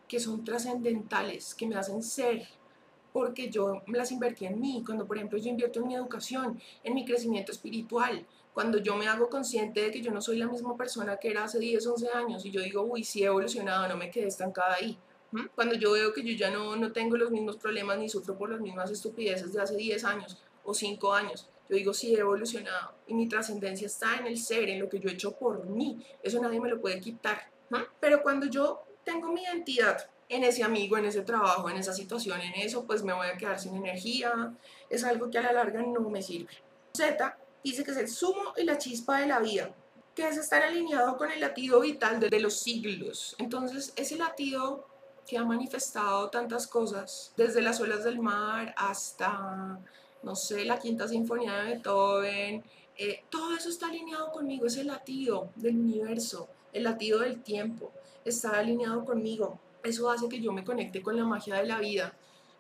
[0.08, 2.48] que son trascendentales, que me hacen ser,
[3.12, 6.94] porque yo las invertí en mí, cuando por ejemplo yo invierto en mi educación, en
[6.96, 10.78] mi crecimiento espiritual, cuando yo me hago consciente de que yo no soy la misma
[10.78, 13.98] persona que era hace 10, 11 años y yo digo, uy, sí he evolucionado, no
[13.98, 14.98] me quedé estancada ahí.
[15.56, 18.52] Cuando yo veo que yo ya no, no tengo los mismos problemas ni sufro por
[18.52, 22.94] las mismas estupideces de hace 10 años o 5 años, yo digo, sí, he evolucionado
[23.08, 26.06] y mi trascendencia está en el ser, en lo que yo he hecho por mí.
[26.22, 27.50] Eso nadie me lo puede quitar.
[28.00, 32.40] Pero cuando yo tengo mi identidad en ese amigo, en ese trabajo, en esa situación,
[32.42, 34.54] en eso, pues me voy a quedar sin energía.
[34.90, 36.54] Es algo que a la larga no me sirve.
[36.96, 39.74] Z dice que es el sumo y la chispa de la vida,
[40.16, 43.36] que es estar alineado con el latido vital de los siglos.
[43.40, 44.88] Entonces, ese latido
[45.28, 49.80] que ha manifestado tantas cosas, desde las olas del mar hasta
[50.24, 52.64] no sé, la quinta sinfonía de Beethoven,
[52.98, 57.92] eh, todo eso está alineado conmigo, es el latido del universo, el latido del tiempo,
[58.26, 59.60] está alineado conmigo.
[59.84, 62.14] Eso hace que yo me conecte con la magia de la vida.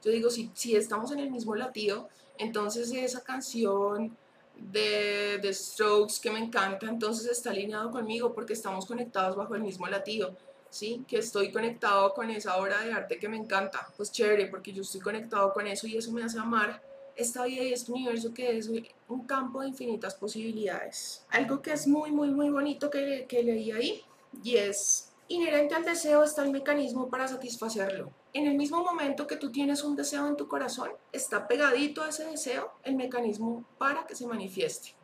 [0.03, 4.17] Yo digo, si, si estamos en el mismo latido, entonces esa canción
[4.57, 9.61] de, de Strokes que me encanta, entonces está alineado conmigo porque estamos conectados bajo el
[9.61, 10.35] mismo latido.
[10.73, 11.05] ¿sí?
[11.07, 13.87] Que estoy conectado con esa obra de arte que me encanta.
[13.95, 16.81] Pues chévere, porque yo estoy conectado con eso y eso me hace amar
[17.15, 18.71] esta vida y este universo que es
[19.07, 21.23] un campo de infinitas posibilidades.
[21.29, 24.03] Algo que es muy, muy, muy bonito que, que leí ahí
[24.43, 28.11] y es inherente al deseo está el mecanismo para satisfacerlo.
[28.33, 32.09] En el mismo momento que tú tienes un deseo en tu corazón, está pegadito a
[32.09, 34.95] ese deseo el mecanismo para que se manifieste.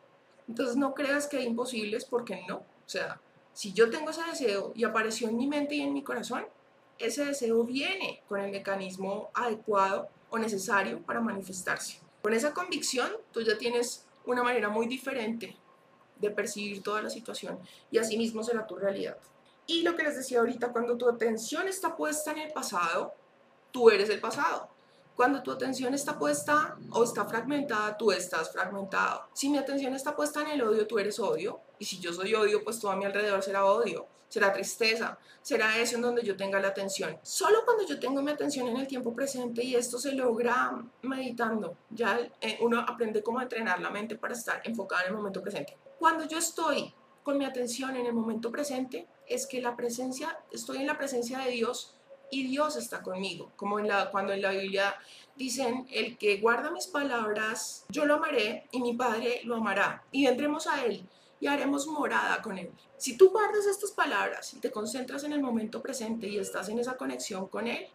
[0.47, 2.57] Entonces no creas que es imposible, porque no.
[2.57, 3.21] O sea,
[3.53, 6.45] si yo tengo ese deseo y apareció en mi mente y en mi corazón,
[6.97, 11.99] ese deseo viene con el mecanismo adecuado o necesario para manifestarse.
[12.21, 15.55] Con esa convicción, tú ya tienes una manera muy diferente
[16.17, 17.59] de percibir toda la situación
[17.91, 19.17] y así mismo será tu realidad.
[19.69, 23.13] Y lo que les decía ahorita, cuando tu atención está puesta en el pasado,
[23.69, 24.67] tú eres el pasado.
[25.15, 29.27] Cuando tu atención está puesta o está fragmentada, tú estás fragmentado.
[29.33, 31.59] Si mi atención está puesta en el odio, tú eres odio.
[31.77, 35.75] Y si yo soy odio, pues todo a mi alrededor será odio será tristeza, será
[35.79, 37.17] eso en donde yo tenga la atención.
[37.23, 41.77] Solo cuando yo tengo mi atención en el tiempo presente y esto se logra meditando,
[41.89, 45.75] ya eh, uno aprende cómo entrenar la mente para estar enfocada en el momento presente.
[45.97, 46.93] Cuando yo estoy
[47.23, 51.39] con mi atención en el momento presente, es que la presencia, estoy en la presencia
[51.39, 51.95] de Dios
[52.31, 54.95] y Dios está conmigo, como en la, cuando en la Biblia
[55.35, 60.03] dicen, el que guarda mis palabras, yo lo amaré y mi Padre lo amará.
[60.11, 61.07] Y vendremos a Él
[61.39, 62.72] y haremos morada con Él.
[62.97, 66.80] Si tú guardas estas palabras y te concentras en el momento presente y estás en
[66.80, 67.88] esa conexión con Él,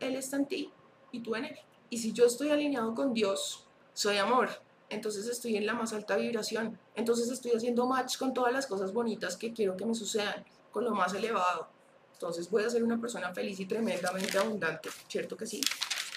[0.00, 0.72] Él está en ti
[1.12, 1.58] y tú en Él.
[1.90, 4.50] Y si yo estoy alineado con Dios, soy amor,
[4.90, 8.92] entonces estoy en la más alta vibración, entonces estoy haciendo match con todas las cosas
[8.92, 11.68] bonitas que quiero que me sucedan, con lo más elevado.
[12.12, 15.60] Entonces voy a ser una persona feliz y tremendamente abundante, ¿cierto que sí?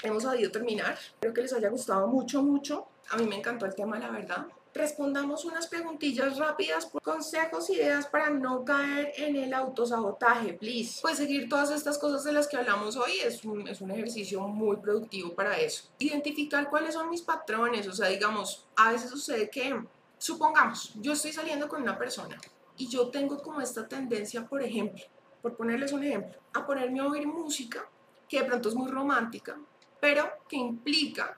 [0.04, 0.94] Hemos sabido terminar.
[0.94, 2.88] Espero que les haya gustado mucho, mucho.
[3.10, 8.30] A mí me encantó el tema, la verdad respondamos unas preguntillas rápidas consejos, ideas para
[8.30, 11.00] no caer en el autosabotaje, please.
[11.02, 14.42] Pues seguir todas estas cosas de las que hablamos hoy es un, es un ejercicio
[14.48, 15.90] muy productivo para eso.
[16.00, 19.78] Identificar cuáles son mis patrones, o sea, digamos, a veces sucede que,
[20.18, 22.40] supongamos, yo estoy saliendo con una persona
[22.82, 25.04] y yo tengo como esta tendencia, por ejemplo,
[25.44, 27.88] por ponerles un ejemplo, a ponerme a oír música
[28.28, 29.56] que de pronto es muy romántica,
[30.00, 31.38] pero que implica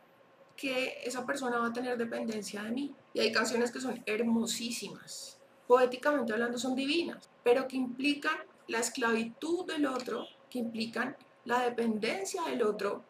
[0.55, 2.95] que esa persona va a tener dependencia de mí.
[3.13, 5.37] Y hay canciones que son hermosísimas,
[5.67, 8.37] poéticamente hablando son divinas, pero que implican
[8.69, 13.03] la esclavitud del otro, que implican la dependencia del otro.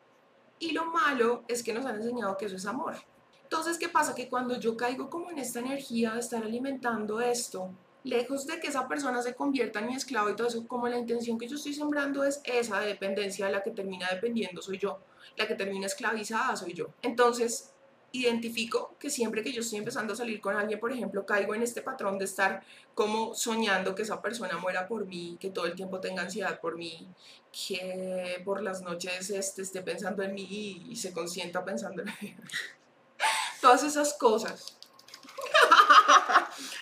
[0.57, 2.95] Y lo malo es que nos han enseñado que eso es amor.
[3.43, 4.15] Entonces, ¿qué pasa?
[4.15, 7.69] Que cuando yo caigo como en esta energía de estar alimentando esto,
[8.03, 10.97] lejos de que esa persona se convierta en mi esclavo y todo eso, como la
[10.97, 14.99] intención que yo estoy sembrando es esa dependencia, la que termina dependiendo soy yo,
[15.37, 16.87] la que termina esclavizada soy yo.
[17.01, 17.73] Entonces,
[18.13, 21.63] identifico que siempre que yo estoy empezando a salir con alguien, por ejemplo, caigo en
[21.63, 22.63] este patrón de estar
[22.93, 26.77] como soñando que esa persona muera por mí, que todo el tiempo tenga ansiedad por
[26.77, 27.07] mí,
[27.51, 32.35] que por las noches este, esté pensando en mí y se consienta pensando en mí.
[33.61, 34.77] Todas esas cosas.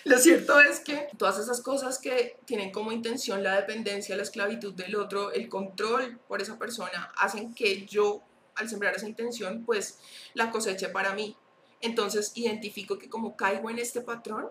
[0.04, 4.74] Lo cierto es que todas esas cosas que tienen como intención la dependencia, la esclavitud
[4.74, 8.22] del otro, el control por esa persona, hacen que yo
[8.54, 9.98] al sembrar esa intención, pues
[10.34, 11.36] la coseche para mí.
[11.80, 14.50] Entonces identifico que como caigo en este patrón,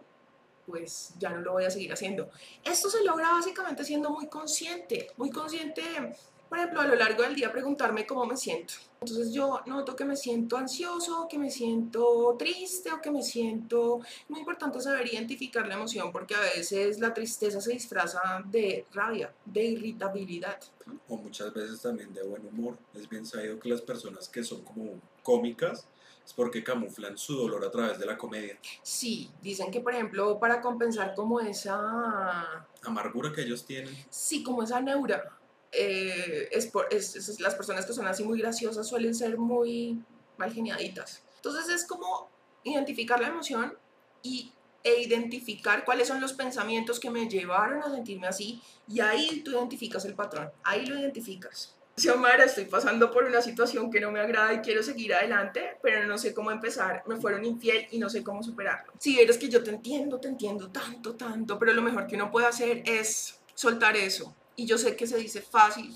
[0.66, 2.30] pues ya no lo voy a seguir haciendo.
[2.64, 5.84] Esto se logra básicamente siendo muy consciente, muy consciente,
[6.52, 8.74] por ejemplo, a lo largo del día preguntarme cómo me siento.
[9.00, 14.02] Entonces yo noto que me siento ansioso, que me siento triste o que me siento...
[14.28, 19.34] Muy importante saber identificar la emoción porque a veces la tristeza se disfraza de rabia,
[19.46, 20.60] de irritabilidad
[21.08, 22.78] o muchas veces también de buen humor.
[22.96, 25.88] Es bien sabido que las personas que son como cómicas
[26.26, 28.60] es porque camuflan su dolor a través de la comedia.
[28.84, 32.68] Sí, dicen que por ejemplo para compensar como esa...
[32.84, 33.96] Amargura que ellos tienen.
[34.10, 35.38] Sí, como esa neura.
[35.72, 40.04] Eh, es, por, es, las personas que son así muy graciosas suelen ser muy
[40.38, 41.24] mal geniaditas.
[41.38, 42.30] Entonces es como
[42.64, 43.74] identificar la emoción
[44.22, 44.52] y
[44.84, 49.52] e identificar cuáles son los pensamientos que me llevaron a sentirme así y ahí tú
[49.52, 51.76] identificas el patrón, ahí lo identificas.
[51.98, 56.08] Xiomara, estoy pasando por una situación que no me agrada y quiero seguir adelante, pero
[56.08, 57.04] no sé cómo empezar.
[57.06, 58.94] Me fueron infiel y no sé cómo superarlo.
[58.98, 62.32] Si eres que yo te entiendo, te entiendo tanto, tanto, pero lo mejor que uno
[62.32, 64.34] puede hacer es soltar eso.
[64.56, 65.94] Y yo sé que se dice fácil,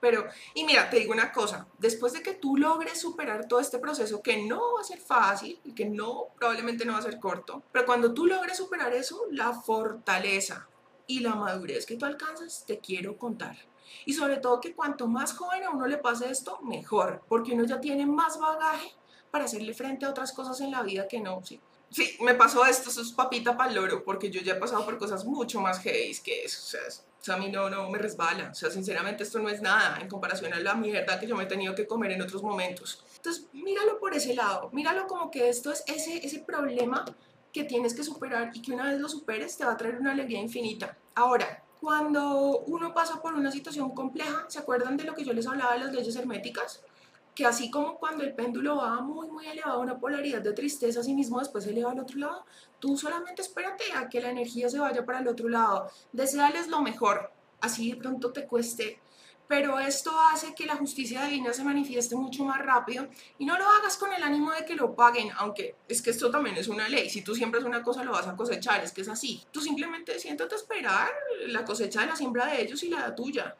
[0.00, 3.78] pero, y mira, te digo una cosa, después de que tú logres superar todo este
[3.78, 7.18] proceso, que no va a ser fácil y que no, probablemente no va a ser
[7.18, 10.68] corto, pero cuando tú logres superar eso, la fortaleza
[11.06, 13.56] y la madurez que tú alcanzas, te quiero contar.
[14.04, 17.64] Y sobre todo que cuanto más joven a uno le pase esto, mejor, porque uno
[17.64, 18.92] ya tiene más bagaje
[19.30, 21.60] para hacerle frente a otras cosas en la vida que no, ¿sí?
[21.90, 24.98] Sí, me pasó esto, eso es papita para loro, porque yo ya he pasado por
[24.98, 27.98] cosas mucho más heavy que eso, o sea, o sea, a mí no, no me
[27.98, 28.50] resbala.
[28.50, 31.44] O sea, sinceramente esto no es nada en comparación a la mierda que yo me
[31.44, 33.04] he tenido que comer en otros momentos.
[33.16, 34.70] Entonces, míralo por ese lado.
[34.72, 37.04] Míralo como que esto es ese, ese problema
[37.52, 40.12] que tienes que superar y que una vez lo superes te va a traer una
[40.12, 40.96] alegría infinita.
[41.16, 45.46] Ahora, cuando uno pasa por una situación compleja, ¿se acuerdan de lo que yo les
[45.46, 46.82] hablaba de las leyes herméticas?
[47.38, 51.14] Que así como cuando el péndulo va muy, muy elevado una polaridad de tristeza, así
[51.14, 52.44] mismo después se eleva al otro lado,
[52.80, 55.88] tú solamente espérate a que la energía se vaya para el otro lado.
[56.10, 58.98] Deseales lo mejor, así de pronto te cueste.
[59.46, 63.06] Pero esto hace que la justicia divina se manifieste mucho más rápido
[63.38, 66.32] y no lo hagas con el ánimo de que lo paguen, aunque es que esto
[66.32, 67.08] también es una ley.
[67.08, 69.44] Si tú siembras una cosa, lo vas a cosechar, es que es así.
[69.52, 71.08] Tú simplemente siéntate a esperar
[71.46, 73.56] la cosecha de la siembra de ellos y la tuya.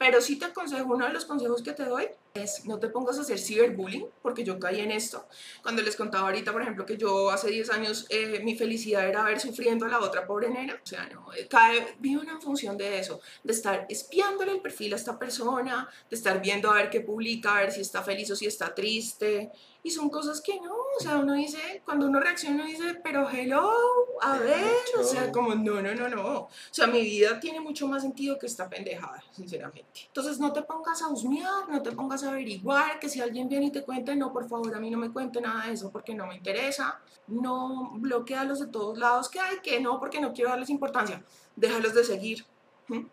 [0.00, 3.18] Pero sí te aconsejo, uno de los consejos que te doy es no te pongas
[3.18, 5.26] a hacer ciberbullying, porque yo caí en esto.
[5.62, 9.22] Cuando les contaba ahorita, por ejemplo, que yo hace 10 años eh, mi felicidad era
[9.24, 10.80] ver sufriendo a la otra pobre nena.
[10.82, 14.94] O sea, no, eh, cae, vive una función de eso, de estar espiándole el perfil
[14.94, 18.30] a esta persona, de estar viendo a ver qué publica, a ver si está feliz
[18.30, 19.52] o si está triste.
[19.82, 23.28] Y son cosas que no, o sea, uno dice, cuando uno reacciona, uno dice, pero
[23.30, 23.72] hello,
[24.20, 26.38] a ver, o sea, como no, no, no, no.
[26.38, 30.02] O sea, mi vida tiene mucho más sentido que esta pendejada, sinceramente.
[30.06, 33.66] Entonces, no te pongas a husmear, no te pongas a averiguar, que si alguien viene
[33.66, 36.14] y te cuente, no, por favor, a mí no me cuente nada de eso porque
[36.14, 37.00] no me interesa.
[37.26, 41.24] No bloquealos de todos lados que hay, que no, porque no quiero darles importancia.
[41.56, 42.44] Déjalos de seguir,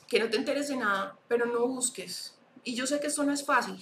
[0.08, 2.38] que no te interese nada, pero no busques.
[2.64, 3.80] Y yo sé que esto no es fácil,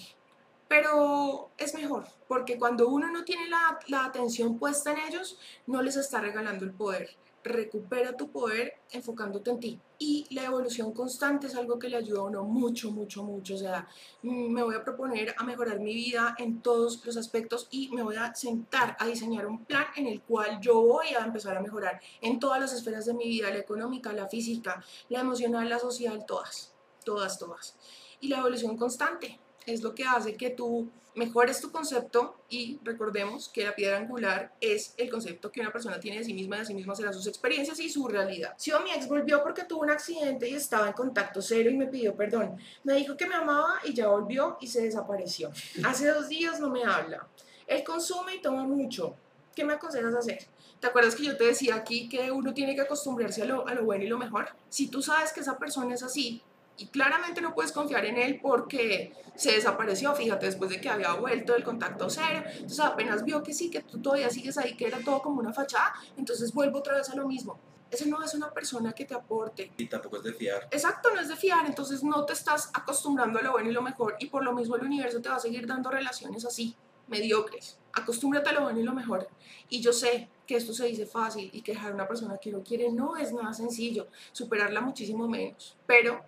[0.68, 5.38] pero es mejor, porque cuando uno no tiene la, la, atención puesta en ellos,
[5.68, 7.10] no les está regalando el poder.
[7.44, 9.80] Recupera tu poder enfocándote en ti.
[10.00, 13.54] Y la evolución constante es algo que le ayuda a uno mucho, mucho, mucho.
[13.54, 13.88] O sea,
[14.24, 18.02] mm, me voy a proponer a mejorar mi vida en todos los aspectos y me
[18.02, 21.62] voy a sentar a diseñar un plan en el cual yo voy a empezar a
[21.62, 25.78] mejorar en todas las esferas de mi vida, la económica, la física, la emocional, la
[25.78, 26.74] social, todas,
[27.04, 27.76] todas, todas.
[28.20, 33.50] Y la evolución constante es lo que hace que tú mejores tu concepto y recordemos
[33.50, 36.66] que la piedra angular es el concepto que una persona tiene de sí misma de
[36.66, 38.54] sí misma serán sus experiencias y su realidad.
[38.58, 41.88] Si mi ex volvió porque tuvo un accidente y estaba en contacto cero y me
[41.88, 42.58] pidió perdón.
[42.84, 45.52] Me dijo que me amaba y ya volvió y se desapareció.
[45.84, 47.28] Hace dos días no me habla.
[47.66, 49.16] Él consume y toma mucho.
[49.56, 50.46] ¿Qué me aconsejas hacer?
[50.82, 54.04] ¿Te acuerdas que yo te decía aquí que uno tiene que acostumbrarse a lo bueno
[54.04, 54.50] y lo mejor?
[54.70, 56.44] Si tú sabes que esa persona es así,
[56.78, 61.14] y claramente no puedes confiar en él porque se desapareció, fíjate, después de que había
[61.14, 64.88] vuelto del contacto cero, entonces apenas vio que sí, que tú todavía sigues ahí, que
[64.88, 67.60] era todo como una fachada, entonces vuelvo otra vez a lo mismo.
[67.92, 69.72] Ese no es una persona que te aporte.
[69.78, 70.68] Y tampoco es de fiar.
[70.72, 73.82] Exacto, no es de fiar, entonces no te estás acostumbrando a lo bueno y lo
[73.82, 76.76] mejor y por lo mismo el universo te va a seguir dando relaciones así,
[77.08, 77.78] mediocres.
[77.94, 79.30] Acostúmbrate a lo bueno y lo mejor.
[79.70, 82.52] Y yo sé que esto se dice fácil y que dejar a una persona que
[82.52, 86.24] no quiere no es nada sencillo, superarla muchísimo menos, pero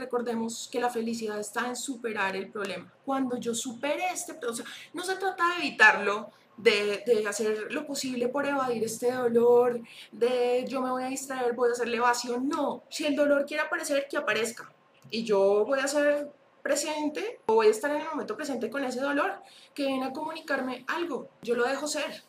[0.00, 2.92] recordemos que la felicidad está en superar el problema.
[3.04, 7.86] Cuando yo supere este, o sea, no se trata de evitarlo, de, de, hacer lo
[7.86, 9.80] posible por evadir este dolor,
[10.12, 12.48] de yo me voy a distraer, voy a hacerle evasión.
[12.48, 14.70] No, si el dolor quiere aparecer, que aparezca.
[15.10, 16.30] Y yo voy a ser
[16.62, 19.34] presente, o voy a estar en el momento presente con ese dolor,
[19.74, 21.28] que viene a comunicarme algo.
[21.42, 22.22] Yo lo dejo ser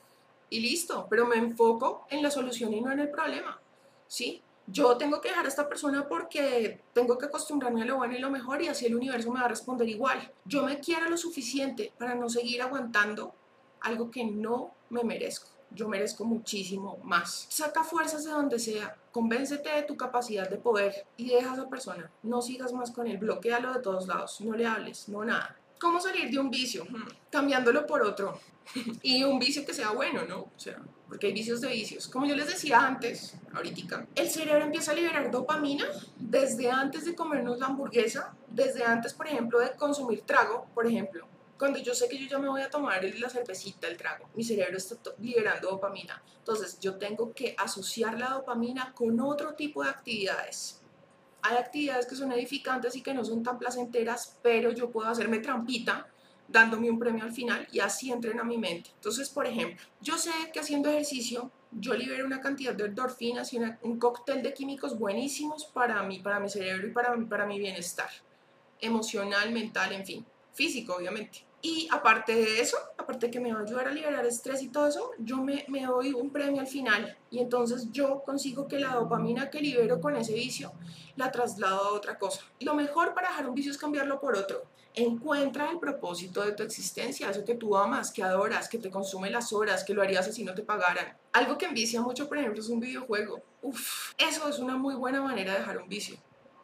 [0.49, 3.59] y listo, pero me enfoco en la solución y no en el problema.
[4.07, 4.41] ¿Sí?
[4.71, 8.19] Yo tengo que dejar a esta persona porque tengo que acostumbrarme a lo bueno y
[8.19, 10.31] lo mejor y así el universo me va a responder igual.
[10.45, 13.33] Yo me quiero lo suficiente para no seguir aguantando
[13.81, 15.49] algo que no me merezco.
[15.71, 17.47] Yo merezco muchísimo más.
[17.49, 21.69] Saca fuerzas de donde sea, convéncete de tu capacidad de poder y deja a esa
[21.69, 22.11] persona.
[22.23, 25.57] No sigas más con él, bloquealo de todos lados, no le hables, no nada.
[25.79, 26.85] ¿Cómo salir de un vicio?
[26.85, 28.39] Hmm, cambiándolo por otro.
[29.01, 30.39] y un vicio que sea bueno, ¿no?
[30.39, 32.07] O sea, porque hay vicios de vicios.
[32.07, 35.85] Como yo les decía antes, ahorita, el cerebro empieza a liberar dopamina
[36.17, 41.27] desde antes de comernos la hamburguesa, desde antes, por ejemplo, de consumir trago, por ejemplo.
[41.57, 44.43] Cuando yo sé que yo ya me voy a tomar la cervecita, el trago, mi
[44.43, 46.23] cerebro está liberando dopamina.
[46.39, 50.81] Entonces, yo tengo que asociar la dopamina con otro tipo de actividades
[51.43, 55.39] hay actividades que son edificantes y que no son tan placenteras, pero yo puedo hacerme
[55.39, 56.07] trampita
[56.51, 58.91] dándome un premio al final y así entrena mi mente.
[58.95, 63.59] Entonces, por ejemplo, yo sé que haciendo ejercicio yo libero una cantidad de endorfinas y
[63.83, 68.09] un cóctel de químicos buenísimos para mí, para mi cerebro y para, para mi bienestar
[68.81, 71.45] emocional, mental, en fin, físico, obviamente.
[71.61, 74.87] Y aparte de eso, aparte que me va a ayudar a liberar estrés y todo
[74.87, 77.15] eso, yo me, me doy un premio al final.
[77.29, 80.73] Y entonces yo consigo que la dopamina que libero con ese vicio
[81.15, 82.41] la traslado a otra cosa.
[82.59, 84.63] Lo mejor para dejar un vicio es cambiarlo por otro.
[84.93, 89.29] Encuentra el propósito de tu existencia, eso que tú amas, que adoras, que te consume
[89.29, 91.15] las horas, que lo harías si no te pagaran.
[91.31, 93.41] Algo que envicia mucho, por ejemplo, es un videojuego.
[93.61, 96.17] Uf, eso es una muy buena manera de dejar un vicio.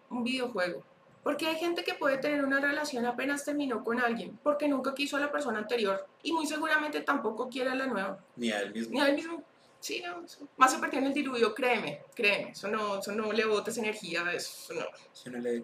[0.10, 0.84] Un videojuego.
[1.24, 5.18] Porque hay gente que puede tener una relación apenas terminó con alguien, porque nunca quiso
[5.18, 8.20] a la persona anterior y muy seguramente tampoco quiere a la nueva.
[8.36, 8.94] Ni a él mismo.
[8.94, 9.44] Ni a él mismo.
[9.88, 10.22] Sí, no,
[10.58, 14.86] más en el diluvio, créeme, créeme, eso no, eso no le botes energía, eso no.
[15.14, 15.64] Si no le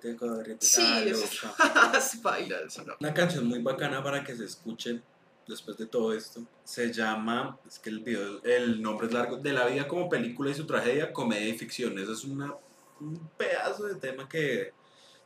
[0.62, 1.54] Sí, eso,
[2.22, 2.96] baila, eso no.
[3.02, 5.04] Una canción muy bacana para que se escuchen
[5.46, 6.42] después de todo esto.
[6.64, 10.52] Se llama, es que el video, el nombre es largo, De la vida como película
[10.52, 12.00] y su tragedia, comedia y ficción.
[12.00, 12.56] Eso es una,
[13.02, 14.72] un pedazo de tema que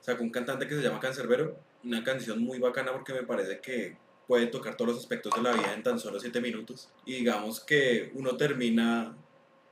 [0.02, 3.96] sacó un cantante que se llama Cancerbero, una canción muy bacana porque me parece que
[4.28, 6.90] puede tocar todos los aspectos de la vida en tan solo 7 minutos.
[7.06, 9.16] Y digamos que uno termina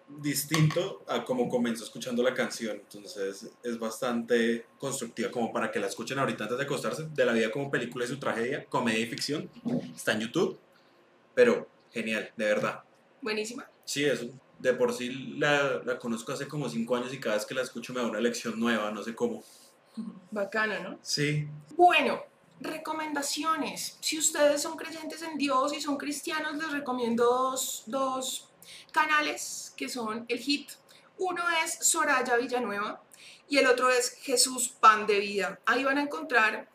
[0.07, 2.77] distinto a como comenzó escuchando la canción.
[2.77, 7.07] Entonces es bastante constructiva como para que la escuchen ahorita antes de acostarse.
[7.13, 9.49] De la vida como película y su tragedia, comedia y ficción.
[9.95, 10.57] Está en YouTube.
[11.33, 12.83] Pero genial, de verdad.
[13.21, 13.69] Buenísima.
[13.83, 14.27] Sí, eso.
[14.59, 17.61] De por sí la, la conozco hace como 5 años y cada vez que la
[17.61, 19.43] escucho me da una lección nueva, no sé cómo.
[20.31, 20.99] Bacana, ¿no?
[21.01, 21.47] Sí.
[21.75, 22.21] Bueno,
[22.59, 23.97] recomendaciones.
[24.01, 27.55] Si ustedes son creyentes en Dios y son cristianos, les recomiendo
[27.87, 28.49] dos,
[28.91, 30.71] canales que son el HIT.
[31.17, 33.01] Uno es Soraya Villanueva
[33.47, 35.59] y el otro es Jesús Pan de Vida.
[35.65, 36.69] Ahí van a encontrar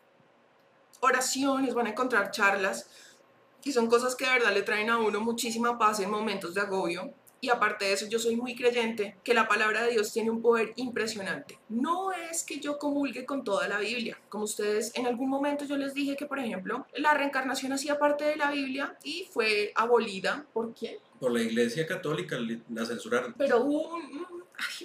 [0.99, 2.87] oraciones, van a encontrar charlas
[3.63, 6.61] y son cosas que de verdad le traen a uno muchísima paz en momentos de
[6.61, 7.13] agobio.
[7.43, 10.43] Y aparte de eso, yo soy muy creyente que la palabra de Dios tiene un
[10.43, 11.57] poder impresionante.
[11.69, 14.15] No es que yo comulgue con toda la Biblia.
[14.29, 18.25] Como ustedes, en algún momento yo les dije que, por ejemplo, la reencarnación hacía parte
[18.25, 20.45] de la Biblia y fue abolida.
[20.53, 20.97] ¿Por quién?
[21.19, 22.37] Por la Iglesia Católica
[22.69, 23.33] la censuraron.
[23.35, 24.27] Pero hubo un,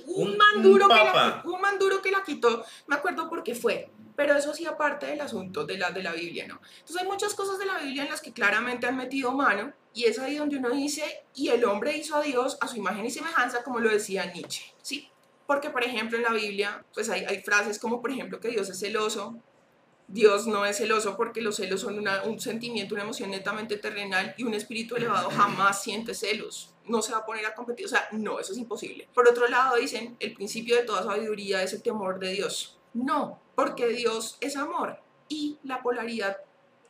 [0.06, 2.64] un, man duro que la, un man duro que la quitó.
[2.86, 6.12] Me acuerdo por qué fue pero eso hacía parte del asunto de la, de la
[6.12, 6.60] Biblia, ¿no?
[6.78, 10.04] Entonces hay muchas cosas de la Biblia en las que claramente han metido mano y
[10.04, 13.10] es ahí donde uno dice, y el hombre hizo a Dios a su imagen y
[13.10, 15.10] semejanza, como lo decía Nietzsche, ¿sí?
[15.46, 18.68] Porque, por ejemplo, en la Biblia, pues hay, hay frases como, por ejemplo, que Dios
[18.68, 19.36] es celoso
[20.08, 24.34] Dios no es celoso porque los celos son una- un sentimiento, una emoción netamente terrenal
[24.38, 26.72] y un espíritu elevado jamás siente celos.
[26.84, 29.08] No se va a poner a competir, o sea, no, eso es imposible.
[29.12, 32.75] Por otro lado, dicen, el principio de toda sabiduría es el temor de Dios.
[32.96, 34.98] No, porque Dios es amor
[35.28, 36.38] y la polaridad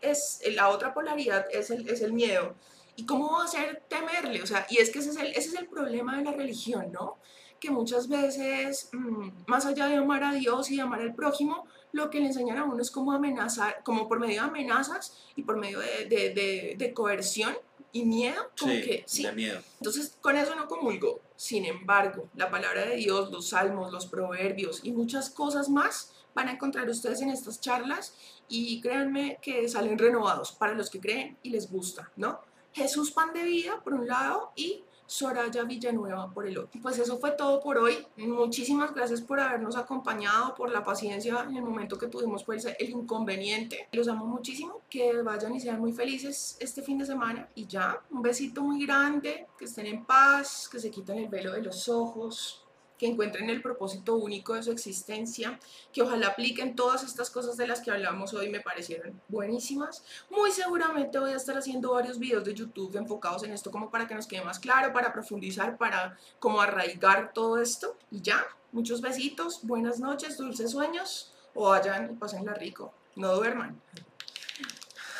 [0.00, 2.54] es, la otra polaridad es el, es el miedo.
[2.94, 4.40] ¿Y cómo va a ser temerle?
[4.40, 6.92] O sea, y es que ese es el, ese es el problema de la religión,
[6.92, 7.16] ¿no?
[7.58, 11.66] Que muchas veces, mm, más allá de amar a Dios y de amar al prójimo,
[11.90, 15.42] lo que le enseñan a uno es cómo amenazar, como por medio de amenazas y
[15.42, 17.56] por medio de, de, de coerción
[17.96, 19.60] y miedo, como Sí, que sí, de miedo.
[19.80, 21.20] entonces, con eso no comulgo.
[21.36, 26.48] Sin embargo, la palabra de Dios, los salmos, los proverbios y muchas cosas más van
[26.48, 28.14] a encontrar ustedes en estas charlas
[28.48, 32.40] y créanme que salen renovados para los que creen y les gusta, ¿no?
[32.72, 36.80] Jesús Pan de Vida por un lado y Soraya Villanueva por el otro.
[36.80, 38.06] Pues eso fue todo por hoy.
[38.16, 42.90] Muchísimas gracias por habernos acompañado, por la paciencia en el momento que tuvimos pues, el
[42.90, 43.88] inconveniente.
[43.92, 44.82] Los amo muchísimo.
[44.90, 47.48] Que vayan y sean muy felices este fin de semana.
[47.54, 49.46] Y ya, un besito muy grande.
[49.58, 52.65] Que estén en paz, que se quiten el velo de los ojos
[52.98, 55.58] que encuentren el propósito único de su existencia,
[55.92, 60.04] que ojalá apliquen todas estas cosas de las que hablamos hoy, me parecieron buenísimas.
[60.30, 64.06] Muy seguramente voy a estar haciendo varios videos de YouTube enfocados en esto como para
[64.06, 67.96] que nos quede más claro, para profundizar, para como arraigar todo esto.
[68.10, 73.80] Y ya, muchos besitos, buenas noches, dulces sueños, o vayan y pásenla rico, no duerman.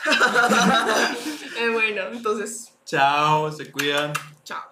[1.59, 4.13] Eh, bueno, entonces, Chao, se cuidan.
[4.45, 4.71] chao.